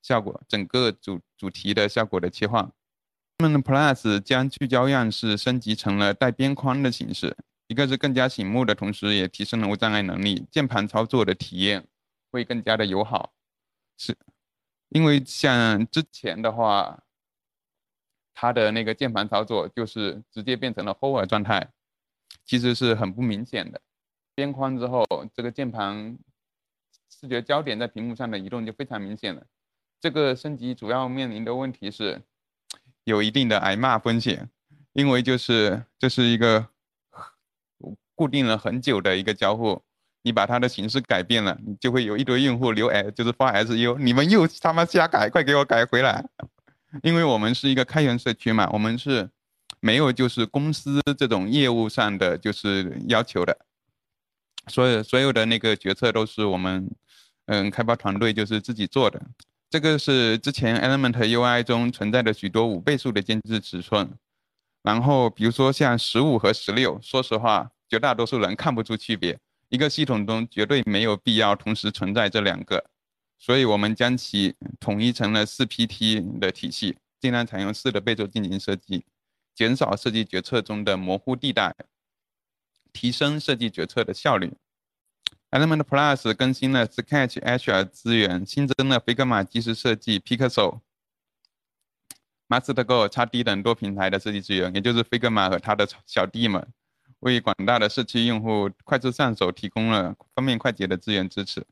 [0.03, 2.71] 效果，整个主主题的效果的切换。
[3.39, 7.35] 那么 Plus 将聚焦样式升级成了带边框的形式，
[7.67, 11.83] 一个是更加醒目的同时，也提升了无障碍能力，键盘操作的体验
[12.31, 13.33] 会更加的友好。
[13.97, 14.17] 是，
[14.89, 17.03] 因为像之前的话，
[18.33, 21.71] 它的那个键盘操作就是直接变成了 Hover 状态，
[22.43, 23.81] 其实是很不明显的。
[24.33, 26.17] 边框之后，这个键盘
[27.09, 29.45] 视觉焦点在屏幕上的移动就非常明显了。
[30.01, 32.21] 这个升级主要面临的问题是，
[33.05, 34.49] 有一定的挨骂风险，
[34.91, 36.67] 因为就是这是一个
[38.13, 39.81] 固定了很久的一个交互，
[40.25, 46.25] 你把它的形式改变了，你就会有一堆用户留 S，就是发 SU，你们又他妈瞎改，快给我改回来！
[47.03, 49.29] 因为我们是一个开源社区嘛，我们是
[49.79, 53.55] 没有就是公司这种业务上的就是要求的。
[54.67, 56.89] 所有所有的那个决策都是我们
[57.45, 59.21] 嗯开发团队就是自己做的。
[59.69, 64.09] 这个是之前 Element UI 中存在的许多五倍数的间质尺寸。
[64.81, 69.37] 然后比如说像十五和十六，说实话，绝大多数人看不出区别。
[69.69, 72.85] 一个系统中绝对没有必要同时存在这两个，
[73.37, 79.05] 所以我们将其统一成了四 PT 的体系，尽量采用四的倍数进行设计，
[79.55, 81.75] 减少设计决策中的模糊地带，
[82.93, 84.53] 提升设计决策的效率。
[85.51, 90.81] Element Plus 更新了 Sketch Azure 资源，新增了 Figma 即时设计、Pixel、
[92.49, 96.67] MasterGo、XD 等多平台的设计资源，也就是 Figma 和它的小弟们。
[97.19, 101.65] 为广大的社区用户快速上手提供了方便快捷的资源支持。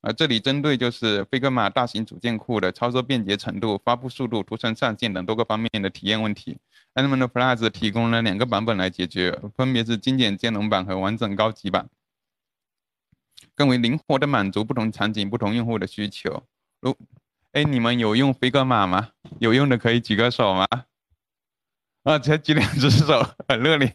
[0.00, 6.56] 而这里针对就是飞鸽马大型组件库的操作便捷程度、发布速度、图层上限等多个方面的体验问题
[6.94, 11.88] ，Element Plus 提供了两个版本来解决，分别是精简兼容版和完整高级版，
[13.56, 16.44] 更为灵活的满足不同场景、不同用户的需求。
[16.80, 16.96] 如，
[17.50, 19.10] 哎，你们有用飞鸽马吗？
[19.40, 20.64] 有用的可以举个手吗？
[22.08, 23.94] 啊，才举两只手，很热烈。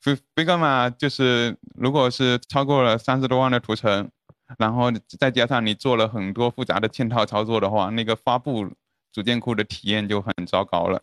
[0.00, 0.88] 非非干嘛？
[0.88, 4.10] 就是如果是超过了三十多万的图层，
[4.56, 8.66] 然后再加上你做了很多复杂的嵌套操作的话，那个发布
[9.12, 11.02] 组件库的体验就很糟糕了。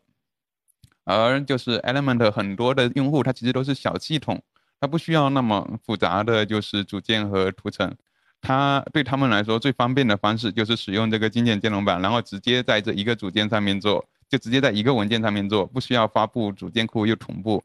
[1.04, 4.42] 而就是 Element 很多的用户，他其实都是小系统，
[4.80, 7.96] 他不需要那么复杂的就是组件和图层，
[8.42, 14.04] 他对他们来说最方便的方式就是使用这个精简兼容版，然后直接在这一个组件上面做。
[14.32, 17.62] 就直接在一个文件上面做，不需要发布组件库又同步，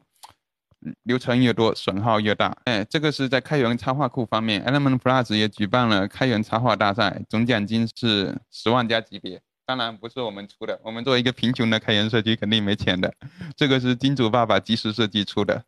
[1.03, 2.57] 流程越多损耗越大。
[2.65, 9.41] 哎，这个是在开源插画库方面，Element Plus 也举办了开源插画大赛，总奖金是十万加级别。
[9.65, 13.13] 当然不是我们出的，我们作为一个贫穷的开源社区肯定没钱的。
[13.55, 15.63] 这个是金主爸爸及时设计出的，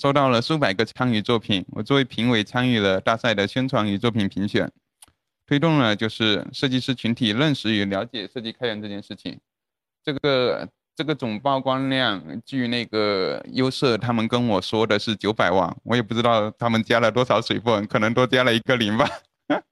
[0.00, 4.70] 收到了数百个参与作品，我作为评委参与了大赛的宣传与作品评选。
[5.48, 9.40] 推动了就是设计师群体认识与了解设计开源这件事情。
[10.04, 19.08] 这个这个总曝光量，据那个优设他们跟我说的是九百万，我也不知道他们加了多少水分，可能多加了一个零吧。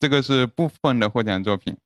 [0.00, 1.76] 这个是部分的获奖作品。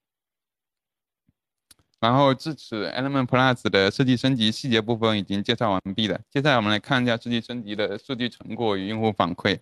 [1.99, 6.21] 然后至此，Element Plus 的设计升级细节部分已经介绍完毕了。
[6.31, 9.59] 接下来我们来看一下设计升级的数据成果与用户反馈。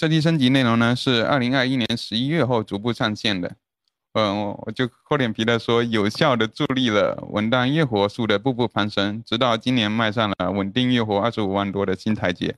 [0.00, 3.54] 设计升级内容呢是二零二一年十一月后逐步上线的，
[4.14, 12.56] 嗯，我就厚脸皮的说，有效的助力了文档月活数的步步攀升，直到今年迈上了稳定月活二十五万多的新台阶。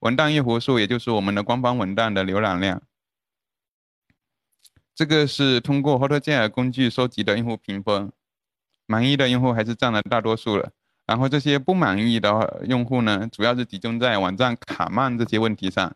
[0.00, 2.80] 文档月活数也就是我们的官方文档的浏览量，
[4.94, 8.10] 这个是通过 Hotjar 工具收集的用户评分，
[8.86, 10.70] 满意的用户还是占了大多数了，
[11.04, 15.94] 然后这些不满意的用户呢，主要是集中在网站卡慢这些问题上。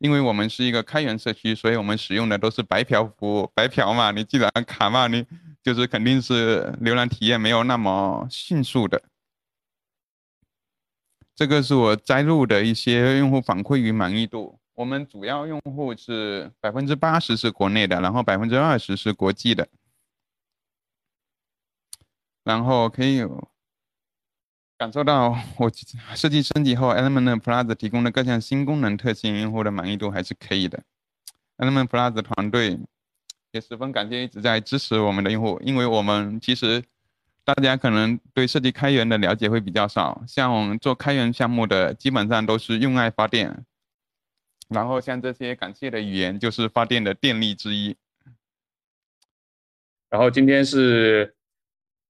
[0.00, 3.50] 因为我们是一个开源社区，所以我们使用的都是白嫖服务。
[3.54, 5.26] 白嫖嘛，你既然卡嘛，你
[5.62, 9.02] 就是肯定是浏览体验没有那么迅速的。
[11.34, 14.58] 这个是我摘录的一些用户反馈与满意度。
[14.74, 19.68] 我们主要用户是百分之八十是国内的，然后百分之二十是国际的，
[22.42, 23.22] 然后可以。
[24.80, 25.70] 感受到我
[26.14, 30.82] 设计升级后，Element Plus 提供的各项新功能特性，用户的满意度还是可以的。
[31.58, 32.78] Element Plus 团队
[33.52, 36.82] 也十分感谢一直在支持我们的用户，因为我们其实
[37.44, 43.62] 大家可能对设计开源的了解会比较少，像我们做开源项目的基本上都是用爱发电，
[44.70, 47.94] 然后像这些感谢的语言就是发电的电力之一。
[50.08, 51.36] 然后今天是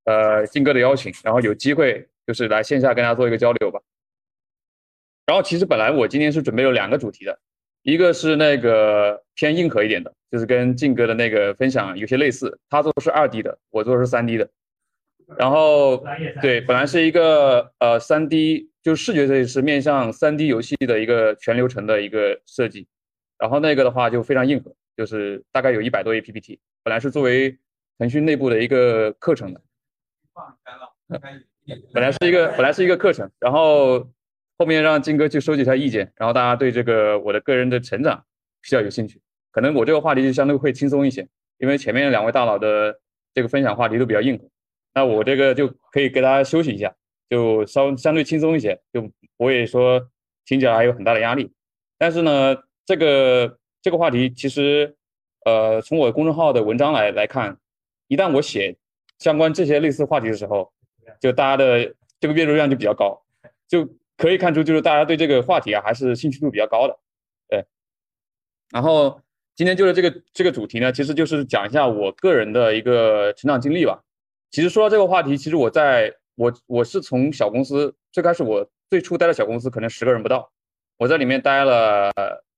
[0.05, 2.07] 呃金哥的邀请，然后有机会。
[2.27, 3.81] 就是来线下跟大家做一个交流吧。
[5.27, 7.39] 然后其实本来我今天是准备了两个主题的，
[7.83, 12.59] 一个是那个偏硬核一点的，就是跟静哥的那个分享有些类似。
[12.68, 14.49] 他做的是二 D 的，我做的是三 D 的。
[15.39, 16.05] 然后
[16.43, 22.89] 对，本来是一个呃三 D，就视觉设计师面向三 D 游戏的一个全流程的一个设计。
[23.39, 26.59] 然后那个的话就非常硬核，就是大概有一百多页 PPT。
[26.83, 27.57] 本来是作为
[27.99, 29.61] 腾讯内部的一个课程的。
[30.35, 30.93] 放开了，
[31.93, 34.09] 本来是一个本来是一个课程，然后
[34.59, 38.25] 后面让金哥去收集一下意见，然后大家对这个我的个人的成长
[38.61, 41.27] 比较有兴趣，可能我这个话题就相对会轻松一些，
[41.59, 42.99] 因为前面两位大佬的
[43.35, 44.45] 这个分享话题都比较硬核，
[44.95, 46.95] 那我这个就可以给大家休息一下，
[47.29, 49.03] 就稍相对轻松一些，就
[49.37, 50.01] 不会说
[50.45, 51.51] 听起来还有很大的压力。
[51.99, 54.95] 但是呢，这个这个话题其实，
[55.45, 57.57] 呃，从我公众号的文章来来看，
[58.09, 58.77] 一旦我写
[59.18, 60.73] 相关这些类似话题的时候。
[61.20, 63.22] 就大家的这个阅读量就比较高，
[63.66, 66.98] 就可以看出就是大家对这个话题啊还是兴趣度比较高的，
[67.48, 67.64] 对。
[68.70, 69.20] 然后
[69.56, 74.02] 今天就是这个这个主题呢，其实就是讲一下我个人的一个成长经历吧。
[74.50, 80.50] 其实说到这个话题，其实我在我我是从小公司最开始，我最初待的小公司可能十个人不到，
[80.98, 82.12] 我在里面待了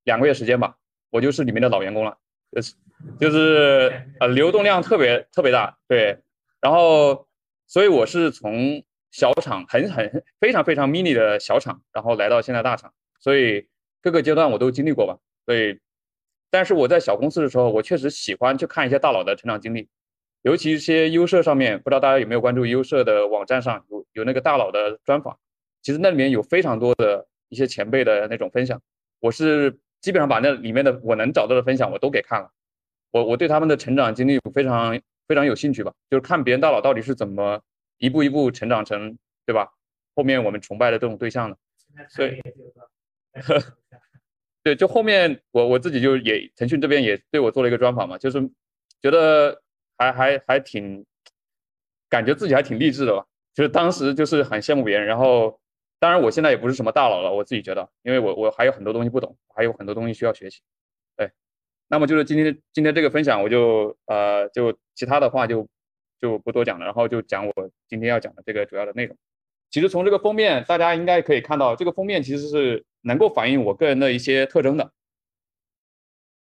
[0.05, 0.77] 两个月时间吧，
[1.11, 2.17] 我就是里面的老员工了，
[2.51, 2.75] 就是
[3.21, 6.19] 就是呃流动量特别特别大，对，
[6.61, 7.27] 然后
[7.73, 13.67] 所以我是从小厂很很非常非常 mini 的小厂，然后来到现在大厂，所以
[14.03, 15.17] 各个阶段我都经历过吧，
[15.47, 15.81] 所以
[16.51, 19.89] 但是我在小公司的时候，我确实喜欢去看一些大佬的成长经历。
[20.43, 25.39] 尤其一些优社上面，不知道大家有没有关注优社的网站上有有那个大佬的专访，
[25.81, 28.83] 其实那里面有非常多的一些前辈的那种分享，
[29.19, 32.51] 我是基本上把那里面的我能找到的分享我都给看了，
[33.13, 35.01] 我我对他们的成长经历非常
[35.33, 37.59] 非常有兴趣吧，就是看别人大佬到底是怎么
[37.97, 39.17] 一步一步成长成，
[39.47, 39.73] 对吧？
[40.15, 41.57] 后面我们崇拜的这种对象的，
[42.11, 42.39] 所以，
[44.63, 48.51] 对，就后面我我自己就也腾讯这边也对我做了一个专访嘛，就是
[49.01, 49.63] 觉得。
[49.99, 51.05] 还还还挺，
[52.09, 53.25] 感觉自己还挺励志的吧？
[53.55, 55.61] 就是当时就是很羡慕别人，然后
[56.01, 60.61] 当然我现在也不是什么大佬了，我自己觉得，因为我我还有很多东西不懂，还有很多东西需要学习。
[61.93, 65.69] 那么就是今天今天这个分享，我就呃就其他的话就
[66.19, 67.53] 就不多讲了，然后就讲我
[67.87, 69.15] 今天要讲的这个主要的内容。
[69.71, 74.91] 其实从这个封面，大家应该可以看到，这个封面其实是能够反映我个人的一些特征的。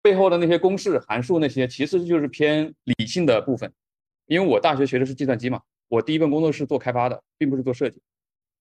[0.03, 3.73] 背后的那些公式、函数那些，其实就是偏理性的部分。
[4.27, 8.03] 因为我大学学的是计算机嘛，我第一份工作是做开发的，并不是做设计，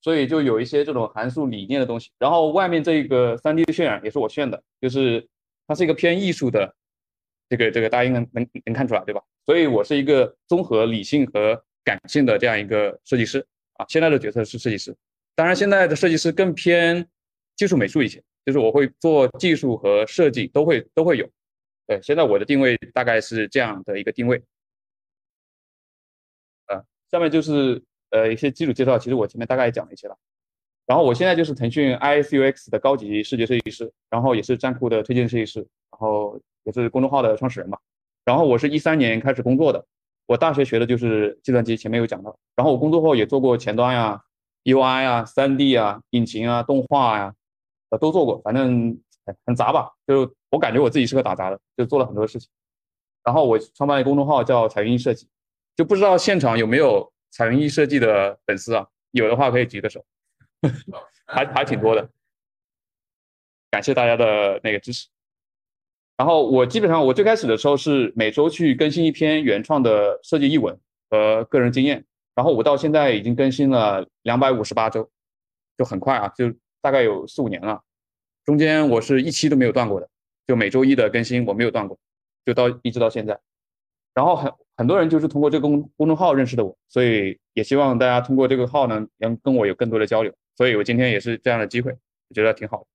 [0.02, 2.12] 所以就有一些这种函数理念的东西。
[2.18, 5.28] 然后外面这个 3D 渲染也是我渲的，就是
[5.68, 6.76] 它是一个偏艺术的，
[7.50, 9.22] 这个这个大家应该能能看出来对吧？
[9.46, 13.86] 所以我是一个综合理性和感性的这样一个设计师啊。
[13.90, 14.96] 现在的角色是设计师，
[15.36, 17.08] 当然现在的设计师更偏
[17.56, 18.24] 技术美术一些。
[18.46, 21.30] 就是我会做技术和设计都会都会有，
[21.86, 24.42] 对，现在我的定位大概是这样的一个定位，
[26.68, 30.18] 啊，下面就是呃一些基础介绍，其实我前面大概也讲了一些了，
[30.88, 35.60] 然后我现在就是腾讯 ISUX 的高级视觉设计师，然后也是站酷的推荐设计师，
[35.92, 37.78] 然后也是公众号的创始人嘛，
[38.26, 39.86] 然后我是一三年开始工作的，
[40.26, 44.20] 我大学学的就是计算机，前面有讲到，然后我工作后也做过前端呀、
[44.64, 47.34] UI 啊、3D 啊、引擎啊、动画呀。
[47.90, 49.00] 呃，都做过，反正
[49.46, 49.90] 很杂吧。
[50.06, 52.50] 就我感觉我自己是个打杂的，就做了很多事情。
[53.24, 55.26] 然后我创办一个公众号叫彩云易设计，
[55.74, 58.86] 就不知道现场有没有彩云易设计的粉丝啊？
[59.12, 60.04] 有的话可以举个手，
[61.26, 62.10] 还还挺多的。
[63.70, 65.08] 感谢大家的那个支持。
[66.16, 70.80] 然后我基本上我最开始的时候是每周去更新一篇原创的设计译文
[71.10, 72.06] 和个人经验，
[72.36, 75.10] 然后我到现在已经更新了两百五十八周，
[75.78, 76.54] 就很快啊，就。
[76.80, 77.82] 大概有四五年了，
[78.46, 80.08] 中间我是一期都没有断过的，
[80.46, 81.98] 就每周一的更新我没有断过，
[82.46, 83.38] 就到一直到现在。
[84.14, 90.34] 然后很很多人就是通过这个公公众号认识的我，所以也希望大家通过这个号呢，能跟我有更多的交流。
[90.58, 92.86] 所以我今天也是这样的机会，我觉得挺好的。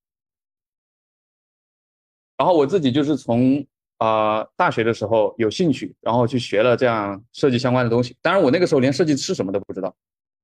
[2.37, 3.65] 然后我自己就是从
[3.99, 8.17] 啊大学的时候有兴趣，然后去学了这样设计相关的东西。
[8.21, 9.95] 当然我那个时候连设计是什么都不知道。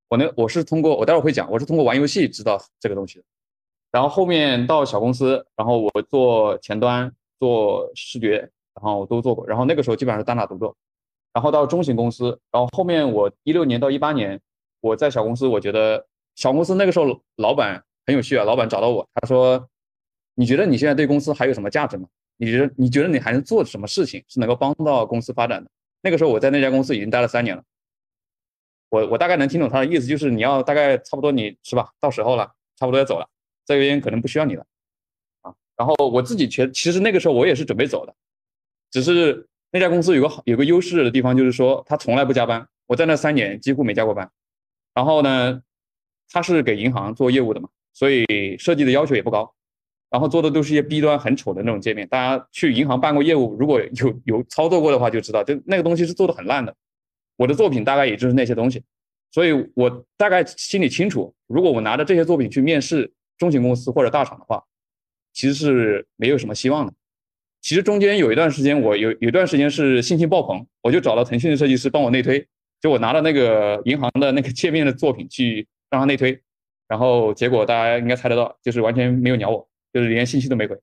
[0.08, 3.24] 我那我是通过我待会儿会讲，我是通过玩游戏知道这个东西的，
[3.90, 8.38] 然后后面到小公司，然后我做前端、做视觉，
[8.74, 10.74] 然后我都做过，然后那个时候基本上是单打独斗，
[11.34, 14.40] 然后到中型公司，然后后面我一六年到一八年，
[14.80, 16.06] 我在小公司，我觉得
[16.38, 19.68] 小公司那个时候老板很有趣啊，老板找到我，他说，
[20.36, 22.06] 你觉得你现在对公司还有什么价值吗？
[22.36, 25.68] 你觉得你觉得你还能做什么事情是能够帮到公司发展的？
[26.00, 27.64] 那个时候我在那家公司已经待了三年了。
[28.90, 31.90] 我我大概能听懂他的意思，就是你要大概差不多你是吧？
[31.98, 33.28] 到时候了，差不多要走了，
[33.66, 34.64] 这边可能不需要你了，
[35.40, 35.52] 啊。
[35.76, 38.14] 然后我自己其其实那个时候我也是准备走的，
[38.92, 44.30] 只是那家公司有个好有个优势的地方，就是说他从来不加班，我在那三年几乎没加过班。
[44.94, 45.60] 然后呢，
[46.30, 48.24] 他是给银行做业务的嘛，所以
[48.58, 49.54] 设计的要求也不高，
[50.10, 52.06] 然后做的都是一些 B 端很丑的那种界面。
[52.08, 56.74] 大家去银行办过业务，如果有有操作过的话就知道，就那个东西是做的很烂的。
[57.36, 58.82] 我的作品大概也就是那些东西，
[59.30, 64.64] 所以我大概心里清楚，如果我拿着这些作品去面试中型公司或者大厂的话，
[65.32, 66.92] 其实是没有什么希望的。
[67.60, 72.44] 其实中间有一段时间，我有有一段时间是信心爆棚，我就找到腾讯的设计师帮我内推，
[72.80, 76.40] 就我拿了那个银行的那个界面的作品去让他内推，
[76.86, 80.78] 然后结果大家应该猜得到，就是完全没有鸟我，就是连信息都没回，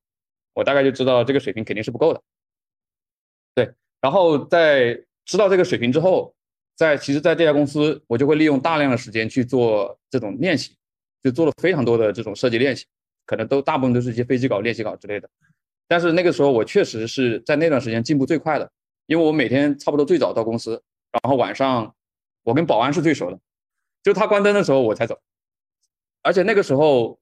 [0.54, 2.22] 我大概就知道这个水平肯定是不够的。
[3.54, 6.34] 对，然后在知道这个水平之后。
[6.78, 10.76] 在其实，在这家公司，我就会利用大量的时间去做这种练习，
[11.24, 12.86] 就做了非常多的这种设计练习，
[13.26, 15.30] 可能都大部分都是一些飞机稿、练习稿之类的。
[15.88, 18.70] 但是那个时候我确实是在那段时间进步最快的，
[19.06, 20.84] 因为我每天差不多最早到公司，
[21.14, 21.96] 然后晚上
[22.44, 23.40] 我跟保安是最熟的，
[24.06, 25.20] 就他关灯的时候我才走。
[26.22, 27.20] 而且那个时候，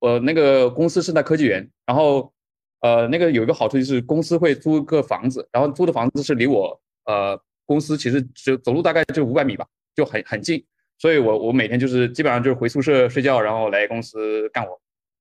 [0.00, 2.32] 我那个公司是在科技园，然后
[2.80, 9.64] 呃那个有一个好处就是公司会租个房子，然后租的房子是离我呃公司其实只走路大概就五百米吧，
[9.94, 10.64] 就很很近。
[10.98, 14.76] 所以我我每天就是基本上就是回宿舍睡觉，然后来公司干活。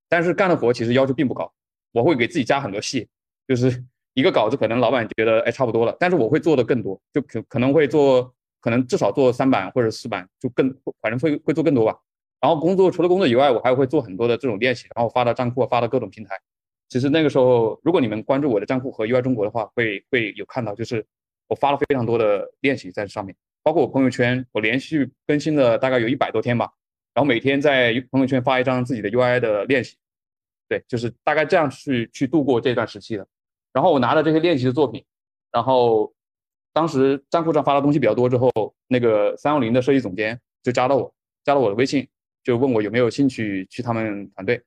[0.10, 1.52] 但是干的活其实要求并不高。
[1.92, 3.08] 我会给自己加很多戏，
[3.48, 3.84] 就是
[4.16, 8.34] 一个稿子，可能老板觉得哎差不多了，但是我会做的更多，就可可能会做，
[8.64, 12.00] 可能至少做三版或者四版，就更反正会会做更多吧。
[12.40, 16.34] 然后工作除了工作以外，我还会做很多的这种练习，然后发到账户，发到各种平台。
[16.88, 21.06] 其实那个时候，如果你们关注我的账户和 UI 中国的话，会会有看到，就是
[21.50, 26.72] 我发了非常多的练习在上面，包括我朋友圈，我连续更新了大概有一百多天吧，
[27.14, 29.98] 然后每天在朋友圈发一张自己的 UI 的练习。
[30.70, 33.28] 对，就是大概这样去去度过这段时期的。
[33.74, 35.04] 然后我拿着这些练习的作品，
[35.52, 36.13] 然后
[36.74, 38.52] 当时账户上发的东西比较多之后，
[38.88, 41.14] 那个三六零的设计总监就加了我，
[41.44, 42.08] 加了我的微信，
[42.44, 44.62] 就问我有没有兴趣去他们团队。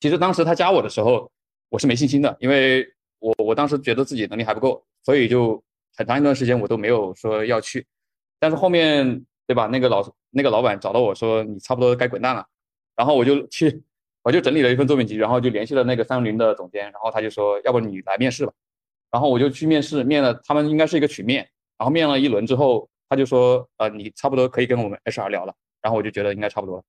[0.00, 1.30] 其实当时他加我的时候，
[1.68, 2.86] 我是没信心的，因为
[3.18, 5.62] 我我当时觉得自己能力还不够，所以就
[5.96, 7.86] 很长一段时间我都没有说要去。
[8.38, 12.46] 但是后面对吧，那个老那个老板找到我说你差不多该滚蛋了，
[12.96, 13.82] 然后我就去。
[14.24, 18.52] 我就整理了一份作品集，然后就联系了那个三六零的总监，然后他就说，要不你来面试吧。
[19.12, 21.48] 然后我就去面试，面了，他们应该是一个曲面，
[21.78, 25.54] 然后面了一轮之后，他就说，呃，你差不多可以跟我们 HR 聊了。
[25.82, 26.84] 然后我就觉得应该差不多了，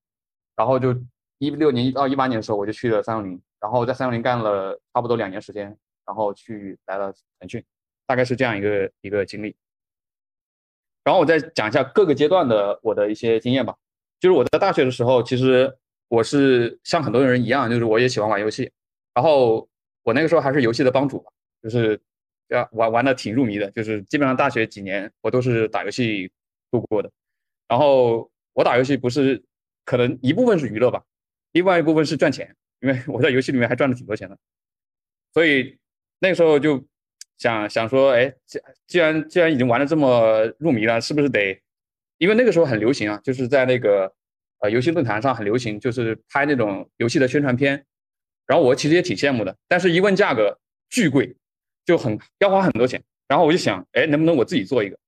[0.56, 0.92] 然后就
[1.38, 7.62] 一六年到一八年的时候，我就去了三六零，然后在三六零干了差不多两年时间，然后去来了腾讯，
[8.06, 9.54] 大概是这样一个一个经历。
[11.04, 13.76] 然后我再讲一下各个阶段的我的一些经验吧，
[14.18, 15.76] 就是我在大学的时候，其实。
[16.08, 18.70] 我是像很多人一样，就是我也喜欢玩游戏，
[19.14, 19.66] 然后
[20.04, 21.24] 我那个时候还是游戏的帮主，
[21.60, 22.00] 就是
[22.48, 26.30] 要玩玩的挺入迷的，就是基本上大学几年我都是打游戏
[26.70, 27.10] 度过的。
[27.68, 29.42] 然后我打游戏不是
[29.84, 31.02] 可能一部分是娱乐吧，
[31.52, 34.38] 另外一部分是赚钱，因为我在游戏里面还赚了挺多钱的。
[35.32, 35.78] 所以
[36.18, 36.84] 那个时候就
[37.38, 41.60] 想想说，哎，既既然既然已经玩的这么入迷了，是不是得？
[42.18, 44.14] 因为那个时候很流行啊，就是在那个。
[44.60, 47.84] 呃，游戏论坛上很流行，就是拍那种游戏的宣传片，
[48.46, 51.36] 然后我其实也挺羡慕的，但是一问价格巨贵，
[51.84, 54.98] 就很要花很多钱，然后我就想，哎，能不能我自己做一个？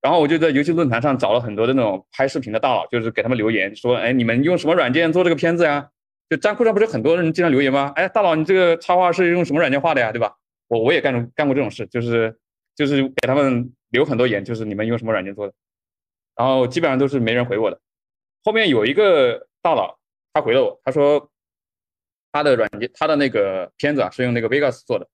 [0.00, 5.90] 然后我就在游戏论坛上找了很多的那种拍视频的大佬，就是给他们留言说，哎，你们用什么软件做这个片子呀？
[6.30, 7.92] 就站库上不是很多人经常留言吗？
[7.96, 10.12] 哎，大佬，你这个插画是用什么软件画的呀？
[10.12, 10.36] 对吧？
[10.68, 12.38] 我我也干过干过这种事，就是
[12.76, 15.52] 就是给他们留很多言，就是你们用什么软件做的？
[16.36, 17.80] 然后基本上都是没人回我的。
[18.44, 19.98] 后面有一个大佬，
[20.32, 21.28] 他回了我，他说
[22.30, 25.08] 他的软件，他的那个片子啊是用那个 Vegas 做的。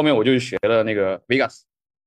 [0.00, 1.60] 后面我就学了那个 Vegas，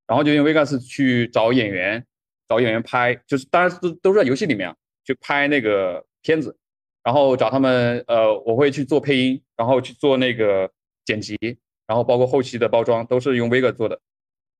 [0.07, 2.03] 然后就用 Vegas 去找演员，
[2.49, 4.75] 找演员拍，就是当然都都是在游戏里面啊，
[5.05, 6.57] 去拍那个片子，
[7.03, 10.67] 然后找他们，呃，我会去做配音，然后去做那个
[11.05, 11.37] 剪辑，
[11.85, 14.01] 然后包括后期的包装都是用 Vegas 做的。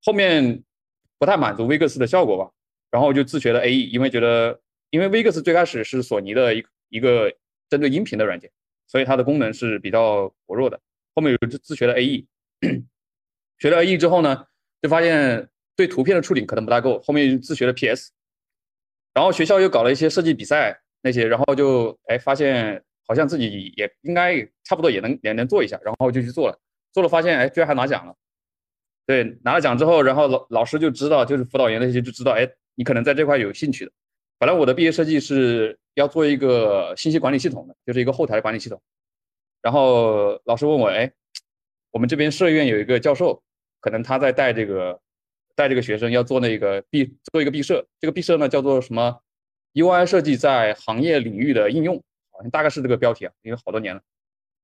[0.04, 0.64] 后面
[1.18, 2.52] 不太满足 Vegas 的效果吧，
[2.92, 4.60] 然后就自学了 AE，因为觉得。
[4.92, 7.34] 因为 Vegas 最开始是索尼的一一个
[7.68, 8.52] 针对音频的软件，
[8.88, 10.80] 所以它的功能是比较薄弱的。
[11.16, 12.28] 后面有自学了 AE，
[13.64, 14.46] 学了 AE 之后呢，
[14.82, 18.12] 就发现对图片的处理可能不大够，后面自学了 PS。
[19.14, 26.60] 然后学校又搞了一些设计比赛那些，然后就哎发现好像自己也应该差不多也能也能做一下，然后就去做了。
[26.92, 28.14] 做了发现哎居然还拿奖了。
[29.06, 32.46] 对，拿了奖之后，然后老老师就知道，就是辅导员那些就知道，哎，
[32.76, 33.92] 你可能在这块有兴趣的。
[34.40, 38.82] 本来我的毕业设计是要做一个信息管理系统的，就是一个后台管理系统。
[39.62, 41.10] 然后老师问我，哎，
[41.92, 43.42] 我们这边设院有一个教授，
[43.84, 44.98] 可能他在带这个
[45.56, 47.04] 带这个学生要做那个毕
[47.34, 49.20] 做一个毕设，这个毕设呢叫做什么
[49.74, 52.02] ？UI 设计在行业领域的应用，
[52.32, 54.02] 好像大概是这个标题啊，因为好多年了。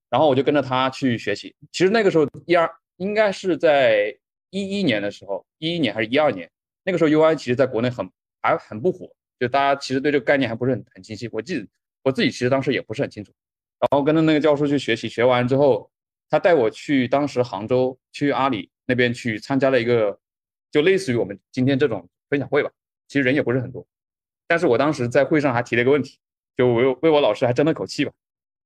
[0.09, 1.53] 然后我就跟着他去学习。
[1.73, 4.17] 其实那个时候一二应该是在
[4.51, 6.49] 一一年的时候，一一年还是一二年，
[6.85, 8.09] 那个时候 UI 其实在国内很
[8.41, 9.11] 还很不火。
[9.37, 11.67] 就大家其实对这个概念还不是很很清晰，我记得
[12.03, 13.33] 我自己其实当时也不是很清楚，
[13.79, 15.89] 然后跟着那个教授去学习，学完之后，
[16.29, 20.19] 他带我去当时杭州去阿里那边去参加了一个，
[20.69, 22.69] 就类似于我们今天这种分享会吧，
[23.07, 23.87] 其实人也不是很多，
[24.47, 26.19] 但是我当时在会上还提了一个问题，
[26.57, 28.11] 就为为我老师还争了口气吧，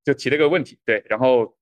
[0.03, 1.55] 就提了个问题，对，然后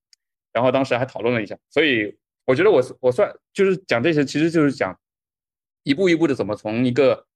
[0.52, 2.16] 然后当时还讨论了一下，所以
[2.46, 4.98] 我觉得我我算就是讲这些，其实就是讲
[5.82, 7.26] 一步一步的怎么从一个。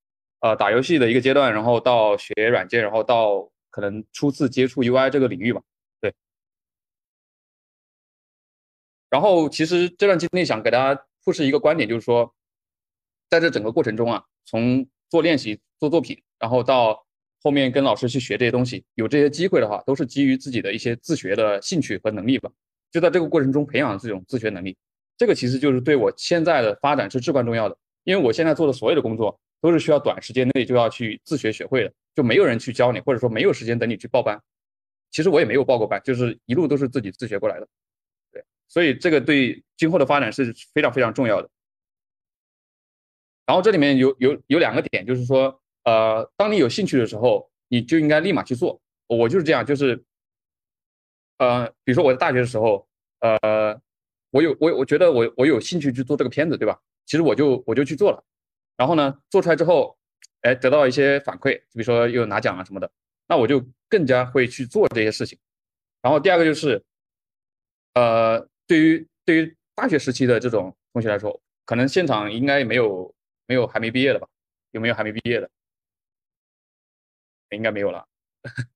[0.41, 5.63] 呃，打游戏的一个阶段，然后到学软件，然后到可能初次接触 UI 这个领域吧。
[5.99, 6.15] 对。
[9.09, 12.33] 然后其实这段经历想给大家复示一个观点，就是说，
[13.29, 17.05] 在这整个过程中啊，从做练习、做作品，然后到
[17.43, 22.49] 后面跟老师去学这些东西，有这些机会的话，都是基于自己的一些自学的兴趣和能力吧。
[22.93, 24.77] 就在这个过程中培养这种自学能力，
[25.17, 27.77] 这个其实就是对我现在的发展是至关重要的。
[28.05, 34.41] 因为我现在做的所有的工作都是需要短时间内就要去自学学会的，就没有人去教你，或者说没有时间等你去报班。
[35.11, 37.67] 其实我也没有报过班，就是一路都是自己自学过来的。
[38.69, 41.49] 所以这个对今后的发展是非常非常重要的。
[43.47, 48.81] 然后这里面有有有两个点，就是说，呃，当你有兴趣的时候，你就应该立马去做。
[49.07, 50.05] 我就是这样，就是，
[51.39, 52.89] 呃，比如说我在大学的时候，
[53.21, 53.81] 呃，
[54.31, 56.77] 我有我我觉得我我有兴趣去做这个片子，对吧？
[57.05, 58.25] 其实我就我就去做了，
[58.77, 59.97] 然后呢，做出来之后，
[60.41, 62.91] 哎，得到一些反馈，比如说又拿奖啊什么的，
[63.29, 65.39] 那我就更加会去做这些事情。
[66.03, 66.85] 然后第二个就是，
[67.95, 73.15] 呃，对于对于大学时期的这种同学来说，可能现场应该没有
[73.47, 74.27] 没有还没毕业的吧？
[74.73, 75.49] 有没有还没毕业的？
[77.51, 78.05] 应该没有了。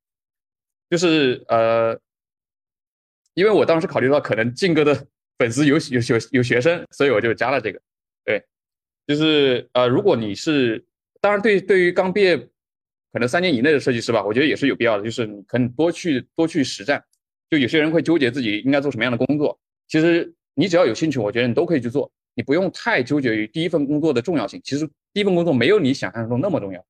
[0.88, 1.98] 就是呃，
[3.34, 5.06] 因为我当时考虑到可能靖哥的
[5.38, 7.80] 粉丝有有有有学生，所以我就加了这个。
[8.24, 8.44] 对，
[9.06, 10.84] 就是呃，如果你是，
[11.20, 12.36] 当然对对于刚毕业，
[13.12, 17.02] 可能三年以内的设计师吧，我觉得也是有必要的，就是你可能多去多去实战。
[17.48, 19.58] 就有些人会纠结自己应该做什么样的工作，
[19.90, 24.60] 其实你只要有兴趣，我觉得你都可以去做，你不用太纠结于第一份工作的重要性。
[24.62, 26.82] 其实第一份工作没有你想象中那么重要。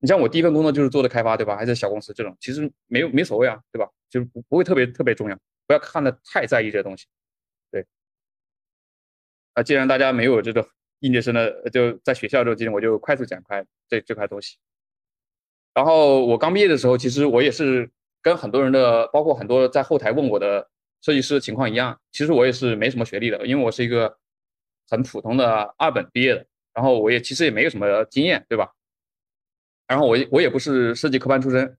[0.00, 1.56] 你像我第一份工作就是做的开发，对吧？
[1.56, 3.88] 还是小公司这种，其实没有没所谓啊，对吧？
[4.10, 5.38] 就是不不会特别特别重要，
[5.68, 7.06] 不要看的太在意这东西。
[7.70, 7.86] 对
[9.54, 14.56] 啊，既然大家没有这个应届生的，就在学校这种经历，我就快速讲开这这块东西。
[15.72, 17.88] 然后我刚毕业的时候，其实我也是
[18.20, 20.68] 跟很多人的，包括很多在后台问我的
[21.04, 24.16] 设计师情况一样，其实我也是没什么学历的，因为我是一个
[24.88, 28.72] 很普通的二本毕业的，然后我也其实也没有什么经验，对吧？
[29.86, 31.76] 然后我我也不是设计科班出身，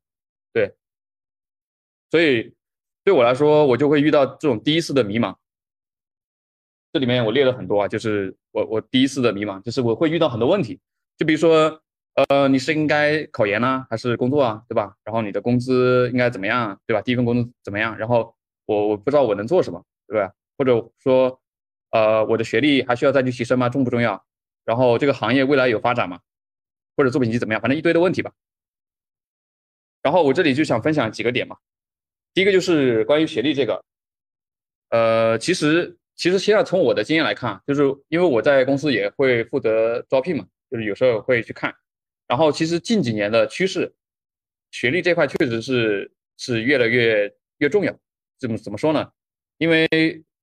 [0.54, 0.76] 对，
[2.12, 2.54] 所以
[3.04, 5.36] 对我来说，我就会遇到这种第一次的迷茫。
[6.94, 10.80] 这里面我列了很多啊，就是我我第一次的迷茫，就是我会遇到很多问题，
[11.18, 11.82] 就比如说，
[12.30, 14.96] 呃，你是应该考研呢，还是工作啊，对吧？
[15.04, 17.02] 然后你的工资应该怎么样，对吧？
[17.02, 17.98] 第一份工资怎么样？
[17.98, 18.35] 然后
[18.66, 20.34] 我我不知道我能做什么，对吧？
[20.58, 21.42] 或者说，
[21.92, 23.70] 呃，我的学历还需要再去提升吗？
[23.70, 24.26] 重不重要？
[24.64, 26.20] 然后这个行业未来有发展吗？
[26.96, 27.62] 或者作品集怎么样？
[27.62, 28.32] 反正一堆的问题吧。
[30.02, 31.58] 然后我这里就想分享几个点嘛，
[32.34, 33.84] 第一个就是关于学历这个，
[34.90, 35.98] 呃，其实。
[36.18, 41.76] 其实现在从我的经验来看，就是因为我在公司也会负责招聘嘛，就是有时候会去看。
[42.26, 43.94] 然后其实近几年的趋势，
[44.72, 47.94] 学历这块确实是是越来越越重要。
[48.40, 49.08] 怎么怎么说呢？
[49.58, 49.88] 因为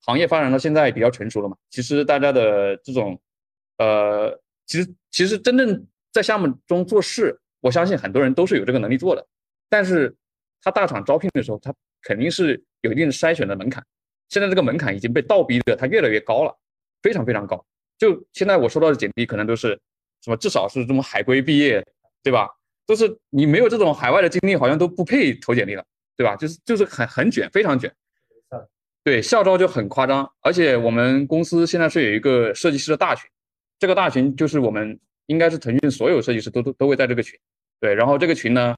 [0.00, 3.20] 行业发展到现在比较成熟了嘛，其实大家的这种
[3.78, 9.26] 呃，其实其实真正在项目中做事，我相信很多人都是有这个能力做的。
[9.68, 10.14] 但是
[10.60, 13.84] 他大厂招聘的时候，他肯定是有一定筛选的门槛。
[14.28, 16.58] 现在这个门槛已经被倒逼的，它越来越高了，
[17.02, 17.64] 非常非常高。
[17.98, 19.78] 就现在我收到的简历，可能都是
[20.22, 21.84] 什么至少是这种海归毕业，
[22.22, 22.48] 对吧？
[22.86, 25.84] 都是你没有这种海外的经历，好像都不配投简历了，
[26.16, 26.36] 对吧？
[26.36, 27.92] 就是就是很很卷，非常卷。
[29.04, 30.30] 对，校招就很夸张。
[30.40, 33.28] 而且我们公司现在是有一个设计师的大群，
[33.78, 37.38] 这个大群就是我们应该是腾讯所有设计师都都都会在这个群。
[37.80, 38.76] 对，然后这个群呢，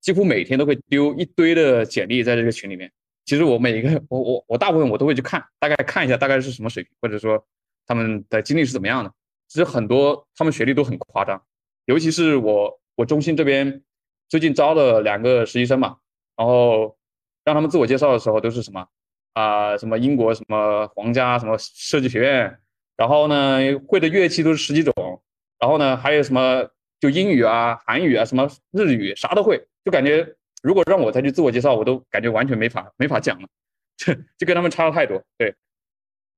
[0.00, 2.90] 几乎每天都会丢一堆的简历在这个群里面。
[3.26, 7.44] 其实我每一个我我我大部分我都会去看，大概看一下大概是什么水平，或者说
[7.86, 9.12] 他们的经历是怎么样的。
[9.46, 11.40] 其实很多他们学历都很夸张，
[11.84, 13.82] 尤其是我我中心这边
[14.30, 15.96] 最近招了两个实习生嘛，
[16.40, 16.96] 然后
[17.44, 18.86] 让他们自我介绍的时候都是什么
[19.34, 22.58] 啊什么英国什么皇家什么设计学院，
[22.96, 25.22] 然后呢会的乐器都是十几种，
[25.58, 26.66] 然后呢还有什么
[26.98, 30.34] 就英语啊韩语啊什么日语啥都会，就感觉。
[30.62, 33.48] 如果让我再去自我介绍，我都感觉完全没法没法讲了，
[33.96, 35.22] 就就跟他们差的太多。
[35.38, 35.54] 对，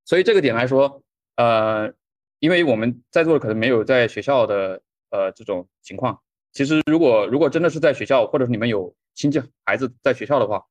[0.05, 1.03] 所以这个点来说，
[1.35, 1.93] 呃，
[2.39, 4.81] 因为我们在座的可能没有在学校的
[5.11, 6.21] 呃这种情况。
[6.53, 10.65] 其实如果如果真的是在学校，或者是你们有亲戚孩子在学校的话，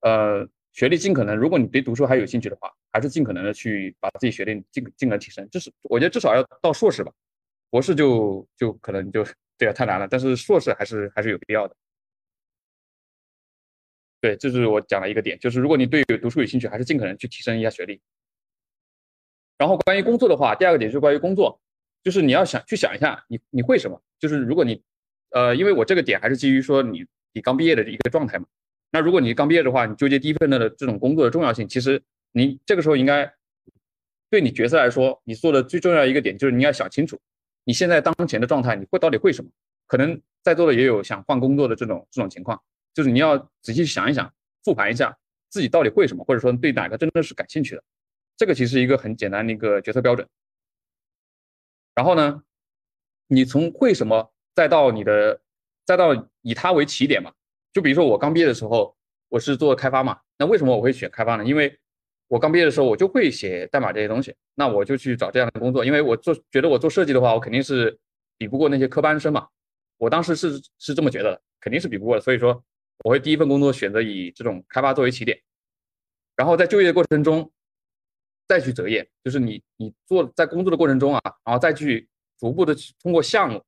[0.00, 5.48] 呃，学历尽可能，如果你对读书还有兴趣的话，还是尽可能的去把自己学历尽尽可能提升。
[5.50, 7.12] 就是我觉得至少要到硕士吧，
[7.70, 9.24] 博士就就可能就
[9.58, 11.76] 对啊太难了，但是硕士还是还是有必要的。
[14.20, 18.00] 对，这是我讲的一个点，就是如果你对读书有兴趣，还是尽可能去提升一下学历。
[19.56, 21.58] 然后关于工作的话，第二个点就是关于工作，
[22.02, 24.02] 就是你要想去想一下，你你会什么？
[24.18, 24.82] 就是如果你，
[25.30, 28.46] 呃，因为我这个点还是基于说你你刚毕业的一个状态嘛。
[28.90, 32.02] 那如果你刚毕业的话，你纠结第一份的这种工作的重要性，其实
[32.32, 33.32] 你这个时候应该
[34.28, 37.18] 对你角色来说，你做的最重要一个点就是你要想清楚，
[37.64, 39.50] 你现在当前的状态，你会到底会什么？
[39.86, 42.60] 可能在座的也有想换工作的这种这种情况，
[42.94, 44.32] 就是你要仔细想一想，
[44.64, 45.16] 复盘一下
[45.48, 47.82] 自己到底会什么，或者说对哪个真的是感兴趣的，
[48.36, 50.28] 这个其实一个很简单的一个决策标准。
[51.94, 52.42] 然后呢，
[53.26, 55.40] 你从会什么再到你的，
[55.90, 57.32] 再到以它为起点嘛。
[57.72, 58.96] 就比如说我刚毕业的时候，
[59.28, 61.44] 我是做开发嘛，那为什么我会选开发呢？
[61.44, 61.76] 因为
[62.28, 67.98] 我刚毕业的时候我就会写代码这些东西，那我就去找这样的工作，因为我做觉得我做设计的话，我肯定是
[68.38, 69.48] 比不过那些科班生嘛。
[69.98, 72.62] 我当时是是这么觉得的，肯定是比不过的，所以说
[73.02, 75.36] 我会第一份工作选择以这种开发作为起点，
[76.36, 77.50] 然后在就业的过程中
[78.46, 82.08] 再去择业，就是你你做在工作的过程中啊，然后再去
[82.38, 83.60] 逐步的通过项目。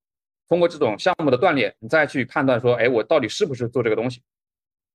[0.48, 4.22] 通过这种项目的锻炼，你再去判断说，哎，我到底是不是做这个东西？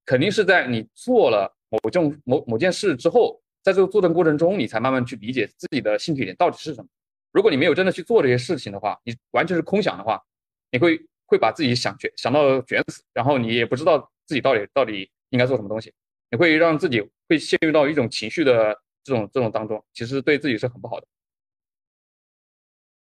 [0.06, 6.88] 肯定是在你做了某种某某件事之后，在这个做的过程中，你才慢慢去理解自己的兴趣点到底是什么。
[7.34, 10.24] 如果你没有真的去做这些事情的话，你完全是空想的话，
[10.72, 15.92] 你会会把自己想卷想到卷死，然后你也不知道自己到底到底应该做什么东西，
[16.32, 21.08] 你会让自己会陷入到一种情绪的这种这种当中，其实对自己是很不好的。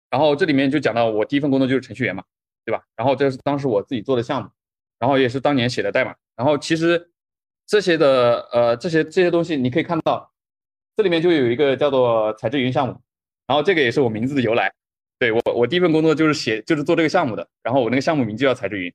[0.10, 2.23] 然后这里面就讲到我第一份工作就是程序员嘛，
[2.65, 2.84] 对吧？
[2.95, 4.49] 然后这是当时我自己做的项目，
[4.98, 6.15] 然后也是当年写的代码。
[6.36, 7.11] 然后其实
[7.68, 10.31] 这些的呃这些这些东西你可以看到，
[10.95, 12.99] 这里面就有一个叫做彩智云项目，
[13.45, 14.73] 然后这个也是我名字的由来。
[15.19, 18.91] 对我我第一份工作就是写就是做这个项目的，然后我那个项目名就叫彩智云，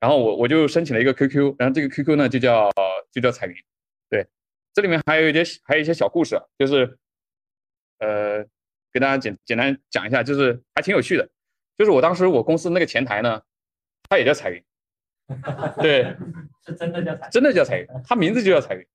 [0.00, 2.70] 然后我我就申请了一个 QQ，然后这个 QQ 呢就叫
[3.12, 3.54] 就叫彩云。
[4.10, 4.26] 对，
[4.74, 6.98] 这里面还有一些还有一些小故事，就是
[8.00, 8.44] 呃。
[8.96, 11.28] 给大家简简单讲一下，就是还挺有趣的，
[11.76, 13.42] 就是我当时我公司那个前台呢，
[14.08, 14.64] 他也叫彩云，
[15.76, 16.16] 对，
[16.64, 18.86] 是真的叫彩，真的叫彩云，他名字就叫彩云，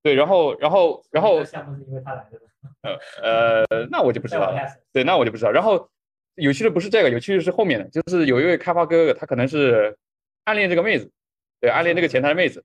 [0.00, 2.38] 对，然后然后然后项目是因为他来的
[2.82, 4.56] 呃呃，那我就不知道了，
[4.92, 5.50] 对，那我就不知道。
[5.50, 5.90] 然后
[6.36, 9.98] 有趣的不是这个，有趣的是后面的，就是有一位开发哥哥，他可能是
[10.44, 11.10] 暗恋这个妹子，
[11.60, 12.64] 对，暗恋这个前台的妹子，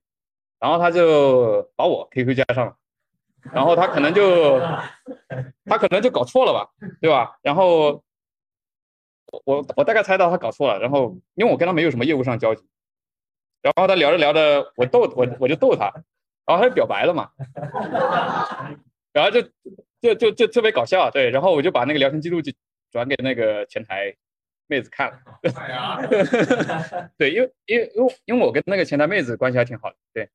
[0.60, 2.76] 然后他就把我 QQ 加上了。
[3.52, 4.58] 然后他可能就，
[5.66, 6.68] 他可能就搞错了吧，
[7.00, 7.36] 对吧？
[7.42, 8.02] 然后
[9.44, 12.64] 我我大概猜到他搞错了，然后因为我跟他没有什么业务上交集，
[13.62, 15.92] 然后他聊着聊着，我逗我我就逗他，
[16.46, 17.30] 然后他就表白了嘛，
[19.12, 19.42] 然后就
[20.00, 22.52] 就就就特别搞笑，对，然后我就把那个聊天记录就
[22.90, 24.14] 转给那个前台
[24.66, 25.18] 妹子看了，
[27.16, 30.28] 对，因为因为因为因为我跟那个前台妹子关系还挺好的，对。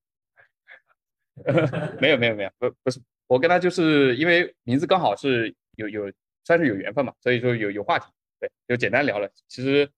[1.99, 6.11] 没有没有没有不不是我跟他就是因为名字刚好是有有
[6.43, 8.05] 算是有缘分嘛，所以说有有话题，
[8.39, 9.27] 对，就简单聊了。
[9.47, 9.89] 其实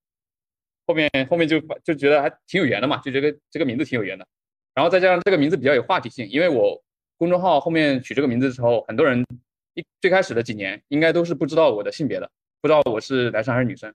[0.88, 4.26] 后面后面就就觉得还挺有缘的嘛，就觉得这个名字挺有缘的。
[4.74, 6.82] 然后再加上这个名字比较有话题性，因为我
[7.18, 9.26] 公众号后面取这个名字的时候，很多人
[9.74, 12.30] 一最开始的几年应该都是不知道我的性别的，
[12.62, 13.94] 不知道我是男生还是女生。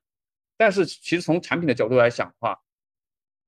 [0.59, 2.61] 但是其实从产品的角度来讲的话，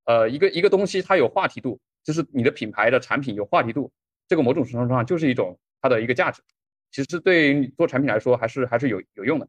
[0.05, 1.79] 呃，一个一个东西它有话题度。
[2.05, 3.93] 就是你的品牌的产品有话题度，
[4.27, 6.43] 这个某种程度上就是一种它的一个价值。
[6.91, 9.49] 其实对于做产品来说，还是还是有有用的。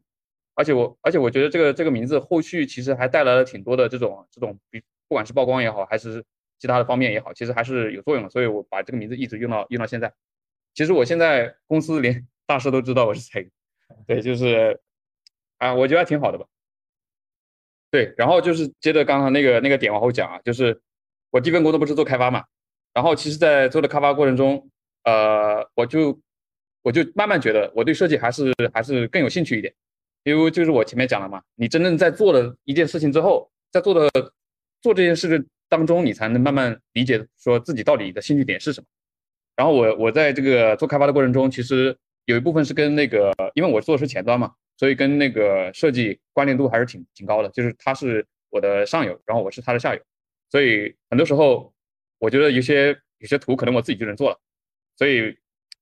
[0.54, 6.24] 而且我而且我觉得这个这个名字后续其实还带来了挺多的这种这种，比不管是曝光也好，还是
[6.58, 8.30] 其他的方面也好，其实还是有作用的。
[8.30, 10.12] 所以我把这个名字一直用到用到现在。
[10.74, 13.50] 其实我现在公司连 大师都知道我是谁，
[14.06, 14.80] 对，就是
[15.58, 16.46] 啊，我觉得还挺好的吧。
[17.90, 20.80] 对，然后就是接着刚刚那个那个点往后讲啊，就是。
[21.34, 22.44] 我第一份工作不是做开发嘛，
[22.92, 24.70] 然后其实，在做的开发过程中，
[25.02, 26.16] 呃，我就
[26.80, 29.74] 我就慢慢觉得我对设计还是还是更有兴趣一点，
[30.22, 34.08] 因为就是我前面讲了嘛，你真正在做了一件事情之后，在做的
[34.80, 38.86] 做这件事当中，你才能慢慢理解说自己到底的兴趣点是什么。
[39.56, 41.96] 然后我我在这个做开发的过程中，其实
[42.26, 50.00] 有一部分是跟那个，因为我做的是前端嘛，所以跟那个设计关联度还是挺挺高的，就是他是我的上游，然后我是他的下游。
[50.54, 51.74] 所以很多时候，
[52.20, 54.38] 我觉得有些有些图可能我自己就能做了，
[54.96, 55.36] 所以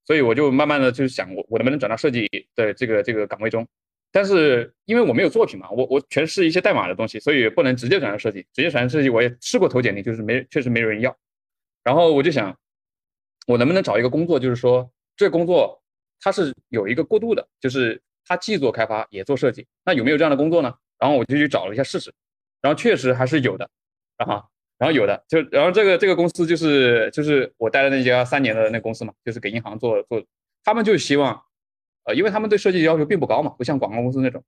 [0.06, 3.68] 所以我就慢慢的就想我我能不能转到设计的这个这个岗位中，
[4.10, 11.14] 但是因为我没有作品嘛，我我全是一些代码的东西，所以不能直接转到设计，直接转到设计我也试过投简历，就是没确实没有人要，
[11.84, 12.58] 然后我就想，
[13.46, 15.82] 我能不能找一个工作，就是说这工作
[16.18, 20.74] 它是有一个过渡的，就是它既做开发也做设计，那有没有这样的工作呢？
[20.98, 22.10] 然后我就去找了一下试试，
[22.62, 23.68] 然后确实还是有的，
[24.16, 24.48] 啊。
[24.82, 30.20] 然后有的就，然后这个这个公司就是就是我待的那家三年的那公司嘛，就是给银行做做，
[30.64, 31.40] 他们就希望，
[32.02, 34.42] 呃，因为他们对设计要求并不高嘛，不像广告公司那种，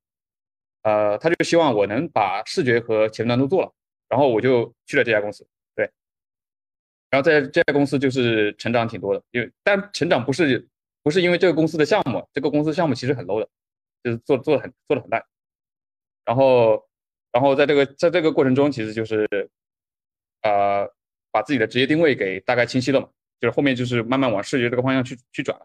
[0.83, 3.71] 呃，他就希望我能把视觉和前端都做了，
[4.09, 5.89] 然后我就去了这家公司，对，
[7.09, 10.67] 然后在这家公司就是成长挺多的，因为但成长不是
[11.01, 13.47] 不是因为这个公司的项目，这个公司项目其实很 low 的，
[14.03, 15.23] 就是做做的很做的很烂。
[16.25, 16.83] 然后
[17.31, 19.25] 然后在这个在这个过程中，其实就是
[20.45, 20.87] 呃
[21.31, 23.09] 把自己的职业定位给大概清晰了嘛，
[23.41, 25.59] 就是后面就是慢慢往视觉这个方向去去转。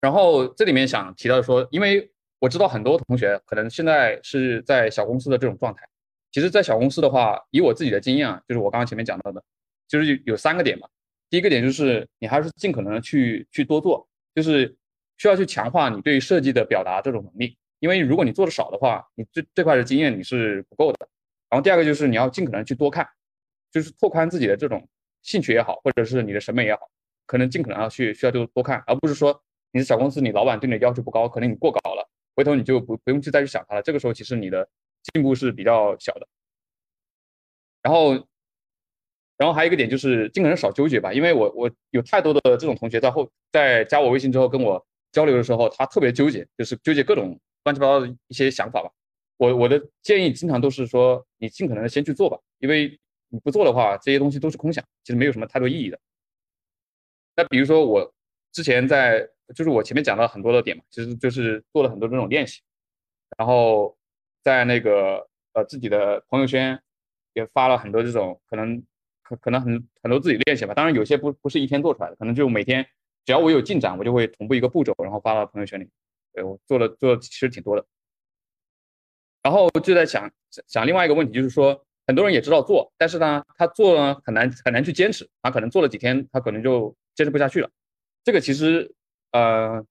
[0.00, 2.10] 然后这里面想提到说，因为
[2.40, 5.86] 我知道很多同学可能现在是在小公司的这种状态。
[6.32, 9.44] 其实，在小公司的话，以我自己的经验啊，就是我刚刚前面讲到的，
[9.86, 10.88] 就是有三个点嘛。
[11.28, 14.74] 第一个点就是你还是尽可能去去多做，就是
[15.18, 17.54] 需要去强化你对设计的表达这种能力。
[17.80, 21.06] 因为如果你做的少的话，你这这块的经验你是不够的。
[21.52, 23.06] 然后第二个就是你要尽可能去多看，
[23.70, 24.88] 就是拓宽自己的这种
[25.20, 26.88] 兴趣也好，或者是你的审美也好，
[27.26, 29.38] 可能尽可能要去需要就多看，而不是说
[29.72, 33.82] 你是小公司，你老板对你的要求不高，可能你过高了，回头你就不不用去再去想它了。
[33.82, 34.66] 这个时候其实你的。
[35.12, 36.28] 进步是比较小的，
[37.82, 38.14] 然后，
[39.36, 48.92] 然后还有一个点就是尽可能少纠结吧，因为我我有太多的这种同学在后在加我微信之后跟我交流的时候，他特别纠结，就是纠结各种乱七八糟的一些想法吧。
[49.46, 52.98] 我我的建议经常都是说，你尽可能的先去做吧，因为
[53.28, 55.98] 你不做的话，这些东西都是空想，其实没有什么太多意义的。
[57.34, 58.14] 那比如说我
[58.52, 62.60] 之前在就是我前面讲到很多的点嘛，其实就是做了很多这种练习，
[63.36, 63.96] 然后。
[64.44, 66.82] 在那个呃自己的朋友圈
[67.32, 68.82] 也发了很多这种可能
[69.22, 72.84] 可可能很很多自己练习吧，当然有些不不是一天做出来的，可能就每天
[73.24, 75.88] 只要我有进展，我就会同步一个步骤，然后发到朋友圈里。
[76.32, 77.86] 对我做了做其实挺多的，
[79.42, 80.30] 然后就在想
[80.66, 87.70] 想另外一个问题，就是说很多人也知道做，但是呢他做呢很难很难去坚持，他可能做了几天，他可能就坚持不下去了。
[88.24, 88.94] 这个其实
[89.32, 89.84] 呃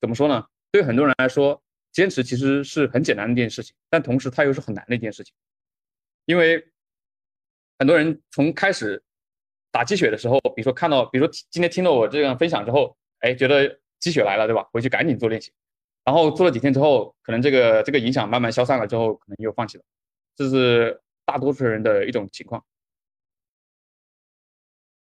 [0.00, 0.46] 怎么说呢？
[0.70, 1.60] 对很多人来说。
[1.94, 5.32] 坚持其实是很简单的一件事情，但同时它又是很难的一件事情，
[6.24, 6.60] 因为
[7.78, 9.00] 很多人从开始
[9.70, 14.68] 打鸡血的时候，比如说看到，比如说今天听了我这样分享之后，哎，觉得鸡血来了，对吧？
[14.72, 15.52] 回去赶紧做练习，
[16.04, 19.84] 然后做了几天之后，可能这个这个影响慢慢消散了之后，可能又放弃了，
[20.36, 22.64] 这是大多数人的一种情况。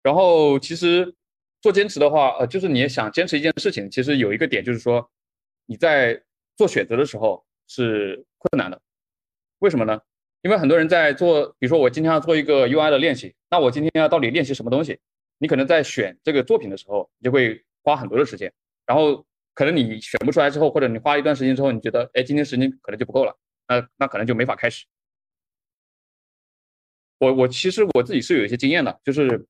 [0.02, 1.14] 然后其实
[1.60, 5.10] 做坚持的话，呃，就是你想坚持一件事情，其实有一个点就是说
[5.66, 6.22] 你在。
[6.56, 8.80] 做选择的时候是困难的，
[9.58, 10.00] 为什么呢？
[10.42, 15.00] 因为很多人在做，比如说我今天要做一个 UI 的练习，那我今天要到底练习什么东西？
[15.38, 18.52] 你可能在选这个作品的时候，你就会花很多的时间，
[18.86, 23.34] 然后可能你选不出来之后，或者你花一段时间之后，你觉得，哎，今天时间可能就不够了，
[23.68, 24.84] 那那可能就没法开始。
[27.18, 29.46] 我我其实我自己是有一些经验的，就是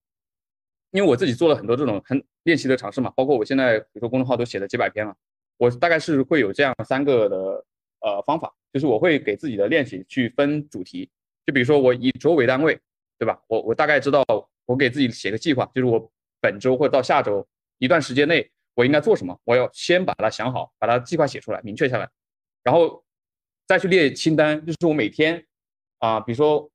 [0.90, 5.16] 因为我自己做了很多这种很练习的尝试嘛，包括我现在比如说公众号都写了几百篇了。
[5.56, 7.64] 我大概是会有这样三个的
[8.00, 11.08] 呃方法，就是我会给自己的练习去分主题，
[11.46, 12.78] 就比如说我以周为单位，
[13.18, 13.40] 对吧？
[13.46, 14.24] 我我大概知道
[14.66, 17.46] 我给自己写个计划，就是我本周或者到下周
[17.78, 22.08] 一段时间内我应该做什么，我要先把它想好，把它计划写出来，明确下来，
[22.62, 23.04] 然后
[23.66, 25.44] 再去列清单，就是我每天
[25.98, 26.70] 啊，比如说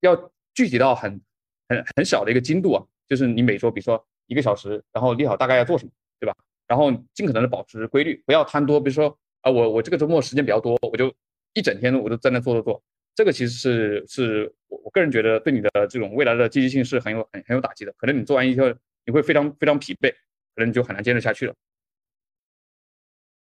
[0.00, 1.20] 要具体到很
[1.68, 6.36] 很很小的一个精度啊，就是你每周比如说一个小时，然后列好大概要做什么，对吧？
[6.66, 8.78] 然后尽可能的保持规律，不要贪多。
[8.78, 11.10] 比如说啊，我我这个周末时间比较多，我就
[11.54, 12.82] 一整天我都在那做做做。
[13.14, 17.92] 这个其实是是我我个人觉得对你的这种未来的积极性是很有很很有打击的。
[17.96, 18.66] 可能你做完以后
[19.06, 20.12] 你会非常非常疲惫，
[20.58, 21.54] 可能就很难坚持下去了。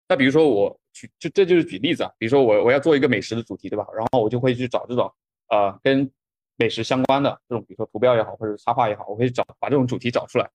[0.08, 3.86] 那比如说我举就这就是举例子啊，比如说我我要做一个美食的主题，对吧？
[3.96, 5.10] 然后我就会去找这种
[5.48, 6.10] 呃跟
[6.56, 10.48] 美食相关的这种，比如说图标也好，或者插画也好，我会找把这种主题找出来。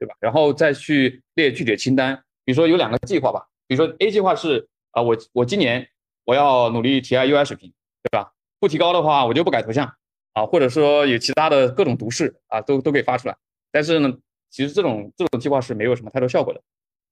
[0.00, 0.14] 对吧？
[0.20, 2.14] 然后再去列具体的清单，
[2.44, 5.88] 比如说有两个计划吧，比如说 A 计划是啊，我我今年
[6.24, 7.72] 我要努力提高 UI 水平，
[8.04, 8.32] 对吧？
[8.60, 9.92] 不提高的话，我就不改头像
[10.34, 13.36] 啊，或者说有其他的各种毒誓啊，都都可以发出来。
[13.72, 14.16] 但是呢，
[14.50, 16.60] 其实这种这种计划是没有什么太多效果的。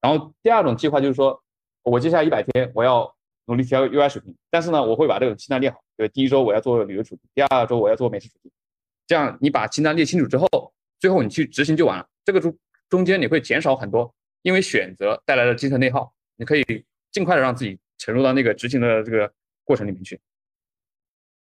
[0.00, 1.42] 然后第二种计划就是说，
[1.82, 3.14] 我接下来一百天我要
[3.46, 8.52] 努力提高 UI 水平，但是呢，我会把这种清单列好，对，第一周我要做旅游主题，第二周我要做美食主题，
[9.06, 10.46] 这样你把清单列清楚之后，
[10.98, 12.06] 最后你去执行就完了。
[12.24, 12.56] 这个中
[12.88, 16.64] 中间你会减少很多，因为选择带来的精神内耗，你可以
[17.10, 19.32] 尽快的让自己沉入到那个执行的这个
[19.64, 20.20] 过程里面去。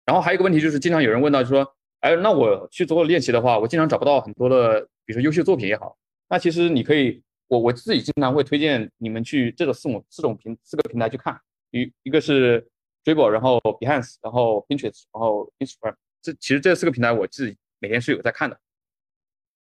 [0.06, 11.36] 然后还有一个问题就是，经常有人问到，就说，哎，那我去做练习的话，我经常找不到很多的，比如说优秀作品也好，那其实你可以，我我自己经常会推荐你们去这个四种四种平四个平台去看，
[11.72, 12.64] 一一个是
[13.02, 18.56] Dribble，然后 Behance，然后 Pinterest，然后 Instagram，这其实这四个平台我自己每天是有在看的。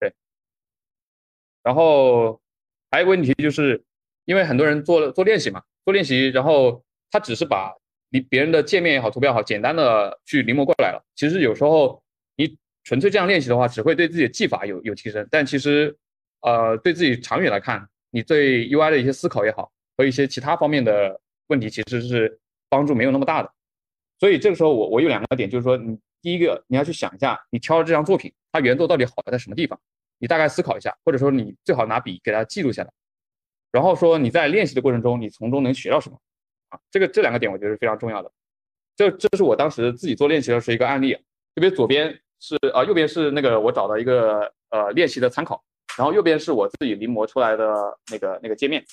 [0.01, 0.13] 对
[1.63, 2.41] 然后
[2.91, 3.81] 还有个问题就是，
[4.25, 6.83] 因为很多人做做练习嘛，做练习，然后
[7.13, 7.73] 他只是把
[8.09, 11.01] 你别人的界面也好，图标也好，简单的去临摹过来了。
[11.15, 12.03] 其实有时候
[12.89, 15.95] 纯粹这样练习的话，只会对自己的技法有有提升，但其实
[16.41, 22.41] 呃对自己长远来看，你对 UI 的一些思考也好，和一些其他方面的问题，其实是
[22.71, 23.53] 帮助没有那么大的。
[24.19, 29.79] 所以这个时候我我有两个点，就是说你第一个你要去想一下，你挑的这张作品，它原作到底好在什么地方，
[30.19, 32.91] 你大概思考一下，或者说你最好拿笔给它记录下来，
[33.71, 36.19] 然后说你在练习的过程中，你从中能学到什么
[36.71, 36.81] 啊？
[36.91, 38.33] 这个这两个点我觉得是非常重要的。
[38.97, 41.13] 这这是我当时自己做练习的是一个案例，
[41.55, 45.63] 特别左边是啊，右边是那个我找的一个呃练习的参考，
[45.97, 48.85] 然后右边是我自己临摹出来的那个那个界面，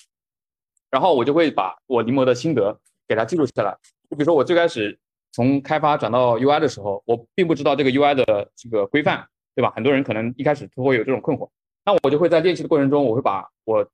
[0.89, 3.77] 然后我就会把我临摹的心得给它记录下来。
[4.09, 4.97] 就比如说我最开始
[5.31, 9.71] 从开发转到 UI 的时候，我并不知道这个 UI 的这个规范，对吧？
[9.75, 11.49] 很多人可能一开始都会有这种困惑，
[11.85, 13.87] 那我就会在练习的过程中，我会把我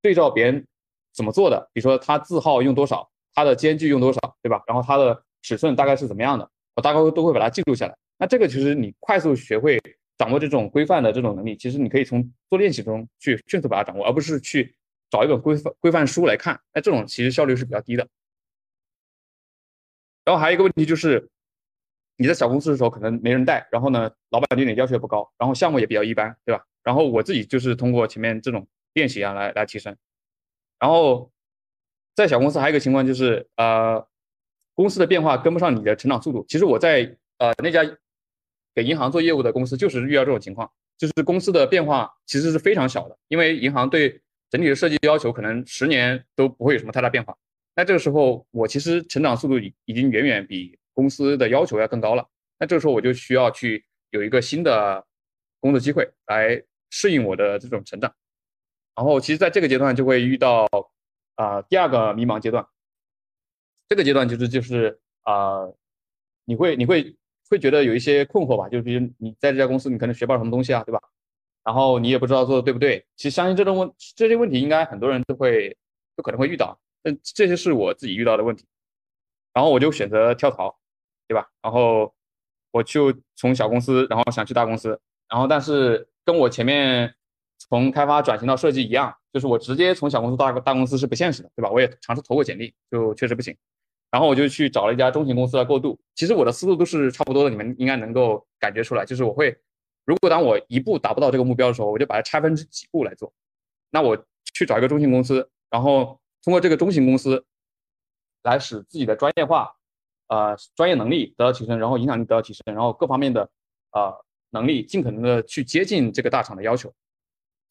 [0.00, 0.66] 对照别人
[1.12, 4.62] 怎么做的，比如说他字号用多少，他的间距用多少，对吧？
[4.66, 7.96] 然后他的尺寸大概是怎么样的，我大概都会把它记录下来。
[8.16, 9.80] 那这个其实你快速学会
[10.16, 14.74] 掌握这种规范的这种能力，其实你可以从做练习中去迅速把它掌握，而不是去
[15.10, 16.60] 找一本规范规范书来看。
[16.72, 18.06] 那这种其实效率是比较低的。
[20.24, 21.28] 然后还有一个问题就是，
[22.16, 26.64] 你在小公司的时候可能没人带，然后呢，老板对你要求也不高，然后项目也比较一般，对吧？
[26.82, 29.96] 然后我自己就是通过前面这种练习啊来来提升。
[30.78, 31.30] 然后
[32.14, 34.06] 在小公司还有一个情况就是呃。
[34.74, 36.44] 公司的变化跟不上你的成长速度。
[36.48, 37.82] 其实我在呃那家
[38.74, 44.20] 给银行做业务的公司，就是遇到这种情况，就是公司的变化其实是非常小的，因为银行对
[44.50, 47.36] 整体的设计要求可能十年都不会有什么太大变化。
[47.76, 52.26] 那这个时候我其实成长速度已已经远远比公司的要求要更高了。
[52.58, 55.04] 那这个时候我就需要去有一个新的
[55.60, 58.14] 工作机会来适应我的这种成长。
[58.96, 60.68] 然后其实在这个阶段就会遇到
[61.34, 62.64] 啊第二个迷茫阶段。
[63.88, 65.66] 这个阶段就是就是啊，
[66.44, 67.16] 你会你会
[67.50, 68.68] 会觉得有一些困惑吧？
[68.68, 71.00] 就比如你在这家公司，你可能学不到什么东西啊，对吧？
[71.62, 73.06] 然后你也不知道做的对不对。
[73.16, 75.76] 其实相信这种问这些问题，应该很多人都会
[76.16, 76.78] 都可能会遇到。
[77.02, 78.66] 但这些是我自己遇到的问题，
[79.52, 80.78] 然后我就选择跳槽，
[81.28, 81.48] 对吧？
[81.62, 82.14] 然后
[82.70, 84.98] 我就从小公司，然后想去大公司，
[85.28, 87.14] 然后但是跟我前面
[87.58, 91.68] 从开发转型到设计一样，就是我直接从小公司到大公司是不现实的，对吧？
[91.68, 93.54] 我也尝试投过简历，就确实不行。
[94.12, 95.98] 然后我就去找了一家中型公司来过渡。
[96.14, 99.04] 其实我的思路都是差不多的，你们应该能够感觉出来。
[99.04, 99.58] 就是我会，
[100.04, 103.32] 如果当我一步达不到这个目标的时候，我就把它拆分成几步来做。
[103.90, 104.16] 那我
[104.54, 107.44] 去找一个中型公司，然后通过这个中型公司
[108.44, 109.74] 来使自己的专业化，
[110.28, 113.50] 呃，专业能力得到提升，然后影响力得到提升，然后各方面的
[113.90, 114.14] 呃
[114.50, 116.94] 能力尽可能的去接近这个大厂的要求。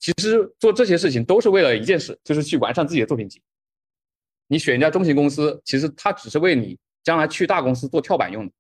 [0.04, 3.42] 其实做这些事情都是为了一件事，就是去完善自己的作品集。
[4.48, 8.52] 你选一家中型公司，其实它只是为你将来去大公司做跳板用的。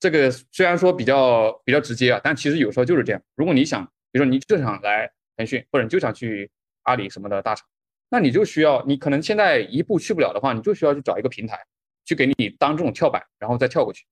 [0.00, 3.22] 这个虽然说比较比较直接啊，但其实有时候就是这样。
[3.34, 6.50] 如果你想，比如说你就想来腾讯，或者你就想去
[6.84, 7.68] 阿里什么的大厂，
[8.08, 11.62] 那你就需要，你可能现在一步去不了的话，你就需要去找一个平台，
[12.06, 14.06] 去给你当这种跳板，然后再跳过去。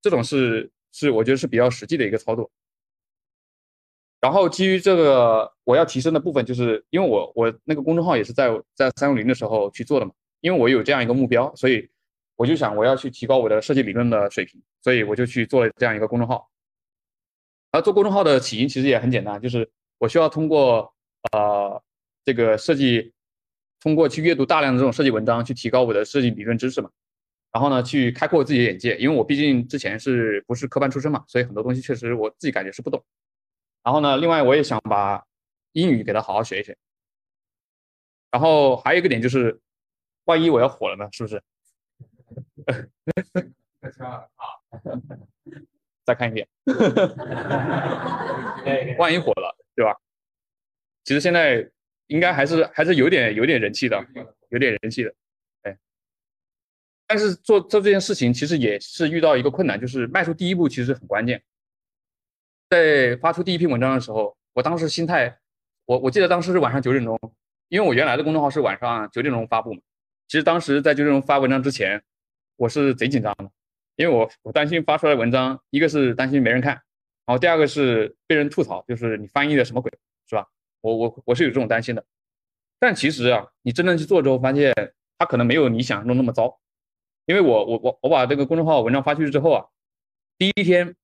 [0.00, 2.48] 这种是是我觉得是比较实际的一个操作。
[4.20, 10.12] 然后基于这个我要提升的部分，就是因为我我那个公众号也是在在三六零的时候去做的嘛。
[10.40, 11.88] 因为我有这样一个目标，所以
[12.36, 16.48] 我就想我要去提高我的设计理论的水平，所以我就去做了这样一个公众号。
[17.72, 19.68] 而做公众号的起因其实也很简单，就是
[19.98, 20.94] 我需要通过
[21.32, 21.82] 呃
[22.24, 23.12] 这个设计，
[23.80, 26.88] 通过去阅读大量的这种设计文章，去提高我的设计理论知识嘛。
[27.52, 33.02] 然后呢，去开阔自己的眼界，因为我毕竟之前是不是科班出身嘛，所以很多东西确实我自己感觉是不懂。
[33.88, 35.24] 然后呢，另外我也想把
[35.72, 36.76] 英语给他好好学一学。
[38.30, 39.58] 然后还有一个点就是。
[40.24, 41.08] 万一我要火了呢？
[41.10, 41.42] 是不是？
[46.04, 46.46] 再看一遍。
[48.98, 49.96] 万一火了，对吧？
[51.02, 51.66] 其实现在
[52.08, 54.06] 应该还是还是有点有点人气的，
[54.50, 55.14] 有点人气的。
[55.62, 55.74] 哎，
[57.06, 61.42] 但是做做这件事情，其实也是遇到一个困难，就是迈出第一步其实很关键。
[62.68, 65.38] 在发出第一篇文章的时候，我当时心态，
[65.86, 67.18] 我我记得当时是晚上九点钟，
[67.68, 69.80] 因为我原来的公众号是晚上九点钟发布嘛。
[70.26, 72.02] 其实当时在就这种发文章之前，
[72.56, 73.50] 我是贼紧张的，
[73.96, 76.74] 因为我我担心发出来文章，一个是担心没人看，
[77.24, 79.90] 然后第二个是被人吐槽，就是你翻译的什么鬼，
[80.28, 80.46] 是吧？
[80.82, 82.04] 我我我是有这种担心的。
[82.78, 84.74] 但其实啊，你真正去做之后，发现
[85.16, 86.60] 它可能没有你想象中那么糟，
[87.24, 89.64] 因为我我我我把这个公众号文章发出去之后啊，
[90.36, 90.94] 第一天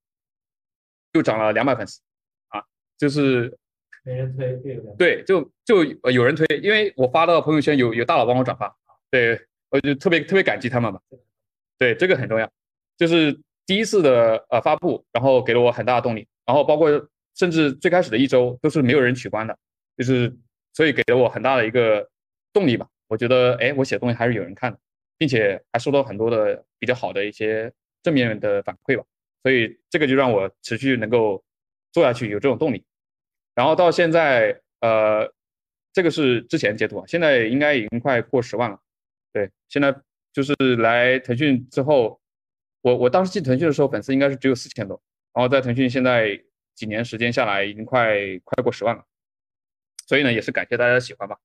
[1.15, 2.01] 就涨了两百粉丝，
[2.49, 2.61] 啊，
[2.97, 3.57] 就是。
[4.03, 4.55] 没人推，
[4.99, 8.71] 对，就就有人推，因为我发到朋友圈，有有大佬帮我转发。
[9.09, 9.39] 对，
[9.69, 11.01] 我就特别特别感激他们吧。
[11.79, 12.47] 对，这个很重要，
[12.97, 13.35] 就是
[13.65, 16.27] 第一次的呃发布，然后给了我很大的动力。
[16.45, 16.87] 然后包括
[17.33, 19.57] 甚至最开始的一周都是没有人取关的，
[19.97, 20.31] 就是
[20.73, 22.07] 所以给了我很大的一个
[22.53, 22.87] 动力吧。
[23.07, 24.77] 我觉得，哎，我写的东西还是有人看的，
[25.17, 27.73] 并且还收到很多的比较好的一些
[28.03, 29.03] 正面的反馈吧。
[29.45, 31.45] 所以这个就让我持续能够
[31.91, 32.83] 做下去，有这种动力。
[33.53, 35.31] 然后到现在，呃，
[35.93, 38.81] 这个是之前截图啊，现在应该已经快过十万了。
[39.31, 39.95] 对，现在
[40.33, 42.19] 就是来腾讯之后，
[42.81, 44.99] 我我当时进腾讯的时候，粉丝应该是只有四千多，
[45.31, 46.43] 然后在腾讯现在
[46.73, 49.05] 几年时间下来，已经快快过十万了。
[50.07, 51.37] 所以呢，也是感谢大家的喜欢吧。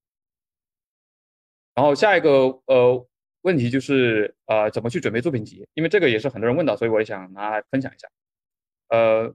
[1.74, 2.30] 然后下一个
[2.64, 3.06] 呃
[3.42, 8.08] 问题就是呃怎么去准备作品集，因为这个也是很多人问到，所以我也想拿来分享一下。
[8.88, 9.34] 呃，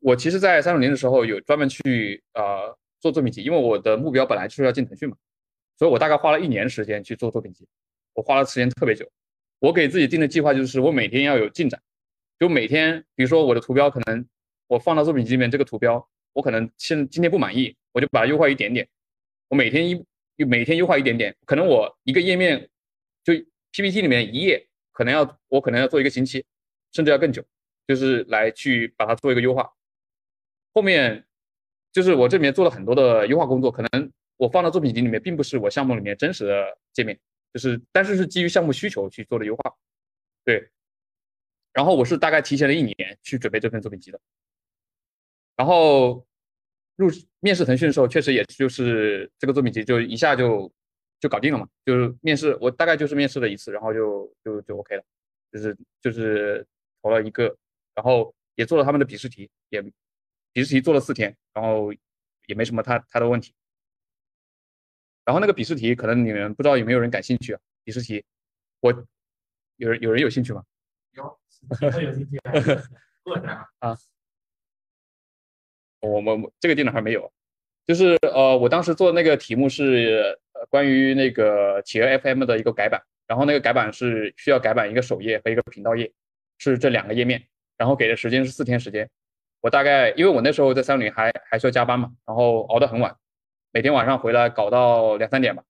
[0.00, 5.16] 我其实，在三六零的时候有专门去呃做作品集，因为我的目标本来就是要进腾讯嘛，
[5.76, 7.66] 所以我大概花了一年时间去做作品集，
[8.14, 9.06] 我花了时间特别久。
[9.58, 11.80] 我给自己定的计划就是我每天要有进展，
[12.38, 14.26] 就每天比如说我的图标可能
[14.66, 18.88] 我放到作品集里面这个图标，我可能现今天不满意，我就把它优化一点点，
[19.48, 20.04] 我每天一。
[20.38, 22.68] 每天优化一点点，可能我一个页面
[23.24, 23.32] 就
[23.72, 26.44] PPT 里面一页，可能要我可能要做一个星期，
[26.92, 27.44] 甚至要更久，
[27.86, 29.72] 就是来去把它做一个优化。
[30.74, 31.24] 后面
[31.92, 37.18] 就是我这里面做了很多的优化工作，可能我放到作品集里面并不是我项目里面真实的界面，
[37.52, 39.74] 就是但是是基于项目需求去做的优化。
[40.44, 40.70] 对，
[41.72, 44.20] 然后我是大概提前了一年去准备这份作品集的，
[45.56, 46.26] 然后。
[46.94, 50.70] 入面试腾讯的时候，确实也就是这个作品集就一下就
[51.22, 55.04] 就搞定了嘛，就是面试我大概就是面试了一次，然后就就就 OK 了，
[55.52, 56.66] 就是就是
[57.00, 57.56] 投了一个，
[57.94, 59.80] 然后也做了他们的笔试题，也
[60.52, 61.92] 笔试题做了四天，然后
[62.46, 63.54] 也没什么太太多问题。
[65.24, 67.60] 然后那个笔试题可能你们不知道有没有人感兴趣啊？
[67.84, 68.24] 笔试题，
[68.80, 68.92] 我
[69.76, 70.64] 有人有人有兴趣吗？
[71.12, 71.38] 有，
[71.80, 72.52] 有兴趣啊。
[73.78, 73.96] 啊。
[76.00, 77.32] 我们这个电脑还没有，
[77.86, 86.10] 就是呃，我当时做的那个题目是呃关于那个企鹅 FM 的一个改版，然后那个改版是需要改版一个首页和一个频道页，
[86.58, 87.42] 是这两个页面，
[87.76, 89.08] 然后给的时间是四天时间，
[89.60, 93.16] 我大概因为我那时候在三菱还还需要加班嘛，然后熬得很晚，
[93.72, 95.62] 每天晚上回来搞到两三点吧，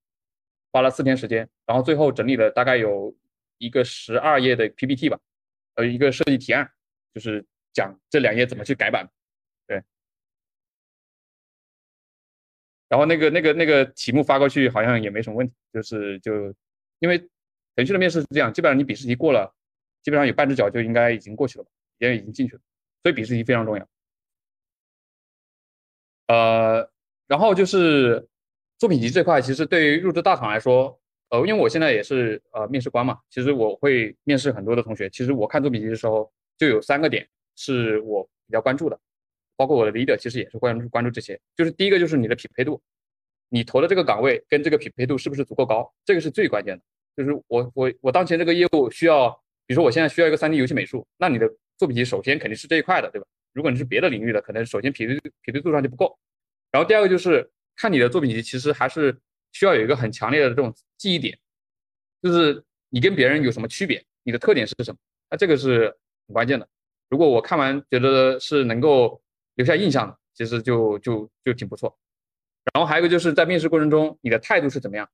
[0.72, 3.14] 花了四天时间，然后最后整理了大概有
[3.58, 5.18] 一个十二页的 PPT 吧，
[5.76, 6.70] 呃一个设计提案，
[7.14, 9.08] 就是讲这两页怎么去改版。
[12.92, 16.54] 然后那个那个那个题目发过去好像也没什么问题，就是就
[16.98, 17.18] 因为
[17.74, 19.50] 腾讯的面试是这样，基本上你笔试题过了，
[20.02, 21.64] 基本上有半只脚就应该已经过去了，
[21.96, 22.60] 也已经进去了，
[23.02, 23.88] 所以笔试题非常重要。
[26.28, 26.86] 呃，
[27.26, 28.28] 然后就是
[28.76, 31.00] 作品集这块，其实对于入职大厂来说，
[31.30, 39.00] 呃，因为我现在也是呃面试官嘛，其实我会面试很多的同学，其实我看作品集的时候就有三个点是我比较关注的。
[39.56, 42.80] 包括我的 leader 其实也是关注关注这些，就是第一个就是你的匹配度，
[43.48, 46.82] 你投的这个岗位跟这个匹配度是不是足够高，这个是最关键的。
[47.14, 49.28] 就是我我我当前这个业务需要，
[49.66, 51.46] 比如说我现在需要一个 3D 游戏美术，那你的
[51.76, 53.26] 作品集首先肯定是这一块的，对吧？
[53.52, 56.18] 如果你是别的领域的，可能首先匹配匹配度上就不够。
[56.70, 59.14] 然后第二个就是看你的作品集，其实还是
[59.52, 61.38] 需要有一个很强烈的这种记忆点，
[62.22, 64.98] 就是你跟别人有什么区别，你的特点是什么？
[65.30, 65.94] 那这个是
[66.26, 66.66] 很关键的。
[67.10, 69.21] 如果我看完觉得是能够。
[69.54, 71.96] 留下印象，其实就就就挺不错。
[72.72, 75.08] 然后还有一个就是在面试过程中，你的态度是怎么样？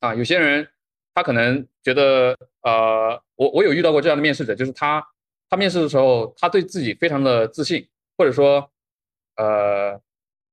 [0.00, 0.68] 啊，有些人
[1.14, 5.04] 他可能觉得，呃，我我有遇到过这样的面试者，就是他
[5.48, 8.70] 他面试的时候，他对自己非常的自信，或者说，
[9.36, 10.00] 呃，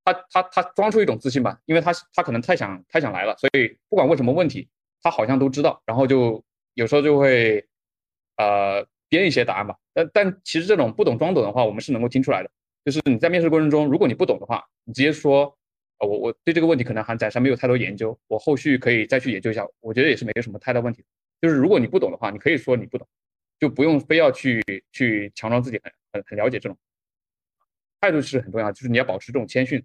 [0.05, 4.67] 他他他装出一种自信吧，因为他他可能太想太想来了，所以不管问什么问题，
[5.01, 6.43] 他好像都知道，然后就
[6.73, 7.67] 有时候就会
[8.37, 9.77] 呃编一些答案吧。
[9.93, 12.49] 但但其实这种不懂装懂的话，我们是能够听出来的。
[12.83, 15.45] 就是你在面试过程中，如果你不懂的话，你直接说，
[15.97, 19.65] 啊，我我对这个问题可能还暂时没有太多研究，我后续可以再去研究一下。
[19.79, 21.03] 我觉得也是没有什么太大问题。
[21.41, 23.07] 就是如果你不懂的话，你可以说你不懂，
[23.59, 24.61] 就不用非要去
[24.91, 26.77] 去强装自己很很很了解这种
[28.01, 29.83] 态度是很重要，就是你要保持这种谦逊。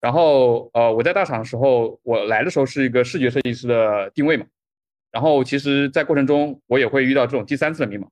[0.00, 4.46] 然后呃，我在大厂的时候，我来的时候是一个视觉设计师的定位嘛，
[5.12, 8.08] 然后其实，在过程中我也会遇到这种第三次的迷茫。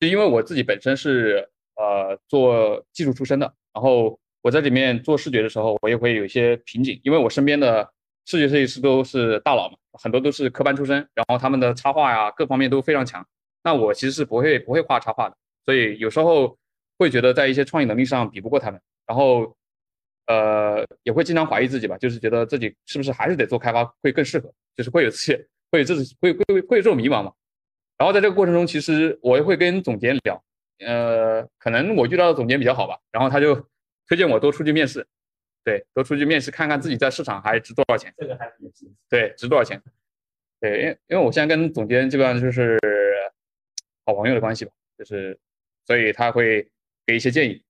[0.00, 7.88] 就因为我自己本身是呃做技术出身的，然后我在里面做视觉的时候，我也会有一些瓶颈，因为我身边的
[8.26, 13.26] 视觉设计师都是大佬嘛，很多都是科班出身，然后他们的插画呀各方面都非常强，
[13.62, 16.58] 那我其实是不会不会画插画的，所以有时候
[16.98, 19.56] 会觉得在一些创意能力上比不过他们，然后
[20.26, 27.32] 呃也会经常怀疑自己吧，就是觉得自己是不是还是得做开发会更适合，就是会有这些会有这种会会会有这种迷茫嘛。
[27.96, 30.44] 然后在这个过程中，其实我也会跟总监聊，
[30.86, 33.54] 呃，可能我遇到的总监比较好吧，然后他就
[34.06, 35.06] 推荐我多出去面试，
[35.64, 38.52] 对，多出去面试看看自己在市场还值多少钱，这个还是
[39.08, 39.80] 对，值多少钱，
[40.60, 42.78] 对，因为因为我现在跟总监基本上就是
[44.04, 45.38] 好朋友的关系吧，就是
[45.86, 46.68] 所以他会
[47.06, 47.62] 给一些建议，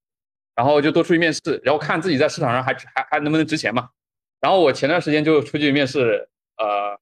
[0.55, 3.91] 然后就多出去面试，然后看自己在市场上还还还能不能值钱嘛。
[4.41, 6.29] 然后我前段时间就出去面试，
[6.59, 6.99] 呃，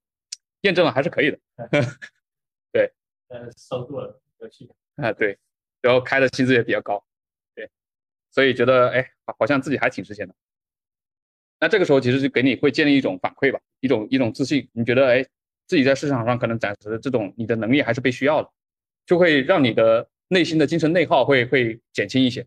[0.60, 1.38] 验证了还是可以的，
[3.32, 4.68] 呃收入了有趣。
[4.96, 5.38] 啊对，
[5.80, 7.02] 然后开的薪资也比较高，
[7.54, 7.68] 对，
[8.30, 10.34] 所以觉得哎，好像自己还挺值钱的。
[11.58, 15.24] 那这个时候其实就给你会建立一种反馈吧，一种一种自信，你觉得哎，
[15.66, 18.50] 自己在市场上可能暂时这种你的能力还是被需要的，
[19.06, 22.46] 就会让你的内心的精神内耗会会减轻一些。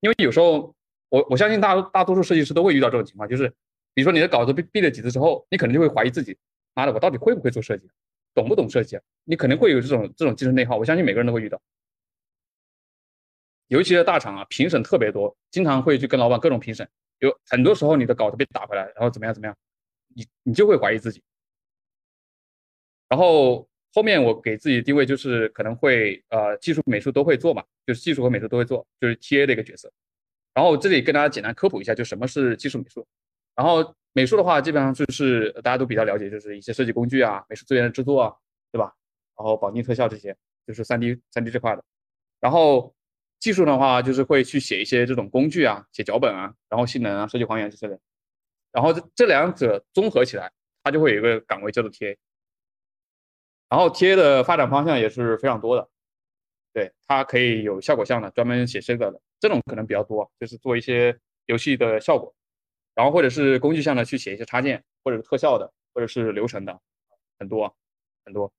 [0.00, 0.74] 因为有时候
[1.08, 3.48] 我我相信大大多数设计师都会遇到这种情况，就是
[3.94, 6.36] 比如说你的稿子被毙了几次之后，你可能就会怀疑自己，
[6.74, 7.88] 妈的，我到底会不会做设计，
[8.36, 9.02] 懂不懂设计啊？
[9.24, 11.58] 你肯定会有这种这种精神内耗，我相信每个人都会遇到。
[13.68, 16.86] 尤其是大厂啊，评审特别多，经常会去跟老板各种评审，
[17.20, 19.56] 有很多时候你的稿子被打回来，然后怎么样怎么样，
[20.14, 21.22] 你你就会怀疑自己。
[23.08, 29.90] 然后后面我给自己定位就是可能会呃技术美术都会做嘛，就是技术和美术都会做，就是 TA 的一个角色。
[30.52, 33.06] 然后这里跟大家简单科普一下，就什么是技术美术。
[33.56, 38.32] 然后美术的话，基本上就是大家都比较了解，就是一些设计工具啊、美术资源的制作啊，
[38.70, 38.92] 对吧？
[39.36, 41.82] 然后绑定特效这些，就是三 D 三 D 这块的。
[42.38, 42.94] 然后
[43.40, 47.98] 技术的话，就是会去写一些这种工具啊，写脚本啊，然后性能啊、设计还原这些的。
[48.72, 50.52] 然后这这两者综合起来，
[50.84, 52.16] 它就会有一个岗位叫做 TA。
[53.68, 55.88] 然后 TA 的发展方向也是非常多的，
[56.72, 62.34] 对，它可以有效果项的，专门写这个的，这种可能比较多，就是做一些游戏的效果。
[62.96, 66.80] 然后或者是工具项的去写一些插件，或者是特效的，或者是流程的，
[67.38, 67.72] 很多
[68.24, 68.50] 很多。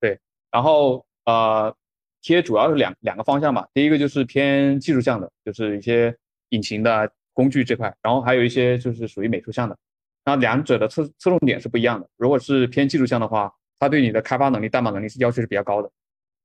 [0.00, 0.18] 对，
[0.50, 1.76] 然后呃，
[2.22, 3.68] 贴主要是两两个方向吧。
[3.74, 6.16] 第一个就是偏技术项的，就是一些
[6.48, 9.76] 引擎的工具这块，然后还有一些就是属于美术项的。
[10.24, 12.08] 那两者的侧侧重点是不一样的。
[12.16, 15.90] 如果是偏技术项的话，它对你的开发能力、代码能力是要求是比较高的，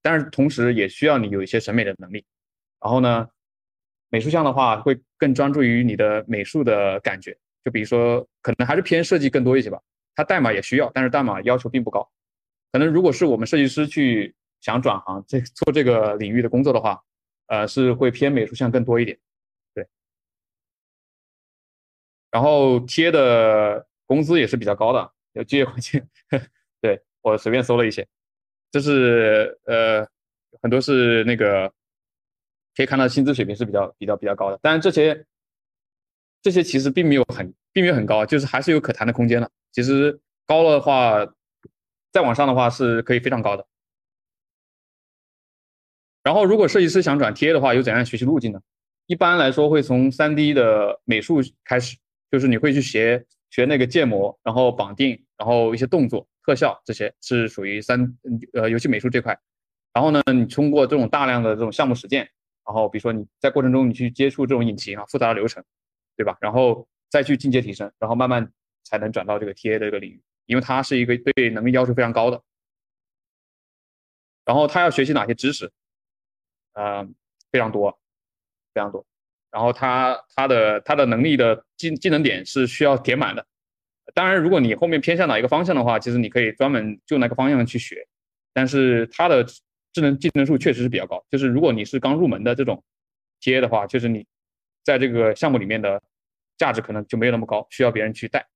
[0.01, 2.25] 但是同时也需要你有一些审美的能力。
[2.81, 3.29] 然后呢？
[4.09, 9.79] 美术项的话，会更专注于你的美术的感觉，就比如说，可能还是偏设计更多一些吧。
[10.15, 12.09] 它代码也需要，但是代码要求并不高。
[12.71, 17.01] 可能如果是我们设计师去想转行这 做这个领域的工作的话，
[17.47, 19.17] 呃，是会偏美术项更多一点。
[19.75, 19.85] 对。
[22.31, 26.01] 然后贴的工资也是比较高的，有就业环境。
[26.81, 28.07] 对我随便搜了一些，
[28.71, 30.07] 这是呃，
[30.61, 31.71] 很多是那个。
[32.77, 35.25] 可以看到薪资水平是比较比较比较高的，但是这些
[36.43, 39.49] 这些其实并没有很并没有很高，就是还是有可谈的空间的。
[39.71, 41.25] 其实高了的话，
[42.11, 43.65] 再往上的话是可以非常高的。
[46.21, 48.61] 然后如果设计师想转 TA 的话，有怎样学习路径呢？
[49.07, 51.97] 一般来说会从 3D 的美术开始，
[52.29, 58.15] 就是你会去学学那个建模，然后绑定，然后一些动作、特效这些是属于三
[58.53, 59.35] 呃游戏美术这块。
[59.93, 62.29] 然后呢，你通过这种大量的这种项目实践。
[62.67, 65.63] 然后，比如说你在过程中你去接触这种引擎啊，复杂的流程，
[66.17, 66.37] 对吧？
[66.41, 68.51] 然后再去进阶提升，然后慢慢
[68.83, 72.43] 才能转到这个 TA 的这个领域，因为它是一个对能力要求非常高的。
[74.43, 75.71] 然后他要学习哪些知识？
[76.73, 77.07] 呃，
[77.51, 77.97] 非常多，
[78.73, 79.05] 非常多。
[79.49, 83.47] 然后他他的他的能力的技技能点是需要填满的。
[84.13, 88.05] 当然，如果你后面偏向哪一个方向的话，其实你可以专门就那个方向去学，
[88.51, 89.45] 但是他的。
[89.93, 92.83] 智能技能数确实是比较高，就是如果你是刚入门的这种
[93.41, 94.25] TA 的话，就是你
[94.83, 96.01] 在这个项目里面的
[96.57, 98.47] 价值可能就没有那么高，需要别人去带。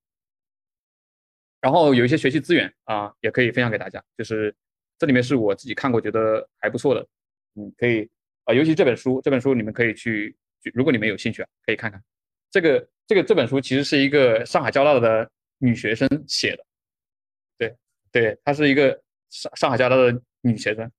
[1.60, 4.56] 然后有一些学习资源啊，也可以分享给大家，就是
[4.98, 7.08] 这里面是我自己看过觉得还不错的，
[7.56, 8.10] 嗯，可以
[8.46, 10.36] 啊，尤其这本书，这本书你们可以去，
[10.74, 12.04] 如果你们有兴趣啊，可以看看。
[12.50, 15.30] 这个这个这本书其实是一个上海交大的
[15.60, 16.66] 女学生写的，
[17.58, 17.76] 对
[18.12, 19.00] 对，她是一个
[19.30, 20.92] 上上海交大的女学生。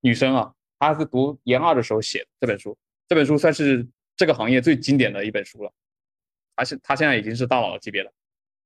[0.00, 2.76] 女生啊，她是读研二的时候写的这本书，
[3.08, 5.72] 这本书算是这个行业最经典的一本书了。
[6.54, 8.12] 而且她现在已经是大佬级别了，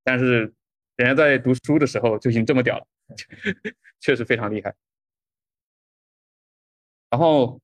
[0.05, 0.53] 但是
[0.97, 2.87] 人家在读书的时候就已经这么屌了，
[4.01, 4.75] 确实非常厉害。
[7.11, 7.61] 然后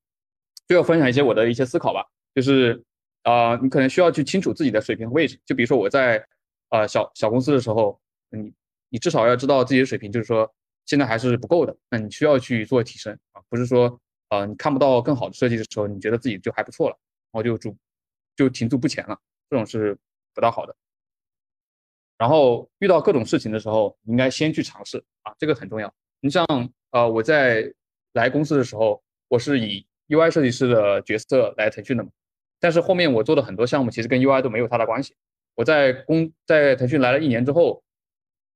[0.67, 2.05] 最后分享一些我的一些思考吧，
[2.35, 2.83] 就是
[3.23, 5.39] 啊，你可能需要去清楚自己的水平位置。
[5.45, 6.25] 就比如说我在
[6.69, 8.53] 啊小小公司的时候，你
[8.89, 10.51] 你至少要知道自己的水平，就是说。
[10.89, 16.97] 现在还是不够的，那你需要去做提升啊，不是说啊你看不到更好的设计的时候，你觉得自己就还不错了，
[17.31, 17.77] 然后就主
[18.35, 19.15] 就停住不前了，
[19.51, 19.95] 这种是
[20.33, 20.75] 不大好的。
[22.17, 25.93] 然后遇到各种事情的时候，你应该先去尝试啊，这个很重要。
[26.21, 26.43] 你像
[26.89, 27.71] 呃，我在
[28.13, 32.09] 来公司的时候，我是以 UI 设计师的角色来腾讯的嘛。
[32.59, 35.15] 但是后面我做的很多项目其实跟 UI 都没有太大关系。
[35.53, 37.83] 我在公在腾讯来了一年之后，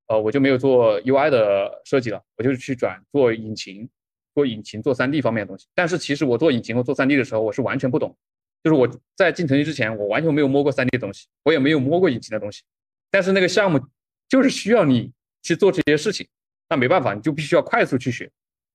[0.07, 3.89] 呃，我就没有做 UI 的设计了，我就是去转做引擎，
[4.35, 5.67] 做引擎做 3D 方面的东西。
[5.73, 8.15] 但是其实我做引擎和做 3D 的时候，我是完全不懂，
[8.63, 12.63] 就是我在进腾讯之前，我完全没有摸过 3D 的东西，我也没有摸过引擎的东西。
[13.09, 13.80] 但是那个项目
[14.27, 15.11] 就是需要你
[15.41, 16.27] 去做这些事情，
[16.69, 18.30] 那没办法，你就必须要快速去学。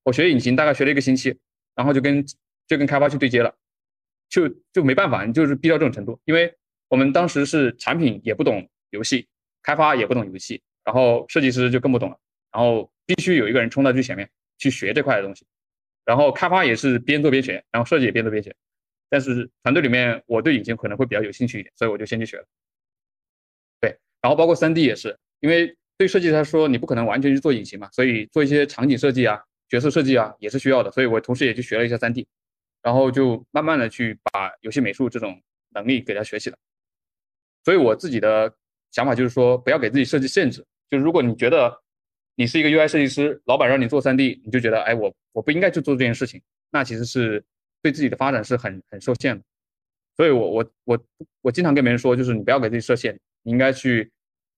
[0.05, 1.37] 我学引擎大概学了一个星期，
[1.75, 2.25] 然后就跟
[2.67, 3.55] 就跟开发去对接了。
[4.31, 6.55] 就就没办法，你就是逼到这种程度，因为
[6.89, 9.27] 我们当时是产品也不懂游戏，
[9.63, 12.19] 开发也不懂游戏，然后设计师就更不懂了，
[12.51, 15.45] 然后必须有一个人冲到最前面去学这块的东西，
[16.07, 18.57] 然后开发也是边做边学，然后设计也边做边学，
[19.11, 22.47] 但是团队里面我对引擎可能会比较有兴趣一点，所以我就先去学了。
[23.83, 29.39] 对，然后包括 3D 也是，因为对设计来说你不可能完全去做引擎嘛，所以做一些场景设计啊、
[29.69, 32.27] 角色设计啊也是需要的，所以我同时也去学了一下 3D。
[32.81, 35.39] 然后就慢慢的去把游戏美术这种
[35.75, 36.57] 能力给他学起来，
[37.63, 38.51] 所以我自己的
[38.93, 40.65] 想法就是说，不要给自己设计限制。
[40.91, 41.81] 就如果你觉得
[42.35, 46.41] 你是一个 UI 设计师，老板让你做 3D，你就觉得，哎，我我不应该去做这件事情，
[46.71, 47.45] 那其实是
[47.83, 49.45] 对自己的发展是很很受限的。
[50.17, 50.99] 所以我我我
[51.43, 54.11] 我经常跟别人说，就是你不要给自己设限，你应该去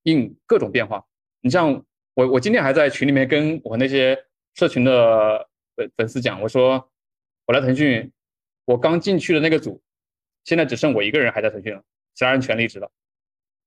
[0.04, 1.04] 应各种变化。
[1.40, 1.84] 你像
[2.14, 4.18] 我我今天还在群里面跟我那些
[4.54, 6.86] 社群的粉粉丝讲，我说。
[7.46, 8.12] 我来腾讯，
[8.64, 9.82] 我刚进去的那个组，
[10.44, 11.82] 现在只剩我一个人还在腾讯了，
[12.14, 12.88] 其他人全离职了。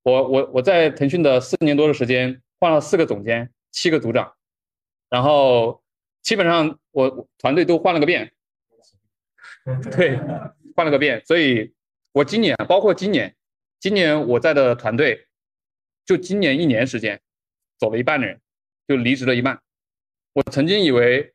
[0.04, 4.34] 我我我在腾讯的四年多的时间，换了四个总监，七个组长，
[5.10, 5.84] 然后
[6.22, 8.32] 基本上我团队都换了个遍，
[9.92, 10.18] 对，
[10.74, 11.22] 换了个遍。
[11.26, 11.74] 所以，
[12.14, 13.36] 我今年包括今年，
[13.82, 15.28] 今年我在的团队，
[16.06, 17.22] 就今年一年时间，
[17.78, 18.40] 走了一半的人，
[18.88, 19.62] 就离职了一半。
[20.32, 21.34] 我曾经以为。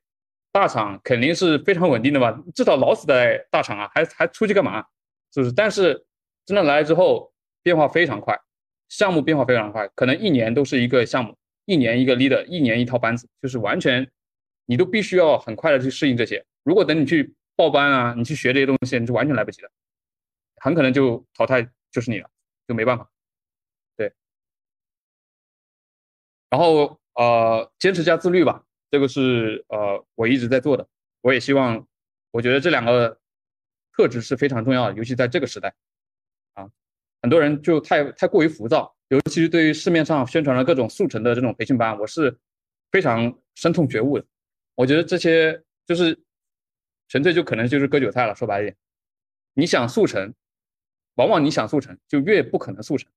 [0.50, 4.82] 大厂肯定是非常稳定的嘛，至少老死在大厂啊，还还出去干嘛？
[5.30, 5.52] 是不是？
[5.52, 6.06] 但是
[6.46, 7.30] 真的来了之后，
[7.62, 8.34] 变化非常快，
[8.88, 11.36] 项目变化非常快，可能一年都是一个项目，
[11.66, 14.10] 一年一个 leader，一年一套班子，就是完全
[14.66, 16.44] 你都必须要很快的去适应这些。
[16.62, 19.70] 如果等你去报班啊，你去学这些东西，你就完全来不及了，
[20.56, 22.28] 很可能就淘汰就是你了，
[22.66, 23.10] 就没办法。
[23.96, 24.12] 对，
[26.50, 28.64] 然后呃，坚持加自律吧。
[28.90, 30.88] 这个是呃我一直在做的，
[31.20, 31.86] 我也希望，
[32.30, 33.18] 我觉得这两个
[33.92, 35.74] 特质是非常重要的，尤其在这个时代，
[36.54, 36.70] 啊，
[37.22, 42.36] 很多人就太太过于浮躁，尤其是对于市面上宣传的各种速成的这种培训班，我是
[42.90, 44.24] 非常深痛觉悟的。
[44.74, 46.18] 我觉得这些就是
[47.08, 48.76] 纯粹就可能就是割韭菜了，说白一点，
[49.54, 50.32] 你想速成，
[51.16, 53.10] 往往你想速成就越不可能速成，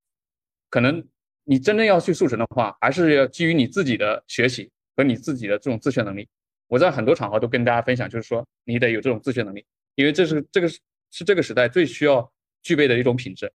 [0.69, 1.07] 可能
[1.43, 4.71] 你真正要去速成的话，还是要基于你自己的学习。
[4.93, 6.27] 和你自己的这种自学能力，
[6.67, 9.65] 我在很多场合都跟大家分享，就是说你得有这种自学能力，
[9.95, 10.79] 因为这是这个是
[11.11, 12.29] 是这个时代最需要
[12.61, 13.51] 具备的一种品质。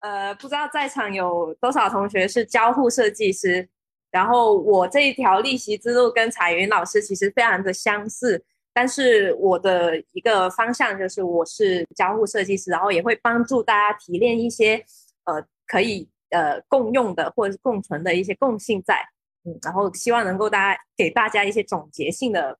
[0.00, 3.68] 呃，不知道在场有多少同学是交互设计师，
[4.10, 14.84] 然后我这一条逆袭之路跟彩云老师其实非常的相似，但是我的一个方向就是我是交互设计师，然后也会帮助大家提炼一些
[15.24, 16.08] 呃可以。
[16.30, 19.02] 呃，共用的或者是共存的一些共性在，
[19.44, 22.58] 嗯，然后希望能够大家给大家一些总结性的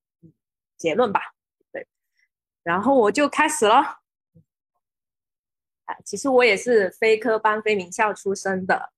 [0.79, 1.21] 结论吧，
[1.71, 1.87] 对，
[2.63, 3.98] 然后我就开始了，
[5.89, 8.91] 啊，其实我也是非科班、非名校出身的，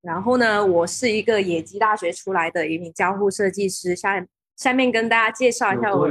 [0.00, 4.26] 然后呢，我是一个野鸡大学出来的一名交互设计师，下
[4.56, 6.08] 下面跟大家介绍一下我。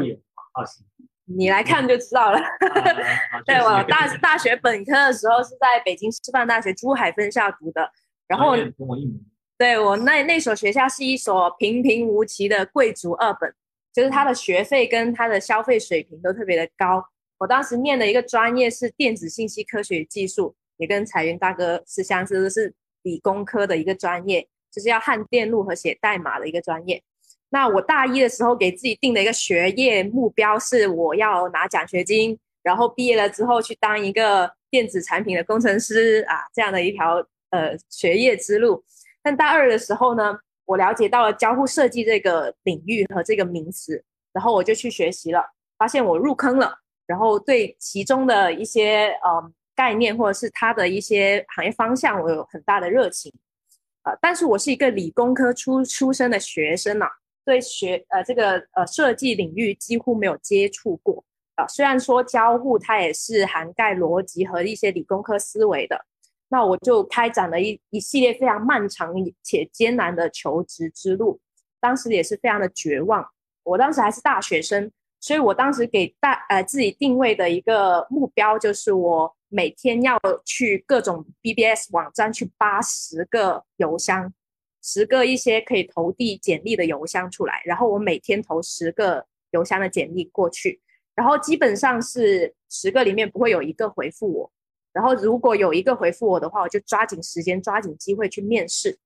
[1.29, 2.39] 你来看就知道了。
[3.45, 7.91] 对我大大学本科的时候是在北京师范大学珠海分校读的，
[8.27, 8.55] 然后
[9.57, 13.53] 对我那那所学校是一所平平无奇的贵族二本，
[13.91, 17.03] 就是它的学费跟它的消费水平都特别的高。
[17.39, 22.73] 我当时念的一个专业是电子信息科学与技术，也跟彩云大哥是相似的，是
[23.03, 27.01] 理工科的一个专业，就是要焊电路和写代码的一个专业。
[27.49, 38.83] 那我大一的时候给自己定的一个学业目标是我要拿奖学金，然后毕业了之后去当一个电子产品的工程师啊，这样的一条呃学业之路。
[39.23, 44.03] 但大二的时候呢，我了解到了交互设计这个领域和这个名词，
[44.33, 45.41] 然后我就去学习了，
[45.77, 53.33] 发现我入坑了，然后对其中的一些呃概念或者是它的一些行业方向，我有很大的热情。
[54.03, 57.07] 呃，但是我是一个理工科出出身的学生呐。
[57.45, 61.23] 对学呃这个呃设计领域几乎没有接触过
[61.55, 66.05] 啊，虽然说交互它也是涵盖逻辑和一些理工科思维的，
[66.49, 71.39] 那我就开展了一一系列非常漫长且艰难的求职之路，
[71.79, 73.25] 当时也是非常的绝望。
[73.63, 74.91] 我当时还是大学生，
[75.27, 84.33] 所以我当时给大呃自己定位的一个目标就是我每天要去各种 BBS 网站去扒十个邮箱，
[84.81, 90.79] 十个一些可以投递简历的邮箱出来，然后我每天投十个邮箱的简历过去，
[91.13, 94.49] 然后基本上是十个里面不会有一个回复我。
[94.93, 98.97] 然后如果有一个回复我的话，我就抓紧时间、抓紧机会去面试。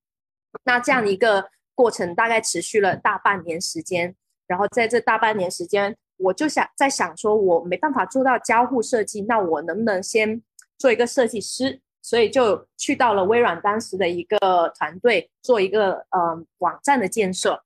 [0.65, 4.15] 那这样一个过程大概持续了大半年时间。
[4.47, 10.41] 然后在这大半年时间，我就想在想说，我没办法做到交互设计，那我能不能先
[10.77, 11.81] 做一个设计师？
[12.01, 14.37] 所以就去到了微软当时的一个
[14.77, 17.61] 团队，做一个呃网站的建设。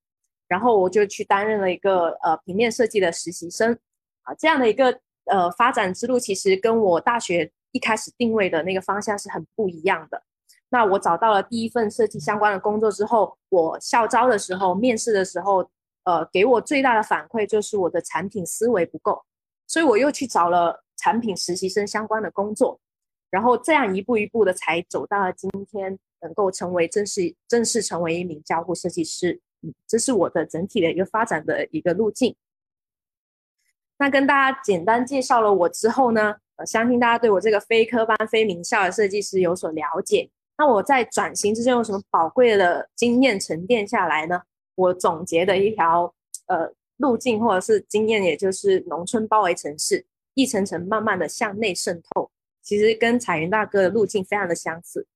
[0.48, 3.78] 然后我就去担任了一个呃平面设计的实习生。
[4.24, 7.52] 啊，这样的一个呃发展之路，其实跟我大学。
[7.72, 10.24] 一开始定位的那个方向是很不一样的。
[10.70, 15.70] 那我找到了第一份设计相关的工作之后，我校招的时候、面试的时候，
[16.06, 19.24] 呃，给我最大的反馈就是我的产品思维不够，
[19.68, 22.80] 所以我又去找了产品实习生相关的工作，
[23.30, 29.42] 然后这样一步一步的才走到了今天，能够成为正式正式成为一名交互设计师。
[29.62, 32.36] 嗯，这是我的整体的一个发展的一个路径。
[33.98, 36.36] 那跟大家简单介绍了我之后呢？
[36.58, 40.30] 呃，相信大家对我这个非科班、非名校的设计师有所了解。
[40.58, 44.42] 那我在转型之中有什么宝贵的经验沉淀下来呢？
[44.76, 46.14] 我总结的一条
[46.48, 52.30] 呃路径或者是经验，也就是农村包围城市，一层层慢慢的向内渗透。
[52.62, 55.08] 其实跟彩云大哥的路径非常的相似。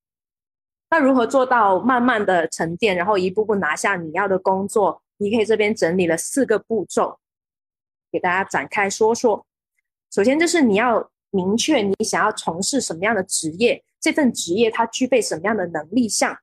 [0.90, 5.02] 那如何做到慢慢的沉淀，然后一步步拿下你要的工作？
[5.18, 7.20] 你可以这边整理了四个步骤，
[8.12, 9.46] 给大家展开说说。
[10.12, 11.12] 首先就是你要。
[11.32, 16.36] 明确你想要从事什么样的职业，这份职业它具备什么样的能力项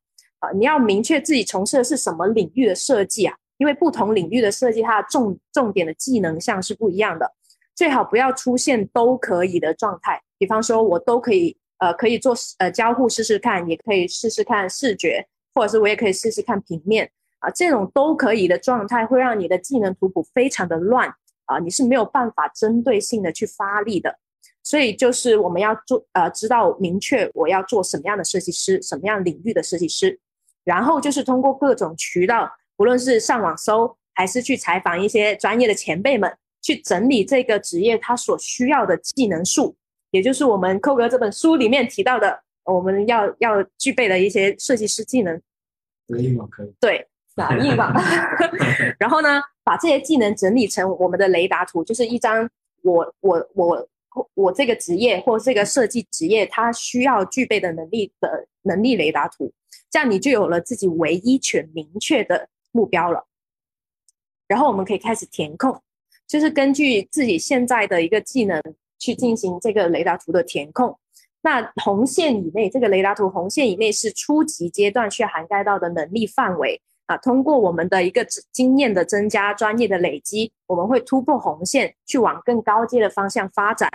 [0.55, 3.35] 你要明确自己从事的是什么领域的设计啊？
[3.59, 7.33] 因为不同领域的设计，它的重重点的技能项是不一样的。
[7.75, 17.51] 最好不要出现都可以的状态，比方说我都可以，呃，可以做呃交互试试看，也可以试试看视觉，或者是我也可以试试看平面啊。
[17.51, 21.09] 这种都可以的状态会让你的技能图谱非常的乱
[21.47, 24.19] 啊，你是没有办法针对性的去发力的。
[24.63, 30.19] 所以就是我们要做呃，知道明确我要做什么样的设计师，什么样领域的设计师，
[30.67, 39.77] 然后就是通过各种渠道，不论是上网搜，还是去采访一些专业的前辈们，去整理这个职业他所需要的技能树，
[40.11, 45.41] 也就是我们寇哥这本书里面提到的，我们要要具备的一些设计师技能。
[46.09, 46.75] 打印网可以。
[46.81, 47.07] 对，
[47.37, 47.95] 打印吧。
[48.99, 52.51] 然后呢，把这些技能整理成我们的雷达图，就是一张
[52.83, 53.89] 我我我。
[54.33, 59.53] 我这个职业或这个设计职业，它需要具备的能力的能力雷达图，
[59.91, 63.27] 这样你就有了自己唯一全明确的目标了。
[64.49, 65.81] 然后我们可以开始填空，
[66.27, 68.63] 就是根据自己现在的一个技能
[68.99, 70.99] 去进行这个雷达图的填空。
[71.43, 76.81] 那红线以内，这个雷达图红线以内是初级阶段去涵盖到的能力范围。
[77.07, 83.89] 啊，通过我们的一个经验的增加、专业的累积，我们会突破红线，去往更高阶的方向发展。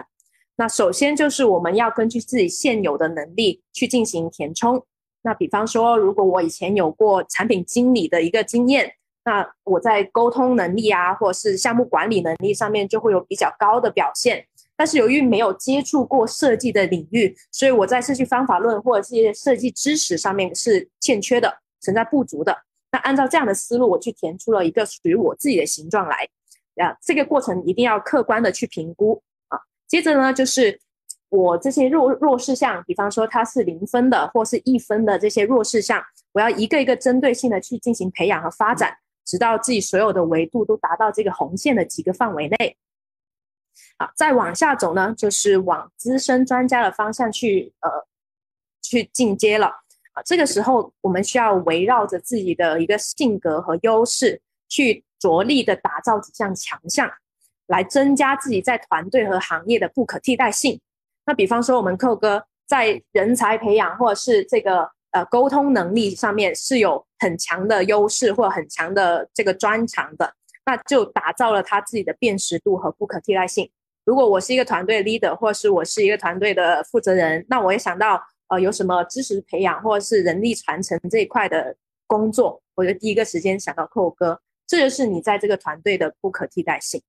[0.56, 4.86] 那首先就是我们要根据自己现有的能力去进行填充。
[5.24, 8.94] 那比方说，如果我以前有过产品经理的一个经验，
[9.24, 14.46] 那我在沟通能力啊，或者是项目管理能力上面就会有比较高的表现。
[14.76, 22.64] 但是由于没有接触过设计的领域，所以我在设计方法论或者是设计知识上面是欠缺的，存在不足的。
[22.92, 26.28] 那按照这样的思路，我去填出了一个属于我自己的形状来，
[26.84, 29.60] 啊，这个过程一定要客观的去评估啊。
[29.88, 30.80] 接着呢，就是
[31.32, 36.04] 我这些弱弱势项，比方说它是零分的或是一分的这些弱势项，
[36.34, 42.78] 我要一个一个针对性的去进行培养和发展，直到自己所有的维度都达到这个红线的几个范围内。
[43.98, 47.90] 好，再往下走呢，就是往资深专家的方向去呃
[48.82, 49.68] 去进阶了。
[50.12, 57.10] 啊，这个时候我们需要围绕着自己的一个性格和优势，去着力的打造几项强项，
[57.68, 60.82] 来增加自己在团队和行业的不可替代性。
[61.32, 70.34] 那比方说，我们寇哥在人才培养或者是这个呃沟通能力上面是有很强的优势或很强的这个专长的，
[70.66, 73.72] 那就打造了他自己的辨识度和不可替代性。
[74.04, 78.22] 如果我是一个团队 leader，或是我是一个团队的负责人，那我也想到。
[78.50, 81.74] 呃，有什么知识培养或者是人力传承这一块的
[82.06, 84.38] 工作，我就第一个时间想到寇哥，
[84.68, 87.02] 这就是你在这个团队的不可替代性。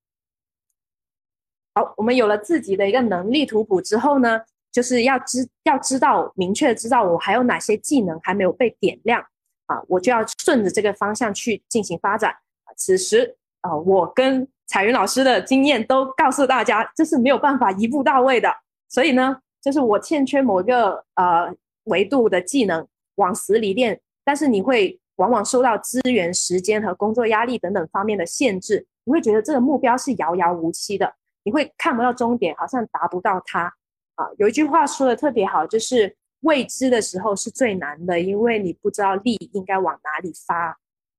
[1.74, 4.40] 好，我们有了自己的一个能力图谱之后呢，
[4.70, 9.24] 就是要知要知道明确知道我还有哪些技能还没有被点亮，
[9.66, 12.34] 啊，我就要顺着这个方向去进行发展。
[12.76, 18.52] 此时啊，我跟彩云老师的经验都告诉大家，这是没有办法一步到位的。
[18.88, 21.54] 所以呢，就是我欠缺某一个呃
[21.84, 33.72] 维度的技能往死里练，但是你会往往受到资源、时间和工作压力等等方面的限制，你会觉得这个目标是遥遥无期的，你会看不到终点，好像达不到它。
[34.14, 40.68] 啊，有一句话说的特别好，就是未知的时候是最难的，因为你不知道力应该往哪里发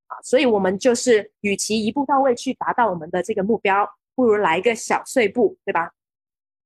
[0.07, 0.21] 啊。
[0.23, 5.91] 所以，我们就是与其一步到位去达到我们的这个目标，不如来一个小碎步，对吧？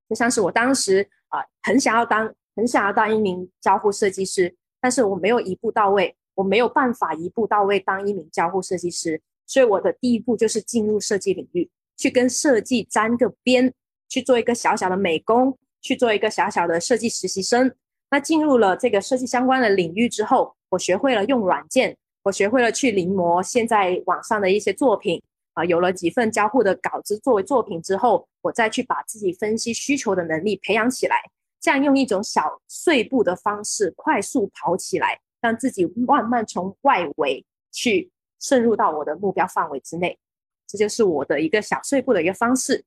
[0.10, 9.22] 就像是我当时啊，很想要当，很想要当一名交互设计师，但是我没有一步到位，我没有办法一步到位当一名交互设计师。
[9.46, 13.74] 所以，我的第一步就是进入设计领域，去跟设计沾个边，
[14.08, 17.76] 去做一个小小的美工，去做一个小小的设计实习生。
[18.10, 21.98] 那进入了这个设计相关的领域之后，我学会了用软件。
[22.24, 25.22] 我学会了去临摹现在网上的一些作品
[25.54, 31.16] 啊，有了几份交互的稿子作为作品之后，我再去把自己分析需求的能力培养起来，
[31.62, 38.12] 这样用一种小碎步的方式快速跑起来，让自己慢慢从外围去
[38.42, 40.20] 渗入到我的目标范围之内，
[40.68, 42.84] 这就是我的一个小碎步的一个方式。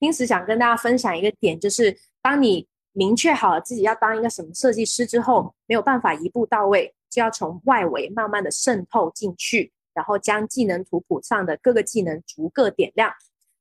[0.00, 6.94] 因此，想跟大家分享一个点，就是当你明确好自己要当一个什么设计师之后，没有办法一步到位。
[7.10, 13.08] 就要从外围慢慢的渗透进去，然后将技能图谱上的各个技能逐个点亮。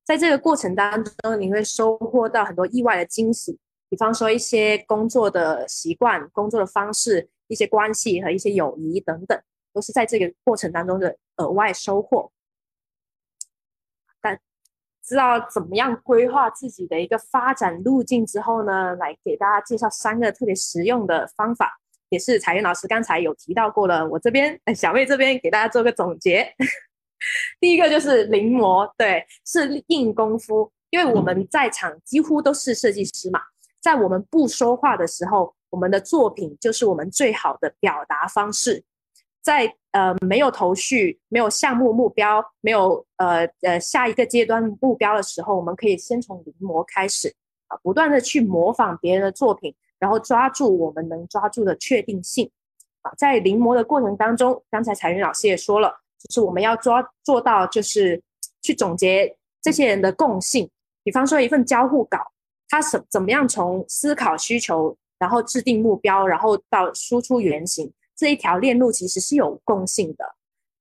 [0.03, 3.59] 在这个过程当中，你会收获到很多意外的惊喜，
[3.89, 9.39] 比方说一些工作的习惯、工作的方式、一些关系和一些友谊等等，
[9.71, 12.31] 都是在这个过程当中的额外收获。
[15.03, 21.79] 知道怎么样规划自己的一个发展路径之后呢，来给大家介绍三个特别实用的方法。
[22.09, 26.47] 也是彩云老师刚才有提到过了，我这边小妹这边给大家做个总结。
[27.59, 30.71] 第一个就是临摹，对，是硬功夫。
[30.91, 33.39] 因为我们在场几乎都是设计师嘛，
[33.81, 38.83] 在我们不说话的时候，我们的作品就是我们最好的表达方式。
[39.43, 47.31] 在呃没有头绪、没有项目目标、没有呃呃下一个阶段目标的时候，我们可以先从临摹开始
[47.67, 49.75] 啊，不断的去模仿别人的作品。
[49.99, 52.51] 然后抓住我们能抓住的确定性，
[53.03, 58.21] 啊，在临摹的过程当中，刚才彩云老师也说了，就是我们要抓做到，就是
[58.61, 60.69] 去总结这些人的共性。
[61.05, 62.19] 比方说一份交互稿，
[62.67, 70.35] 它怎怎么样从思考需求，然后制定目标，然后到输出原型这一条链路，其实是有共性的。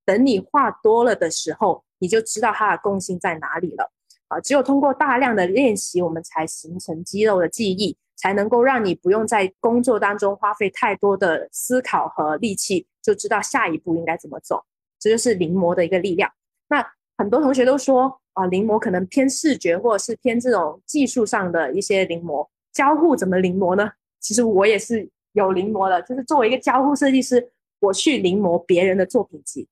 [0.04, 3.90] 等你画多了的时候，你就知道它的共性在哪里了。
[4.28, 7.96] 啊，只有通过大量的练习，我们才形成肌肉的记忆。
[8.14, 14.62] 才能够让你不用在工作当中花费太多的思考和力气，就知道下一步应该怎么走。
[15.00, 16.30] 这就是临摹的一个力量。
[16.68, 16.86] 那
[17.18, 22.46] 很多同学都说啊，临摹可能偏视觉，或者是偏这种技术上的一些临摹。
[22.72, 23.90] 交互怎么临摹呢？
[24.20, 29.68] 其实我也是有临摹的，就是作为一个交互设计师，我去临摹别人的作品集，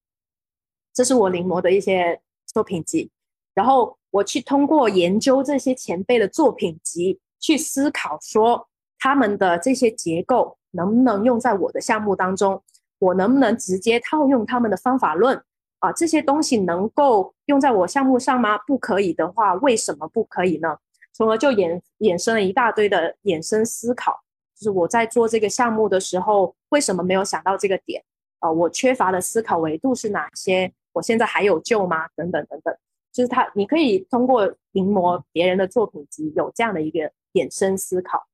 [0.92, 3.10] 这是我临摹的一些作品集。
[3.54, 7.20] 然后我去通过研究这些前辈的作品集。
[7.42, 8.68] 去思考说
[8.98, 12.62] 他们的这些结构能不能用在我的项目当中，
[12.98, 15.42] 我能不能直接套用他们的方法论
[15.78, 15.90] 啊？
[15.90, 18.58] 这些东西能够用在我项目上吗？
[18.66, 20.76] 不可以的话，为什么不可以呢？
[21.14, 24.20] 从而就衍衍生了一大堆的衍生思考，
[24.60, 28.04] 就是我在做这个项目的时候，为什么没有想到这个点
[28.40, 28.52] 啊？
[28.52, 30.70] 我缺乏的思考维度是哪些？
[30.92, 32.06] 我现在还有救吗？
[32.14, 32.76] 等等等等，
[33.10, 37.10] 就是他，你可以通过临摹别人的作品集，有这样的一个。
[37.34, 38.26] 衍生思考，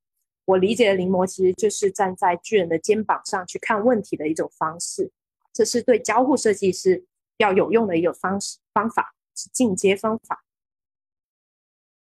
[0.45, 5.11] 我理解的临摹其实就是站在巨人的肩膀上去看问题的一种方式，
[5.53, 7.05] 这是对交互设计师
[7.37, 10.43] 要有用的一个方式方法，是进阶方法。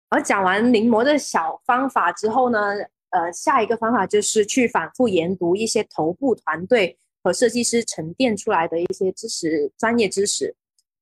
[0.09, 2.75] 而讲完临摹的小方法之后呢，
[3.13, 10.53] 呃，下一个方法就是去反复研读一些头部团队和设计师沉淀出来的一些知识、专业知识。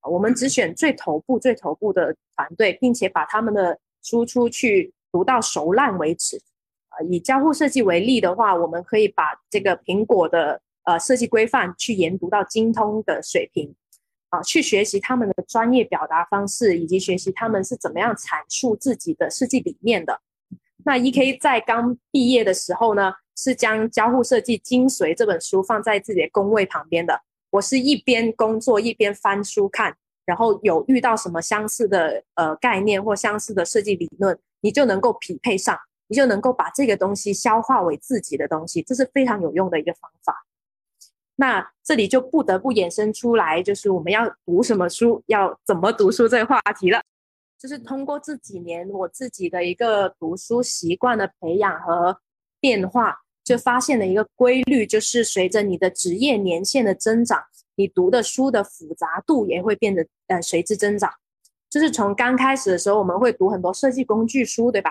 [0.04, 4.94] 我们只选最头部、最头部的团队，并且把他们的输出去。
[5.14, 6.42] 读到熟烂为止，
[6.88, 13.76] 啊，以交互设计为例的话，我们可以把这个苹果的呃设计规范去研读到精通的水平，
[14.30, 20.22] 啊，去学习他们的专业表达方式，以及学习他们是怎么样阐述自己的设计理念的。
[20.86, 27.22] 那 E.K 在刚毕业的时候呢，是将《交互设计精髓》这本书放在自己的工位旁边的。
[27.50, 29.96] 我是一边工作一边翻书看，
[30.26, 34.38] 然后有遇到什么相似的呃概念或相似的设计理论。
[34.62, 35.78] 你就能够匹配上，
[36.08, 40.46] 你就能够把这个东西消化为自己的东西，这是非常有用的一个方法。
[41.36, 47.02] 那这里就不得不衍生出来，就是我们要读什么书，要怎么读书这个话题了。
[47.62, 52.18] 就是通过这几年我自己的一个读书习惯的培养和
[52.60, 57.40] 变化，就发现了一个规律，就是随着你的职业年限的增长，
[57.76, 61.12] 你读的书的复杂度也会变得呃随之增长。
[61.70, 64.90] 就是从刚开始的时候，我们会读很多设计工具书，对吧？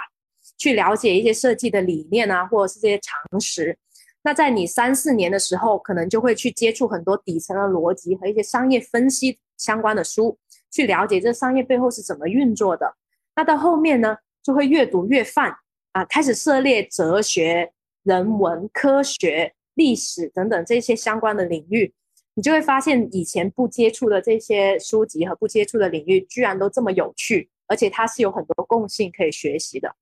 [0.57, 3.77] 去了解一些设计的理念啊，或者是这些常识。
[4.23, 10.39] 那在你三四年的时候，可能就会去接触很多底层的逻辑和一些商业分析相关的书。
[10.71, 12.95] 去了解这商业背后是怎么运作的，
[13.35, 15.55] 那到后面呢，就会越读越泛
[15.93, 17.73] 啊，开始涉猎哲学、
[18.05, 21.93] 人文、科学、历史等等这些相关的领域，
[22.35, 29.93] 你就会发现以前不接触的这些书籍和不接触的领域，居然都这么有趣，而且它是有很多共性可以学习的。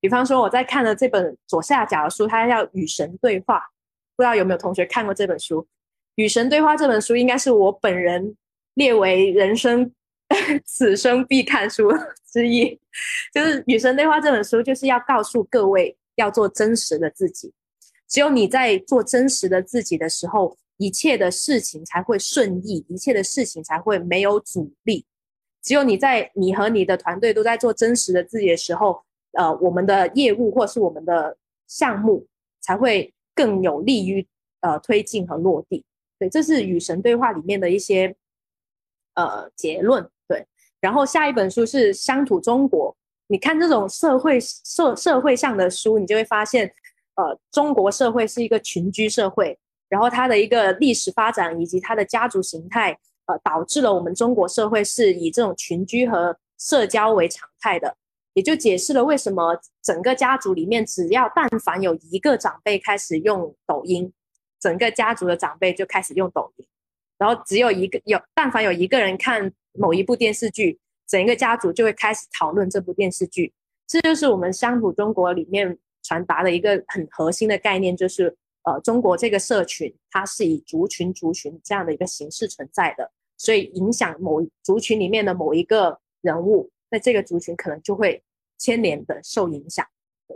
[0.00, 3.58] 比方说我在看的这本左下角的书，它叫《与神对话》，
[4.16, 5.62] 不知道有没有同学看过这本书？
[6.14, 8.36] 《与神对话》这本书应该是我本人
[8.74, 9.92] 列为人生。
[10.64, 11.90] 此生必看书
[12.30, 12.78] 之一，
[13.32, 17.52] 就是《与神对话》这本书，就是要告诉各位要做真实的自己。
[18.08, 25.04] 只有你在做真实的自己的时候，一切的事情才会顺意，一切的事情才会没有阻力。
[25.62, 29.02] 只有你在你和你的团队都在做真实的自己的时候，
[29.32, 31.36] 呃，我们的业务或是我们的
[31.66, 32.26] 项目
[32.60, 34.26] 才会更有利于
[34.60, 35.84] 呃推进和落地。
[36.18, 38.14] 对，这是《与神对话》里面的一些
[39.14, 40.08] 呃结论。
[40.84, 42.92] 然后下一本书是《乡土中国》，
[43.28, 46.70] 你看这种社会社社会上的书，你就会发现，
[47.14, 49.58] 呃，中国社会是一个群居社会，
[49.88, 52.90] 然后它的一个历史发展以及它的家族形态，
[53.24, 57.96] 呃，导致了我们中国社会是以这种群居和社交为常态的，
[58.34, 64.12] 也就解释了为什么整个家族里面，只要但凡有一个长辈开始用抖音，
[64.60, 66.66] 整个家族的长辈就开始用抖音，
[67.24, 69.50] 然后只有一个有但凡有一个人看。
[69.76, 73.52] 某一部电视剧，整一个家族就会开始讨论这部电视剧。
[73.88, 78.32] 这就是我们乡土中国里面传达的一个很核心的概念，就是
[78.62, 88.22] 呃，中国这个社群它是以族群族群这样的一个形式存在的，所以影响某族群里面的某一个人物，那这个族群可能就会
[88.56, 89.84] 牵连的受影响。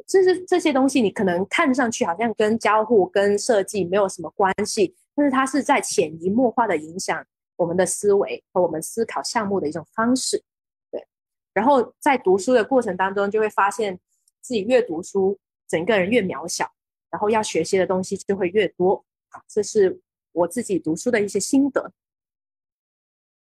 [0.09, 7.27] 这是这些东西，你可能看上去好像跟交互跟设计没有什么关系，但是它是在潜移默化的影响。
[7.57, 10.45] 我们的思维和我们思考项目的一种方式，
[10.93, 11.05] 对。
[11.53, 13.99] 然后在读书的过程当中，就会发现
[14.41, 15.37] 自己越读书，
[15.67, 16.71] 整个人越渺小，
[17.11, 19.05] 然后要学习的东西就会越多。
[19.49, 20.01] 这是
[20.31, 21.91] 我自己读书的一些心得。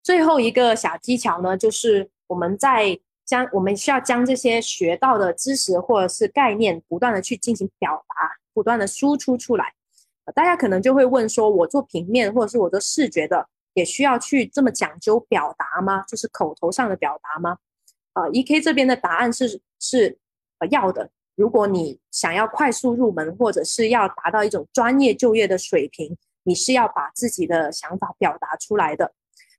[0.01, 9.75] 最后一个小技巧呢，就是我们在将我们需要将这些学到的知识或者是概念，不断的去进行表达，不断的输出出来。
[10.33, 13.47] 大家可能就会问说，我做平面或者是我做视觉的。
[13.73, 16.03] 也需要去这么讲究表达吗？
[16.05, 17.57] 就是口头上的表达吗？
[18.11, 20.17] 啊，E K 这边的答案是是
[20.59, 21.09] 呃要的。
[21.35, 29.13] 如果你想要快速入门，或者是要达到一种专业就业的水平，你是要把自己的想法表达出来的。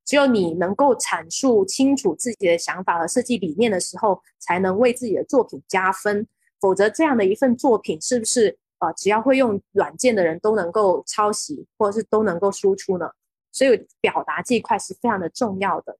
[0.04, 6.26] 只有你能够阐述清楚自己的想法和设计理念的时候，才能为自己的作品加分。
[6.60, 8.92] 否则，这样的一份作品是不是啊？
[8.92, 13.10] 只要会用软件的人都能够抄袭，或者是都能够输出呢？
[13.52, 15.96] 所以表达这一块是非常的重要的，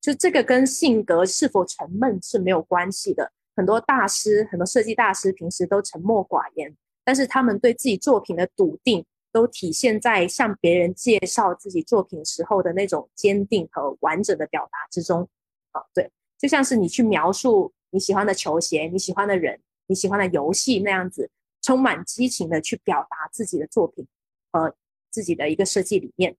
[0.00, 3.32] 就这个跟性格是否沉闷是没有关系的。
[3.56, 15.28] 很多大师，很多设计大师平时都沉默寡言，但是他们对自己作品的笃定，都体现在向别人介绍自己作品时候的那种坚定和完整的表达之中。
[15.72, 21.28] 啊，对，就像是你去描述你喜欢的球鞋、你喜欢的人、你喜欢的游戏那样子，
[21.62, 24.06] 充满激情的去表达自己的作品
[24.50, 24.74] 和
[25.10, 26.36] 自己的一个设计理念。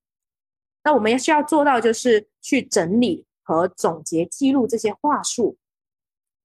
[0.83, 5.57] 那我们要需要做到，就是去整理和总结、记录这些话术，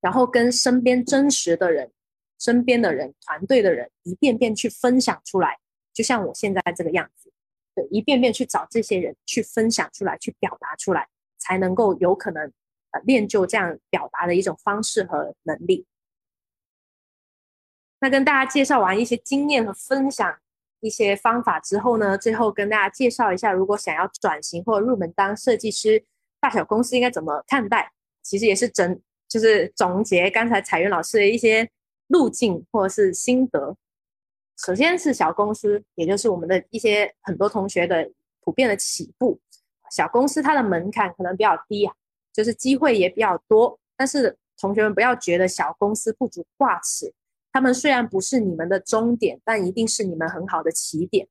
[0.00, 1.90] 然后跟身边真实的人、
[2.38, 5.59] 身边的人、团队的人一遍遍去分享出来。
[5.92, 7.32] 就像我现在这个样子，
[7.74, 12.44] 对，一遍遍去找这些人去分享出来、去表达出来，才能够有可能
[12.92, 15.84] 呃练就这样表达的一种方式和能力。
[18.00, 20.38] 那跟大家介绍完一些经验和分享。
[20.80, 26.04] 一些方法之后呢，最后跟大家介绍一下，如果想要转型或入门当设计师，
[26.38, 27.90] 大小公司应该怎么看待？
[28.22, 31.68] 其实也是整，就是总结刚才彩云老师的一些
[32.06, 33.76] 路径或者是心得。
[34.64, 38.08] 首先是小公司，也就是我们的一些很多同学的
[38.42, 39.40] 普遍的起步。
[39.90, 41.92] 小公司它的门槛可能比较低啊，
[42.32, 43.76] 就是机会也比较多。
[43.96, 47.12] 但是同学们不要觉得小公司不足挂齿。
[47.52, 51.26] 他们虽然不是你们的终点，但一定是你们很好的起点。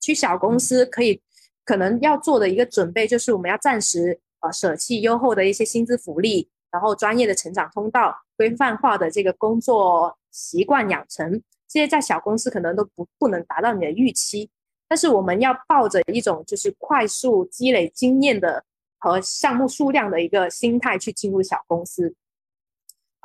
[0.00, 1.20] 去小公司可以
[1.64, 11.32] 可能要做的一个准备就是我们要暂时呃舍弃优厚的一些薪资福利，然后专业的成长通道、规范化的这个工作习惯养成，
[11.68, 14.48] 这些在小公司可能都不不能达到你的预期。
[14.86, 18.64] 但是我们要抱着一种就是快速积累经验的
[18.98, 22.14] 和项目数量的一个心态去进入小公司。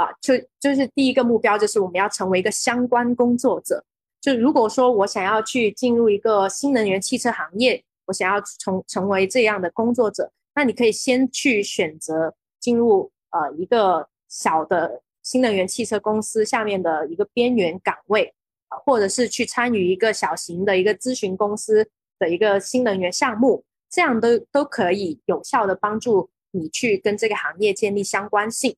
[0.01, 3.83] 啊，就就是第一个目标就是我们要成为一个相关工作者。
[4.19, 18.33] 就如果说我想要去进入一个新能源汽车行业，我想要成成为这样的工作者，那你可以先去选择进入呃一个小的新能源汽车公司下面的一个边缘岗位，
[18.69, 21.87] 啊，或者是去参与一个小型的一个咨询公司
[22.17, 28.75] 的一个新能源项目，这样都都可以有效的帮助你去跟这个行业建立相关性。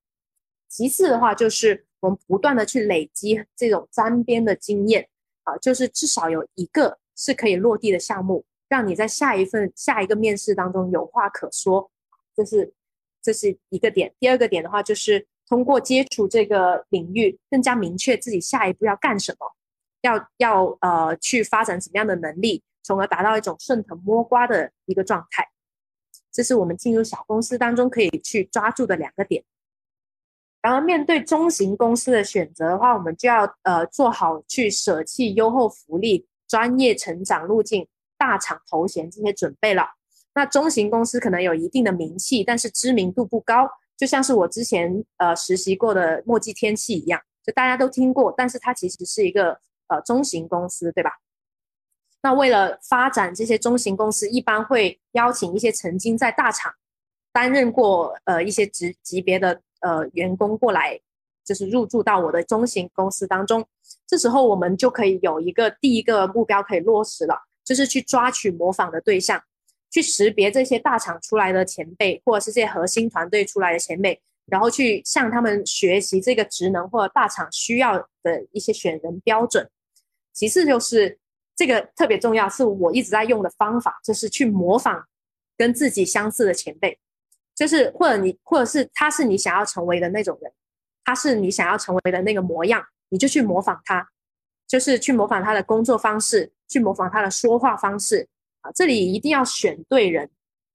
[0.74, 5.08] 其次的话，就是我们不断的去累积这种沾边的经验，
[5.44, 11.92] 啊，就是至少有一个是可以落地的项目，让你在下一份下一个面试当中有话可说，
[12.36, 12.74] 这是
[13.22, 14.12] 这是一个点。
[14.20, 19.46] 第二个点的话，就是通过接触这个领域，更加明确自己下一步要干什么，
[20.02, 25.48] 要要呃去发展什么样的能力，从而达到一种顺藤摸瓜的一个状态。
[26.32, 29.44] 这是我们进入小公司当中可以去抓住的两个点。
[30.64, 37.86] 然后面对中型公司的选择的话，我们就要呃做好去舍弃优厚福利、专业成长路径、
[38.18, 39.86] 大厂头衔这些准备了。
[40.34, 49.60] 那中型公司可能有一定的名气，但是知名度不高，就像是我之前呃实习过的墨迹天气一样，就大家都听过，但是它其实是一个
[49.90, 51.12] 呃中型公司，对吧？
[52.22, 56.74] 那为了发展这些中型公司，一般会邀请一些曾经在大厂
[57.34, 59.62] 担任过呃一些职级别的。
[59.84, 60.98] 呃，员工过来
[61.46, 63.66] 就是入驻到我的中型公司当中，
[64.08, 67.36] 这时候我们就可以有一个第一个目标可以落实了，
[67.66, 69.44] 就是去抓取模仿的对象，
[69.92, 79.70] 去识别这些大厂出来的前辈，或者是这些核心团队出来的前辈，然后去向他们学习这个职能或者大厂需要的一些选人标准。
[80.32, 81.20] 其次就是
[81.58, 85.06] 这个特别重要，是我一直在用的方法，就是去模仿
[85.58, 86.98] 跟自己相似的前辈。
[87.56, 90.52] 就是或者你，或者是他是你想要成为的那种人，
[91.04, 94.10] 他是你想要成为的那个模样，你就去模仿他，
[94.68, 98.28] 就是去模仿他的工作方式，去模仿他的说话方式
[98.62, 98.72] 啊。
[98.74, 100.30] 这里一定要选对人，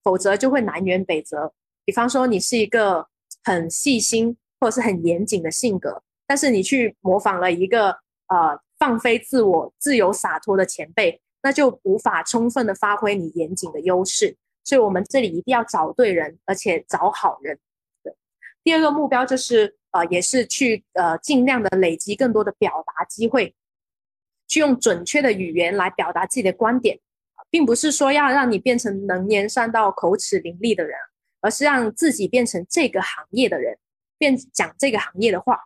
[0.04, 1.52] 否则就会南辕北辙。
[1.84, 3.08] 比方说，你是一个
[3.42, 7.90] 很细心或者是很严谨的性格，但是你去模仿了一个
[8.28, 14.36] 呃放飞自我、自由洒脱的前辈，那就无法充分的发挥你严谨的优势。
[14.68, 17.58] 所以我们这里一定要找对人，而且找好人。
[18.02, 18.14] 对，
[18.62, 23.54] 第二个目标就是呃，也是去呃尽量的累积更多的表达机会，
[24.46, 27.00] 去用准确的语言来表达自己的观点，
[27.48, 30.98] 并不是说要让你变成能言善道、口齿伶俐的人，
[31.40, 33.78] 而是让自己变成这个行业的人，
[34.18, 35.58] 变讲这个行业的话。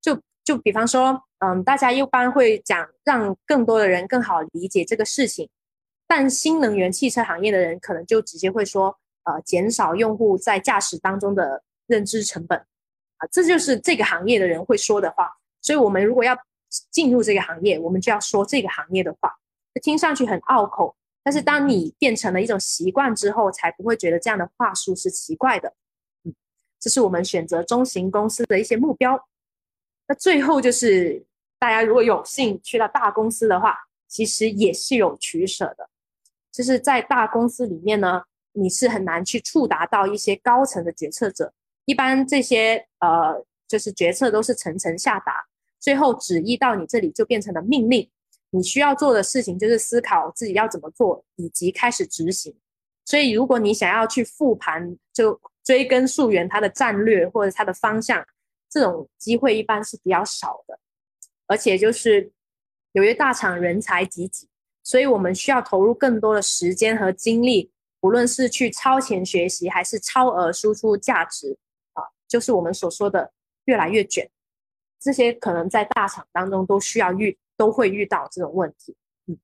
[0.00, 5.50] 就就比方说，嗯，大家一般会讲让更多的人更好理解这个事情。
[6.06, 15.30] 但新能源汽车行业的人可能就直接会说，呃，减少用户在驾驶当中的认知成本，啊，这就是这个行业的人会说的话。
[15.60, 16.36] 所以，我们如果要
[16.90, 19.34] 进入这个行业，我们就要说这个行业的话。
[19.82, 25.74] 听上去很拗口，但是当你变成了一种习惯之后，才不会觉得这样的话术是奇怪的。
[26.24, 26.34] 嗯，
[26.80, 29.28] 这是我们选择中型公司的一些目标。
[30.08, 31.26] 那最后就是，
[31.58, 33.76] 大家如果有幸去到大公司的话，
[34.08, 35.90] 其实也是有取舍的。
[36.56, 38.22] 就是在大公司里面呢，
[38.52, 41.52] 你是很难去触达到一些高层的决策者。
[41.84, 45.44] 一般这些呃，就是决策都是层层下达，
[45.78, 48.08] 最后旨意到你这里就变成了命令。
[48.48, 52.56] 你需要做的事情就是思考自己要怎么做，以及开始执行。
[53.04, 58.26] 所以，如果你想要去复盘，就追根溯源它的战略或者它的方向，
[58.70, 60.78] 这种机会一般是比较少的。
[61.46, 62.32] 而且就是
[62.92, 64.48] 由于大厂人才济济。
[64.86, 67.68] 所以我们需要投入更多的时间和精力，
[68.02, 71.58] 无论是去超前学习，还是超额输出价值，
[71.94, 73.32] 啊，就是我们所说的
[73.64, 74.30] 越来越卷。
[75.00, 78.94] 这些可能在大厂当中都需要遇，都会遇到这种问题。
[79.26, 79.36] 嗯，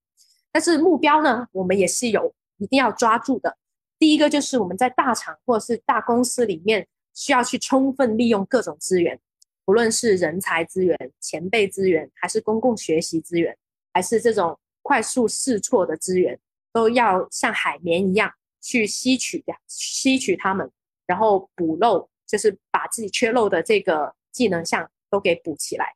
[0.52, 3.58] 但是目标呢，我们也是有一定要抓住的。
[3.98, 9.18] 第一个就是我们在大厂或者是大公司里面，需要去充分利用各种资源，
[9.64, 13.58] 不论是人才资源、前辈资源，还是公共学习资源，
[13.92, 14.56] 还是这种。
[14.92, 16.38] 快速试错的资源
[16.70, 20.70] 都要像海绵一样去吸取掉，吸取它们，
[21.06, 25.94] 然后补漏，就是把自己缺漏的这个技能项都给补起来。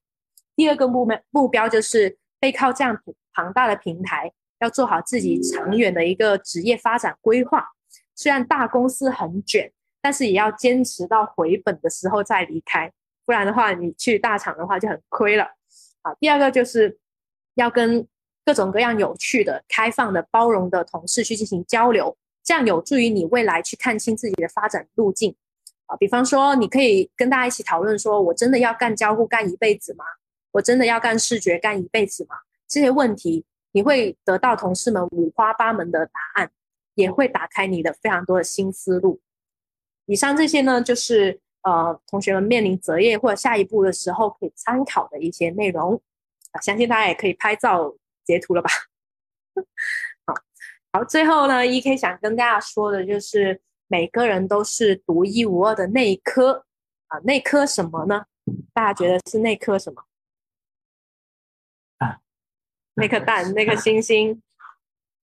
[0.55, 2.99] 第二个目标目标就是背靠这样
[3.35, 7.69] 庞大的平台，要做好自己长远的一个职业发展规划。
[8.15, 9.71] 虽然大公司很卷，
[10.01, 12.91] 但是也要坚持到回本的时候再离开，
[13.27, 15.47] 不然的话，你去大厂的话就很亏了。
[16.01, 16.99] 好，第二个就是
[17.57, 18.09] 要跟
[18.47, 25.37] 各种各样有趣的、开放的、包容的同事去进行交流，这样有助于你未来去看清自己的发展路径。
[25.85, 30.05] 啊，比方说，你可以跟大家一起讨论，说我真的要干交互干一辈子吗？
[30.53, 32.37] 我真的要干视觉干一辈子吗？
[32.67, 36.51] 这些问题，你会得到同事们五花八门的答案。
[36.97, 39.21] 也会打开你的非常多的新思路。
[40.07, 46.01] 以上这些呢，就是呃同学们面临择业或者下一步的时候可以参考的一些内容
[46.53, 47.95] 啊，相信大家也可以拍照
[48.27, 48.69] 截图了吧？
[50.27, 50.35] 好，
[50.93, 56.67] 好，最后呢，E K 想跟大家说的就是，每个人都是独一无二的那一颗
[57.07, 58.27] 啊，那颗什么呢？
[58.75, 60.05] 大家觉得是那颗什么？
[61.99, 62.21] 蛋，
[62.95, 64.43] 那颗蛋，那颗星星，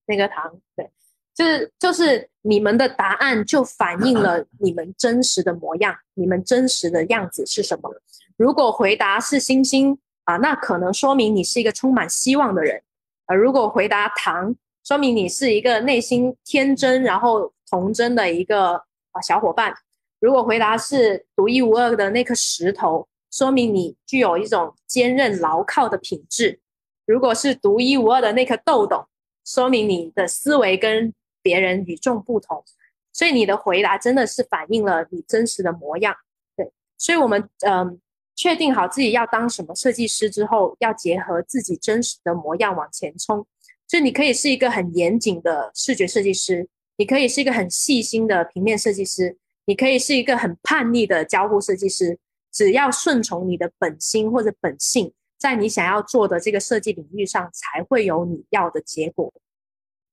[0.05, 0.89] 那颗糖，对。
[1.35, 7.91] 就是就是你们的答案就反映了你们真实的模样，你们真实的样子是什么？
[8.37, 12.79] 如果回答是星星啊，那可能说明你是一个充满希望的人；
[13.27, 18.75] 呃如果回答糖，说明你是一个内心天真然后童真的一个
[19.11, 19.73] 啊小伙伴；
[20.19, 26.59] 如果回答是独一无二的那颗石头，说明你具有一种坚韧牢靠的品质；
[27.05, 29.05] 如果是独一无二的那颗豆豆，
[29.45, 32.63] 说明你的思维跟别人与众不同，
[33.11, 36.15] 所以你的回答真的是反映了你真实的模样。
[36.55, 37.99] 对，所以我们嗯，
[38.35, 43.45] 确定好自己要当什么设计师之后，要结合自己真实的模样往前冲。
[43.87, 52.19] 就你可以是一个很严谨的视觉设计师，你可以是一个很细心的平面设计师，你可以是一个很叛逆的交互设计师。
[52.51, 59.33] 只要顺从你的本心或者本性，在你想要做的这个设计领域上，才会有你要的结果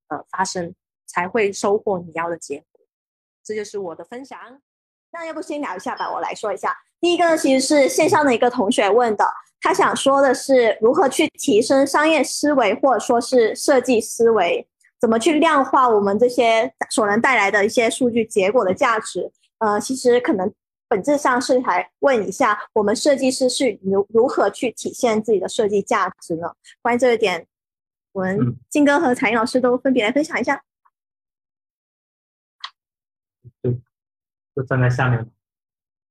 [0.08, 0.74] 呃发生。
[1.12, 2.80] 才会收获你要的结果，
[3.42, 4.38] 这就是我的分享。
[5.10, 6.72] 那要不先聊一下吧，我来说一下。
[7.00, 9.24] 第一个呢，其实是线上的一个同学问的，
[9.60, 14.68] 他想说的是如何去提升商业思维，或者说是设计思维，
[15.00, 19.32] 怎么去量化我们这些所能带来的一些数据结果的价值。
[19.58, 20.52] 呃，其实可能
[20.88, 26.52] 本质上是还问一下，我们设计师是如如何去体现自己的设计价值呢？
[26.82, 27.46] 关于这一点，
[28.12, 30.62] 我们金哥和彩英老师都分别来分享一下。
[33.62, 33.80] 对
[34.54, 35.30] 就站在下面，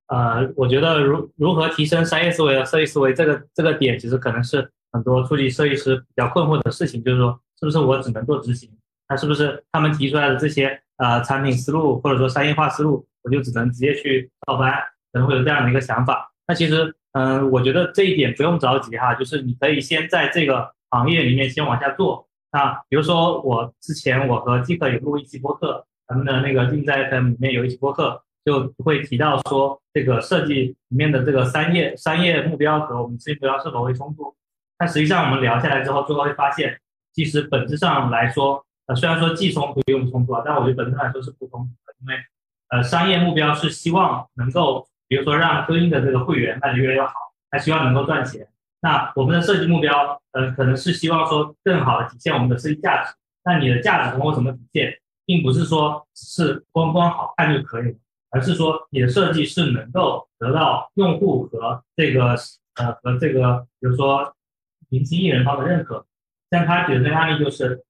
[0.09, 8.69] 呃，我觉得如如何提升商业思维和设计思维这个这个点，其实可能是很多初级设计师比较困惑的事情，就是说，是不是我只能做执行？
[9.07, 14.73] 那是不是他们提出来的这些呃产品思路或者说商业化思路，我就只能直接去照搬？
[15.13, 16.31] 可能会有这样的一个想法。
[16.47, 22.27] 那其实，嗯，我觉得这一点不用着急哈，就是你可以先在这个行业里面先往下做。
[22.51, 25.85] 那比如说我之前我和季克有录一期播客。
[26.09, 30.53] 咱们的那个竞赛 FM 里面有一期播客，就会提到说，这个设计
[30.87, 34.35] 里面的这个商业商业目标和我们设计目标是否会冲突？
[34.77, 36.79] 但实际上我们聊下来之后，最后会发现，
[37.13, 42.15] 其实本质上来说，呃，虽然说既冲突又不冲突啊，但我觉得本质上来说是不冲突的，因为，
[42.69, 47.13] 呃，商业目标是希望能够，比如说让对应的这个会员卖得越来越好，
[47.51, 48.47] 他希望能够赚钱。
[48.81, 53.13] 那我们的设计目标，呃，可能是希望说更好的体现我们的设计价值。
[53.43, 54.93] 那你的价值通过什么体现？
[55.25, 57.97] 并不是说只是光光好看就可以了，
[58.29, 62.35] 而是说你的设计是能够得到用户和这个
[62.75, 64.35] 呃和这个比如说
[64.89, 66.05] 明星艺人方的认可。
[66.51, 67.83] 像他举的这个案例就是，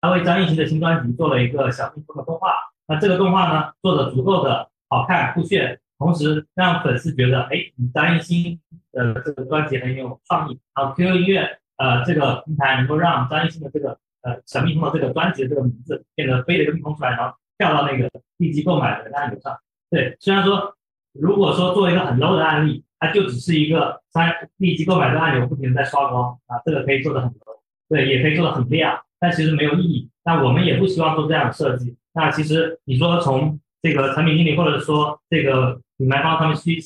[0.00, 2.54] 他为张艺兴的新专辑做了一个小蜜蜂的动画。
[2.86, 8.60] 那这个动画呢做的足够的好看酷炫，同时让粉丝觉得哎，你张艺兴
[8.92, 10.58] 的这个专辑很有创意。
[10.74, 13.98] 然后 QQ 音乐呃这个平台能够让张艺兴的这个。
[14.22, 19.54] 呃，小蜜蜂的这个专辑的这个名字变得飞了一个蜜蜂出来，然后跳到那个立即购买的按钮上。
[19.90, 20.74] 对，虽然说
[21.12, 27.60] 如果说做一个很 low 的案例，它就只是一个三立即购买的按钮不停的在刷光啊，这个可以做的很 low，
[27.90, 30.08] 对，也可以做的很亮，但其实没有意义。
[30.24, 31.94] 那我们也不希望做这样的设计。
[32.14, 36.78] 那其实你说从这个产品经理或者说这个品牌方他们希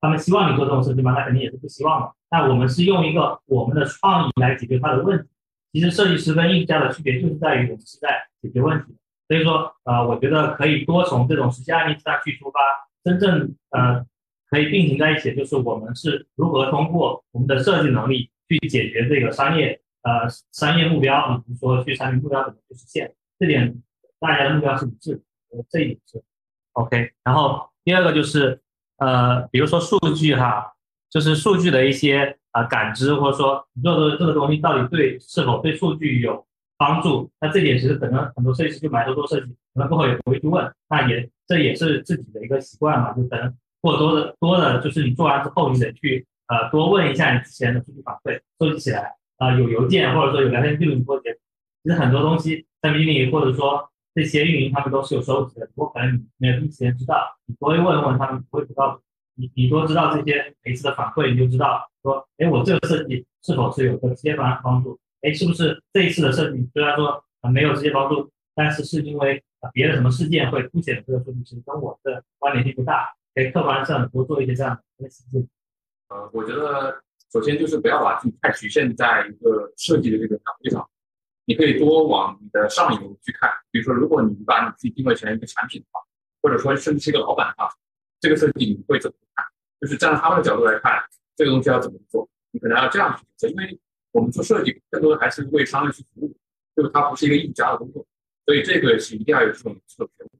[0.00, 1.12] 他们希望你做这种设计吗？
[1.12, 2.12] 那肯定也是不希望的。
[2.30, 5.28] 那我们是用一个我们的创意来解决他的问题。
[5.72, 8.08] 其实设计师跟艺术家的区别就是在于我们是在
[8.40, 8.94] 解决问题，
[9.26, 12.60] 所以说呃，我觉得可以多从这种实际案例上去出发，
[13.02, 14.04] 真正呃
[14.50, 23.82] 可以并行在一起，就是我们是如何通过我们的设计能力去解决这个商业呃商业目标，比如说去产品目标怎么去实现，这点
[24.20, 26.22] 大家的目标是一致，呃这一点是
[26.72, 27.12] OK。
[27.24, 28.60] 然后第二个就是
[28.98, 30.74] 呃比如说数据哈，
[31.10, 36.46] 就是数据的一些啊感知，或者说你做的这个东西到底对是否对数据有
[36.84, 37.30] 帮助？
[37.40, 40.70] 那这点其实可能很多设计师就埋头做设计，可能过后也不会去问。
[40.90, 51.32] 那也这也是自己的一个习惯嘛，就可能过多的多的就是你做完之后，你得去呃多问一下你之前的数据反馈，收集起来啊有邮件或者说有聊天记录你多结。
[51.82, 59.00] 其实很多东西在经理或者说这些运营他们都是有收集的，不过可能你没有第一时间知道，你多问问他们不会知道。
[59.36, 64.96] 你你多知道这些每次的反馈，你就知道说，哎，我这个设计是否是有个直接帮帮助？
[65.24, 69.42] 哎，是不是这一次的设计虽然说没有直接帮助，但是是因为
[69.72, 73.08] 别的什么事件会凸显这个设计师跟我的关联性不大？
[73.34, 75.48] 哎，客观上多做一些这样的分析。
[76.08, 77.02] 呃，我觉得
[77.32, 80.86] 首先就是不要把自己太局限在一个设计的这个岗位上，
[81.46, 83.50] 你可以多往你的上游去看。
[83.70, 86.00] 比如说，如果你把你自己定位成一个产品的话，
[86.42, 87.70] 或者说甚至是一个老板的话。
[88.20, 89.44] 这个设计你会怎么看？
[89.80, 91.02] 就是站在他们的角度来看，
[91.36, 92.26] 这个东西要怎么做？
[92.52, 93.80] 你可能要这样去决策，因为
[94.14, 96.36] 我们做设计更多的还是为商业去服务，
[96.76, 98.06] 就是它不是一个艺术家的工作，
[98.46, 100.30] 所以这个是一定要有这种这种觉悟。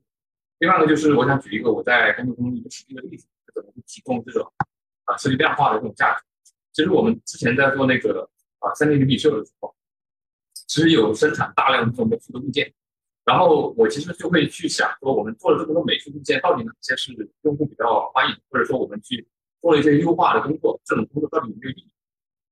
[0.58, 4.48] 另外呢，就是我想举一个我在工作中一个实际的例子，怎么去提供这种
[5.06, 6.22] 啊设计量化的这种价值。
[6.72, 8.30] 其实我们之前在做那个
[8.60, 9.74] 啊三 D 立体秀的时候，
[10.68, 12.72] 其实有生产大量的这种美术的物件。
[13.24, 19.26] 然后我其实就会去想说，我们做了这么多美术物件，到底哪些是用户比较欢迎，或者说我们去
[19.60, 21.90] 做了一些优化的工作，这种工作到底有没有意义？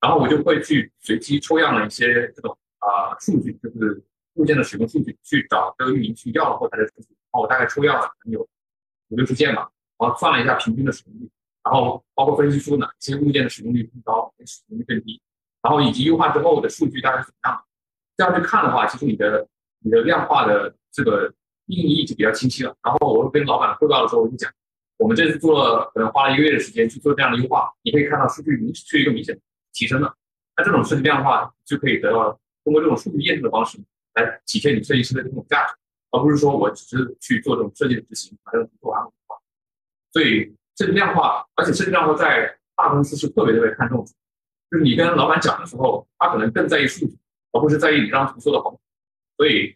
[0.03, 4.03] 然后我就会去随机抽样了一些这种啊数据，就是
[4.35, 7.09] 物件的使用数据，去找这个运营去要后台的数据。
[7.11, 8.43] 然后我大概抽样了可能有
[9.09, 11.31] 五六十件吧，然后算了一下平均的使用率，
[11.65, 15.23] 然后包括分析出哪些物件的使用率更高，使用率更低，
[15.63, 17.65] 然后以及优化之后的数据大概是怎么样。
[18.17, 19.49] 这样去看的话，其实你的。
[19.85, 21.29] 你的量化的这个
[21.67, 22.73] 定义就比较清晰了。
[22.85, 24.49] 然后我跟老板汇报的时候，我就讲，
[24.97, 29.41] 我们这次做了，可能花了一个月的时间去做这样的优化，你可以看到数据明是一个明显的
[29.73, 30.15] 提升了。
[30.57, 33.79] 那这种设计量化就可以得到通过这种数据验证的方式
[34.15, 35.75] 来体现你设计师的这种价值，
[36.11, 39.11] 而不是说我只是去做这种设计的执行，把这种做完了。
[40.13, 44.05] 所以设计量化，而且设计量化在大公司是特别特别看重，
[44.71, 47.17] 就是你跟老板讲的时候，他可能更在意数据，
[47.53, 48.79] 而不是在意你这张图做的好。
[49.39, 49.75] 所以，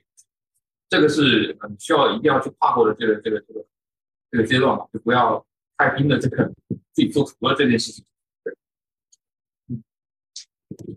[0.90, 3.66] 这个是很需要一定要去跨过的这个这个这个
[4.31, 5.44] 这个阶段吧，就不要
[5.78, 6.44] 太拼的这个
[6.93, 8.05] 自己做图了这件事情。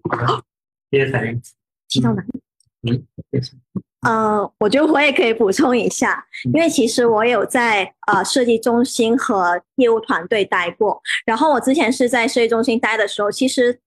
[0.09, 0.41] 好，
[0.91, 1.41] 谢谢彩云。
[1.87, 2.23] 提到哪？
[2.87, 3.05] 嗯，
[4.01, 13.79] 呃，我觉得我也可以补充一下，因为其实我有在呃设计中心和业务团队待过，然后我之前是在设计中心待的时候，其实。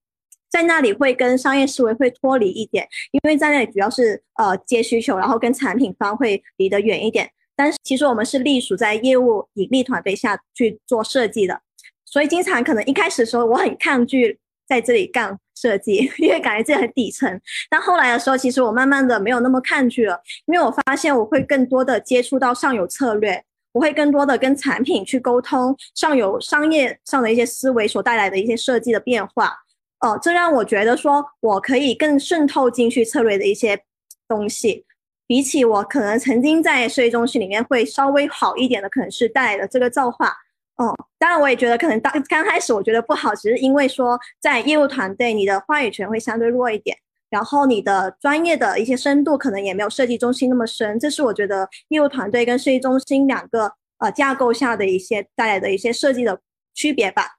[0.53, 7.27] 在那里会跟商业思维会脱离一点，因为在那里主要是呃接需求，然后跟产品方会离得远一点。
[7.55, 11.59] 但是其实我们是隶属在业务盈利团队下去做设计的，
[12.05, 14.39] 所以经常可能一开始的时候我很抗拒
[14.73, 17.39] 在这里干设计，因为感觉自己很底层。
[17.69, 29.53] 但后来的时候，其实我慢慢的没有那么抗拒了，因为我发现我会更多的接触到上游策略，我会更多的跟产品去沟通上游商业上的一些思维所带来的一些设计的变化。
[29.99, 33.79] 哦，这让我觉得说，我可以更渗透进去策略的一些
[34.27, 34.85] 东西，
[35.27, 40.35] 比起我可能曾经在设计中心里面会稍微好一点的，可能是带来的这个造化。
[40.77, 46.97] 哦，当然我也觉得可能当刚开始我觉得不好，只是因为说在业务团队你的话语权会相对弱一点，
[47.29, 56.39] 然后你的专业的一些深度可能也没有设计中心那么深，这是我觉得业务团队跟设计中心两个呃架构下的一些带来的一些设计的
[56.73, 57.37] 区别吧。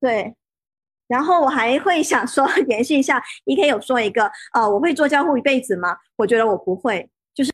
[0.00, 0.34] 对。
[1.06, 5.94] 然后我还会想说， 联系一下，E K 有说一个，呃，我会做交互一辈子吗？
[6.16, 7.52] 我觉得我不会，就是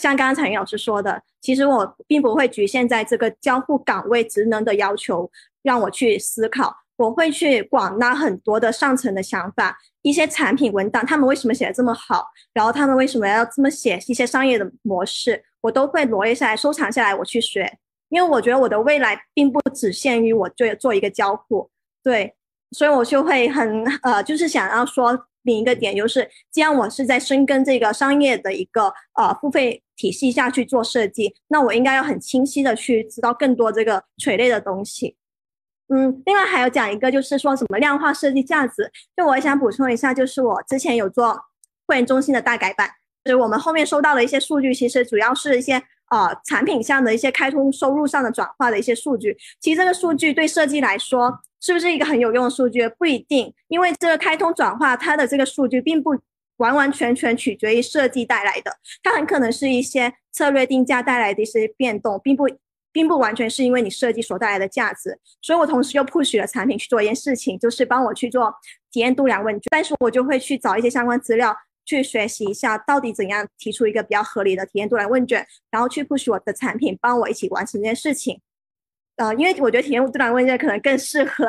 [0.00, 5.30] 像刚刚彩云老师说的，其实我并不会局限在这个交互岗位职能的要求，
[5.62, 17.70] 让我去思考，我会去广纳很多的上层的想法，一些产品文档，他们为什么写的这么好，然后他们为什么要这么写一些商业的模式，我都会罗列下来，收藏下来，我去学，
[18.08, 21.68] 因为我觉得我的未来并不只限于我做做一个交互，
[22.02, 22.34] 对。
[22.72, 35.16] 所以我就会很呃，就是想要说另一个点，就是既然我是在深耕这个商业的一个呃付费体系下去做设计，那我应该要很清晰的去知道更多这个垂类的东西。
[35.88, 41.36] 嗯，另外还有讲一个，就是说什么量化设计价值，就我想补充一下，就是我之前有做
[41.86, 42.88] 会员中心的大改版，
[43.24, 51.40] 就是我们后面收到的一些数据，其实主要是一些呃产品上的一些开通收入上的转化的一些数据，其实这个数据对设计来说。
[51.60, 52.88] 是不是一个很有用的数据？
[52.98, 56.10] 不一定，因为这个开通转化，它的这个数据并不
[56.56, 62.48] 完完全全取决于设计带来的，它很可能是一些策略定价带来的一些变动，并不
[62.92, 65.18] 并不完全是因为你设计所带来的价值。
[65.40, 68.54] 所以我同时又 push 了产品去做一件事情，就是帮我去做
[68.90, 71.56] 体验度量问卷，但是我就会去找一些相关资料。
[71.86, 78.40] 去学习一下到底怎样提出一个比较合理的体验度量问卷，然后去 push 我的产品，帮我一起完成这件事情。
[79.20, 81.46] 呃，因为我觉得体验度量问卷可能更适合，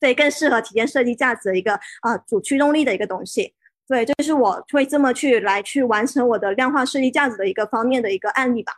[0.00, 3.54] 对，更适合体验设计价值的一个啊主驱动力的一个东西。
[3.86, 8.72] 对，这是我会这么去来去完成我的量化设计价值的一个方面的一个案例吧。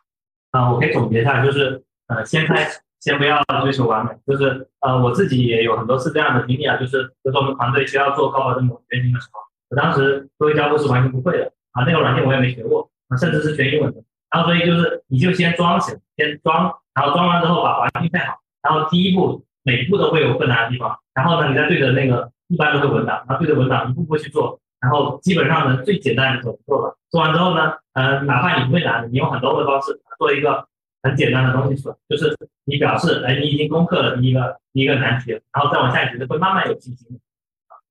[0.51, 2.69] 啊，我可以总结一下，就是呃，先开，
[3.01, 9.41] 先不要追求完美，就是呃，我自己也有很多次这样的经历啊，就是比如说我们团队需要做高保真模原型的时候。
[9.71, 14.03] 我当时作为交互是完全不会的啊，那个软件我也没学过啊，甚至是全英文的。
[14.37, 18.39] 然后所以就是你就先装起来，先装，然后装完之后把环境配好。
[18.63, 26.99] 然后第一步每步都会有困难的地方，然后呢，你再对着那个一般都是文档，然后对着文档一步步去做，然后基本上呢最简单的就做了。
[27.11, 30.67] 做完之后呢，呃，哪怕你不会难，你用很多的方式做一个
[31.03, 32.37] 很简单的东西出来，就是
[32.67, 37.19] 你表示哎你已经攻克了第一个第一个难题，然后再往下其实会慢慢有信心。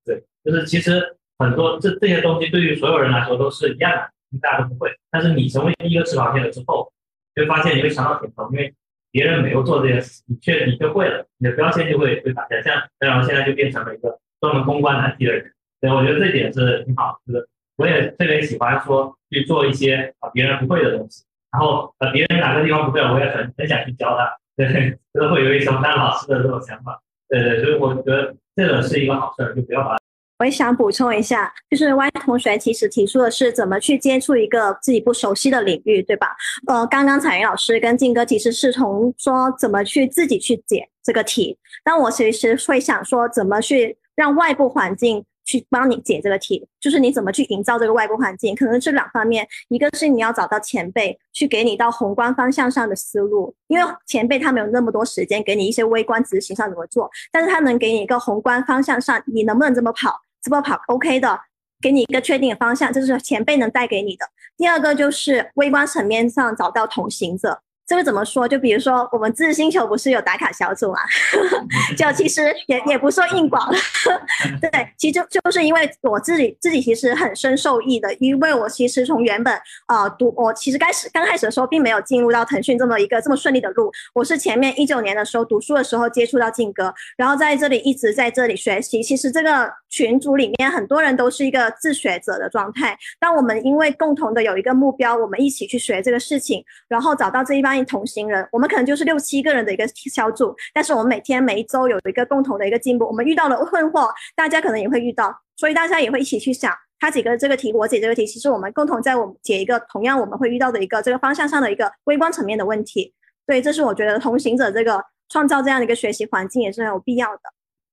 [0.06, 1.16] 对，就是其实。
[1.38, 4.10] 很多这这些东西对于所有人来说都是一样的，
[4.40, 4.92] 大家都不会。
[5.12, 6.92] 但是你成为第一个吃螃蟹了之后，
[7.36, 8.74] 就发现你会尝到甜头，因为
[9.12, 12.62] 别人没有做这件事，你却你却会了，你的标签就会被打下。
[12.62, 15.52] 像然后现在就变成了一个专门公关难题的人。
[15.82, 17.48] 对，我觉得这点是挺好，就是
[17.78, 24.38] 我也特别喜欢说去做一些啊别人不会的东西，然后呃别人哪个地方不会，我也很很想去教他。
[24.58, 27.02] 对， 都会有一种当老师的这种想法。
[27.28, 29.98] 对对，所以我觉得这个是一个好事儿，就不要把。
[30.38, 36.36] 我也想补充一下，就是 Y 同学其实提出的是怎么去接触一个自己不熟悉的领域，对吧？
[36.68, 60.25] 呃，刚刚彩云老师跟静哥其实是从说怎么去自己去解这个题，但我其实会想说怎么去让外部环境去帮你解这个题，就是你怎么去营造这个外部环境，可能是两方面，一个是你要找到前辈去给你到宏观方向上的思路，因为前辈他没有那么多时间给你一些微观执行上怎么做，但是他能给你一个宏观方向上你能不能这么跑。
[60.46, 61.40] 这么跑 OK 的，
[61.82, 64.28] 给你一个确定的方向，这是前辈能带给你的。
[64.56, 67.64] 第二个就是微观层面上找到同行者。
[67.88, 68.48] 这个怎么说？
[68.48, 71.00] 就比如说，我们知识星球不是有打卡小组嘛？
[71.96, 73.72] 就其实也也不说硬广，
[74.60, 79.54] 对，其实就就是因为我自己自己其实很深受益的，因为我其实从原本
[79.86, 89.04] 啊读，我其实开始刚开始的时候并没有进入到腾讯这么一个这么顺利的路，我是前面一九年的时候读书的时候接触到静哥，然后在这里一直在这里学习。
[89.04, 97.75] 其实这个群组里面很多人都是一个自学者的状态，当我们因为共同的有一个目标，我们一起去学这个事情，然后找到这一帮。
[97.84, 103.06] 同行人，我们可能就是六七个人的一个小组，但是我们每天每一周有一个共同的一个进步。
[103.06, 113.14] 我们遇到了困惑，大家可能也会遇到，所以大家也会一起去想，他解个这个题，我解这个题，其实我们共同在我们解一个同样我们会遇到的一个这个方向上的一个微观层面的问题。
[113.48, 117.42] 对，这是我觉得同行者这个创造这样的一个学习环境也是很有必要的。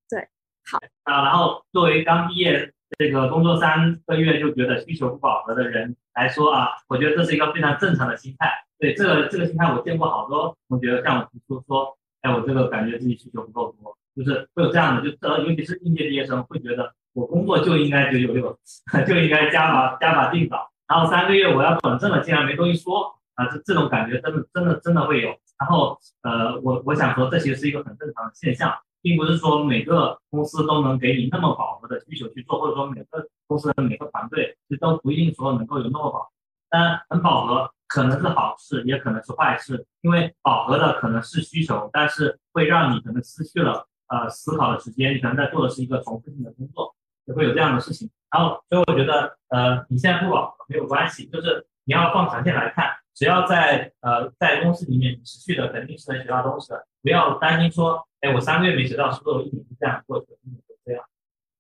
[0.09, 0.29] 对，
[0.65, 1.25] 好啊。
[1.25, 8.51] 然后作为刚毕业这个工作三个月就觉得需求不饱和的人来说啊，我觉得这是一个非常正常的心态。
[8.79, 18.59] 对这个这个心态，我见过好多同学向我提出说，哎，我这个感觉自己需求不够多，就是会有这样的，就呃，尤其是应届毕业生会觉得，我工作就应该九九六，
[19.07, 25.31] 就应该加把加把劲搞，然后三个月我要转正了，竟然没东西说啊，这这种感觉真的真的真的会有。
[25.61, 36.31] 然后呃，我我想说，这其实是一个很正常的现象，并不是说每个公司都能给你那么饱和的需求去做，或者说每个公司的每个团队其实都不一定说能够有那么饱，
[36.71, 37.71] 但很饱和。
[37.89, 46.95] 可能是好事，也可能是坏事，因为饱和的可能是需求，但是会让你可能失去了呃思考的时间，你可能在做的是一个重复性的工作，
[47.27, 48.11] 也会有这样的事情。
[48.31, 61.05] 然后，所以我觉得呃你现在不饱和没有关系，就是你要放长线来看，只要在呃在公司里面持续的肯定是能学到东西的，不要担心说，哎我三个月没学到，是不是我一年就这样过去了，一年就这样？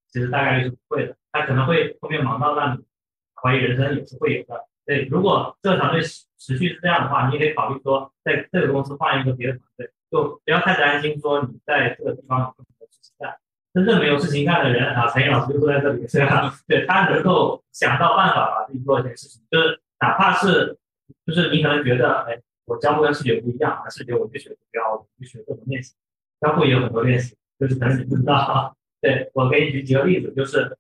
[0.09, 2.85] 其实大概率是不会的，他可能会后面忙到让你
[3.35, 4.67] 怀疑人生，也是会有的。
[4.85, 13.37] 对，如果这个团队持续是这样的话，你也可以考虑说，在这个公司换一个别的团队，就不要太担心说你在这个地方有什么事情干。
[13.73, 16.53] 真正没有事情干的人啊，陈毅老师就坐在这里，是吧？
[16.69, 20.77] 对他能够想到办法把自己做一件事情，就是哪怕是，
[21.25, 25.94] 就是你可能觉得，哎，我交互跟视觉不一样，啊，视觉我就学图标，我就学各种练习，
[26.41, 28.76] 交互也有很多练习，就是可能你不知道。
[29.00, 30.76] 对我给你举几个例子，就是。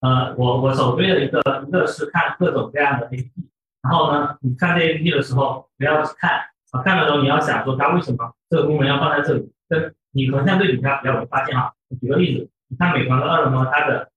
[0.00, 3.30] 呃，我我首推的一个一个是看各种各样的 APP，
[3.82, 6.32] 然后呢，你看这 APP 的时候不要去看
[6.70, 11.72] 啊，看的时候你要想说它为什么这个功能要放在这里，跟你横向对比它比较容易发现啊。
[11.98, 14.10] 举个例子，你看美团跟饿了么，它的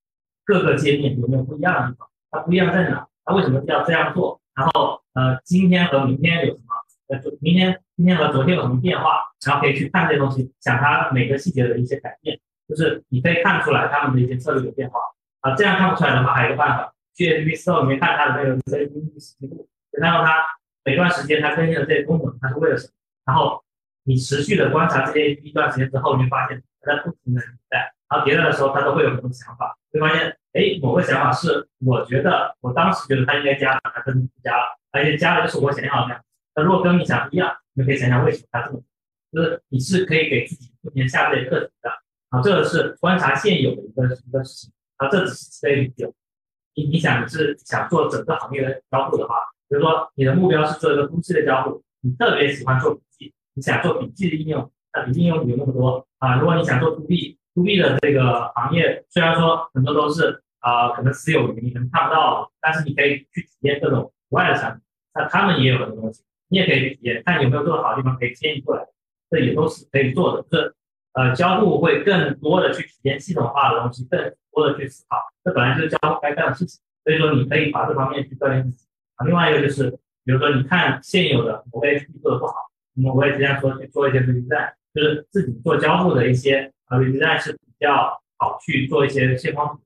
[0.43, 2.09] 各个界面有没有不一样的地方？
[2.29, 3.07] 它不一样在哪？
[3.23, 4.41] 它为什么要这样做？
[4.53, 6.75] 然后呃，今天和明天有什么
[7.09, 14.99] 呃，就明天、今天和昨天有什么变化，然后可以去看这些东西，想它每个细节的一些改变，就是你可以看出来他们的一些策略的变化
[15.41, 15.55] 啊。
[15.55, 20.45] 这样看不出来的话，还有一个办法，去 APP Store 里面看它的那个更新记录，然后它
[20.85, 22.93] 每段时间它更新的这些功能，它是为了什么？
[23.25, 23.63] 然后
[24.03, 36.21] 你持续的观察这些一段时间之后，你会发现它在不停的迭代，然后迭代的时候，它都会有很多想法，会发现，哎，某个想法是我觉得我当时觉得它应该加，它跟不加了，而且加的就是我想要的
[36.55, 36.63] 那。
[36.63, 38.81] 如果跟你想不一样，你可以想想为什么它这么，
[39.31, 41.89] 就是你是可以给自己不停下这些课题的，
[42.29, 46.11] 啊，这个是观察现有的一个一个事情，啊，这只是这一点。
[46.75, 49.35] 你你想你是想做整个行业的交互的话，
[49.67, 56.39] 比如说你的目标是做一个公司的交互，你特别喜欢做笔记，你想做笔记的应用，那笔记应用有那么多啊。
[56.39, 64.81] 如果你想做 to B，to B 的这个行业，虽然说很多都是啊，可能私有云，你可能看不到，但是你可以去体验各种国外的产品，
[65.13, 68.85] 那他们也有很多东西，你也可以去体验，看有没有做的好的地方可以迁移过来，
[69.29, 70.43] 这也都是可以做的。
[70.49, 70.75] 就是
[71.13, 76.79] 呃，交互会更多的去体验系统化的东西，更多的去思考，这本来就是交互该干的事情。
[77.03, 78.85] 所以说，你可以把这方面去锻炼自己
[79.15, 79.25] 啊。
[79.25, 79.89] 另外一个就是，
[80.23, 82.53] 比如说你看现有的某个 APP 做的不好，
[82.93, 89.81] 那么我也经常说去做一些 redesign，就是自己做交互的一些呃 redesign 是比较好去做一些线框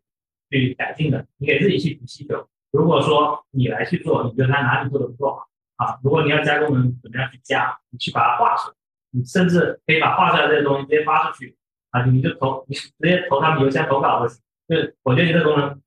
[0.50, 1.26] 去改进的。
[1.38, 5.98] 你给自己去提需求，如果说你来去做，你觉得它哪里做的不够好啊？
[6.04, 7.78] 如果你要加功能，怎么样去加？
[7.92, 8.76] 你去把它画出来，
[9.12, 11.56] 你甚至可以把画出来这些东西直接发出去
[11.92, 14.42] 啊，你就投，你直接投他们邮箱投稿就行。
[14.68, 15.80] 就是我觉得你这功能。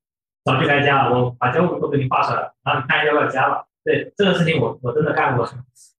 [0.45, 3.67] 早就该加了，我把交互都给你画出来了，然后你看要不要加了。
[3.83, 5.45] 对这个事情，我我真的干过。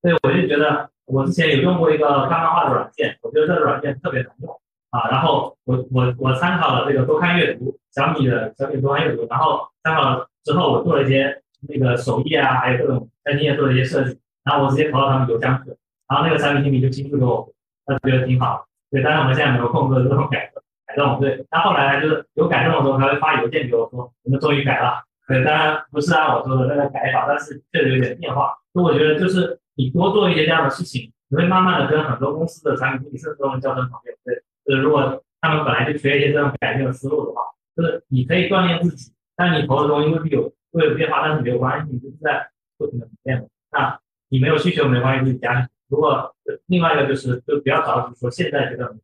[0.01, 4.59] 对，我就觉得我之前有用过一个看漫画的软件，我觉得这个软件特别难用
[4.91, 5.09] 啊。
[5.11, 15.71] 然后我我我参考了这个多看阅读，小米的小米多看阅读，然后参考了之后，我做了一些那个首页啊，还有各种在你也做了一些设计，然后我直接投到他们邮箱去，
[16.09, 17.53] 然后那个产品经理就亲自给我，
[17.87, 18.67] 他觉得挺好。
[18.91, 20.63] 对，但是我们现在没有空做这种改革。
[20.87, 25.05] 改动对，那后来，就是有改动的时候，他会发邮件给我说，我们终于改了。
[25.27, 28.55] 对，当然不是按我说的那个改法，但是确实有点变化。
[28.73, 34.13] 所以我觉得，就是你多做一些这样的事情，你会慢慢的跟很多公司的产品经理甚至都能交成朋友。
[34.25, 37.41] 对，就是如果他们本来就缺一些这种改变的思路的话，
[37.75, 43.49] 就是你可以锻炼自己，但你投的东西未必有会有变化，但是没有关系，你就是在不停的变。
[43.73, 43.99] 那
[44.29, 45.67] 你没有需求没关系，自己加。
[45.89, 48.95] 如果另外一个就是，就不要着急说现在这个。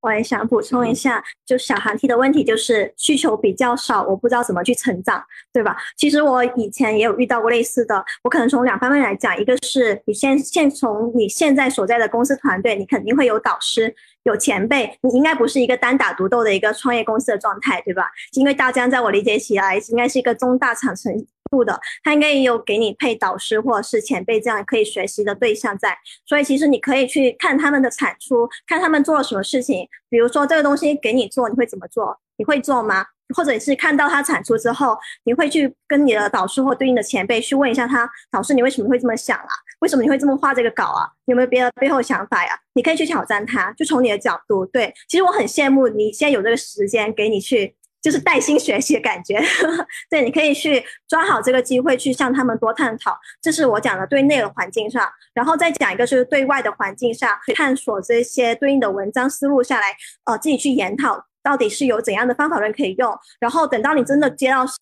[0.00, 5.22] 我也想补充一下，就小韩提的问题，就是需求比较少，我不知道怎么去成长，
[5.52, 5.76] 对吧？
[5.96, 13.94] 其实我以前也有遇到过类似的，我可能从两方面来讲，一个是你先先从你现在所在的公司团队，你肯定会有导师。
[14.22, 18.10] 有前辈，你应该不是一个单打独斗的一个创业公司的状态，对吧？
[18.32, 21.16] 因为大疆在我理解起来，应该是一个中大厂程
[21.50, 25.96] 度的，他应该也有给你配导师或者是前辈这样可以学习的对象在。
[26.24, 29.88] 所以其实你可以去看他们的产出，看他们做了什么事情。
[30.08, 32.18] 比如说这个东西给你做，你会怎么做？
[32.36, 33.04] 你会做吗？
[33.34, 39.48] 或者是看到他产出之后，你会去跟你的导师或对应的前辈去问一下他，导师你为什么会这么想啊？
[39.80, 41.08] 为什么你会这么画这个稿啊？
[41.24, 42.52] 有没有别的背后想法呀？
[42.74, 44.64] 你可以去挑战他，就从你的角度。
[44.66, 47.74] 对，其实我很羡慕你现在有这个时间给你去，
[48.06, 49.42] 就是带薪学习的感觉。
[50.08, 53.18] 对，你可以去抓好这个机会去向他们多探讨。
[53.42, 55.04] 这是我讲的对内的环境上，
[55.34, 59.86] 然后再讲一个就是对外的环境上，探索这些对应的文章思路下来，
[60.24, 61.26] 呃，自己去研讨。
[61.42, 63.12] 到底是有怎样的方法论可以用？
[63.40, 64.74] 然后等到你真的接到是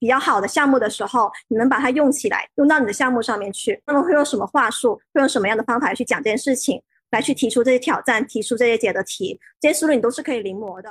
[0.00, 3.80] 比较好的项目的时候，你能把它用起来，用到你的项目上面去。
[3.86, 4.96] 那么会用什么话术？
[5.14, 6.82] 会用什么样的方法去讲这件事情？
[7.12, 10.90] 来去提出这些挑战，提出这些解的题，这些思路你都是可以临摹的。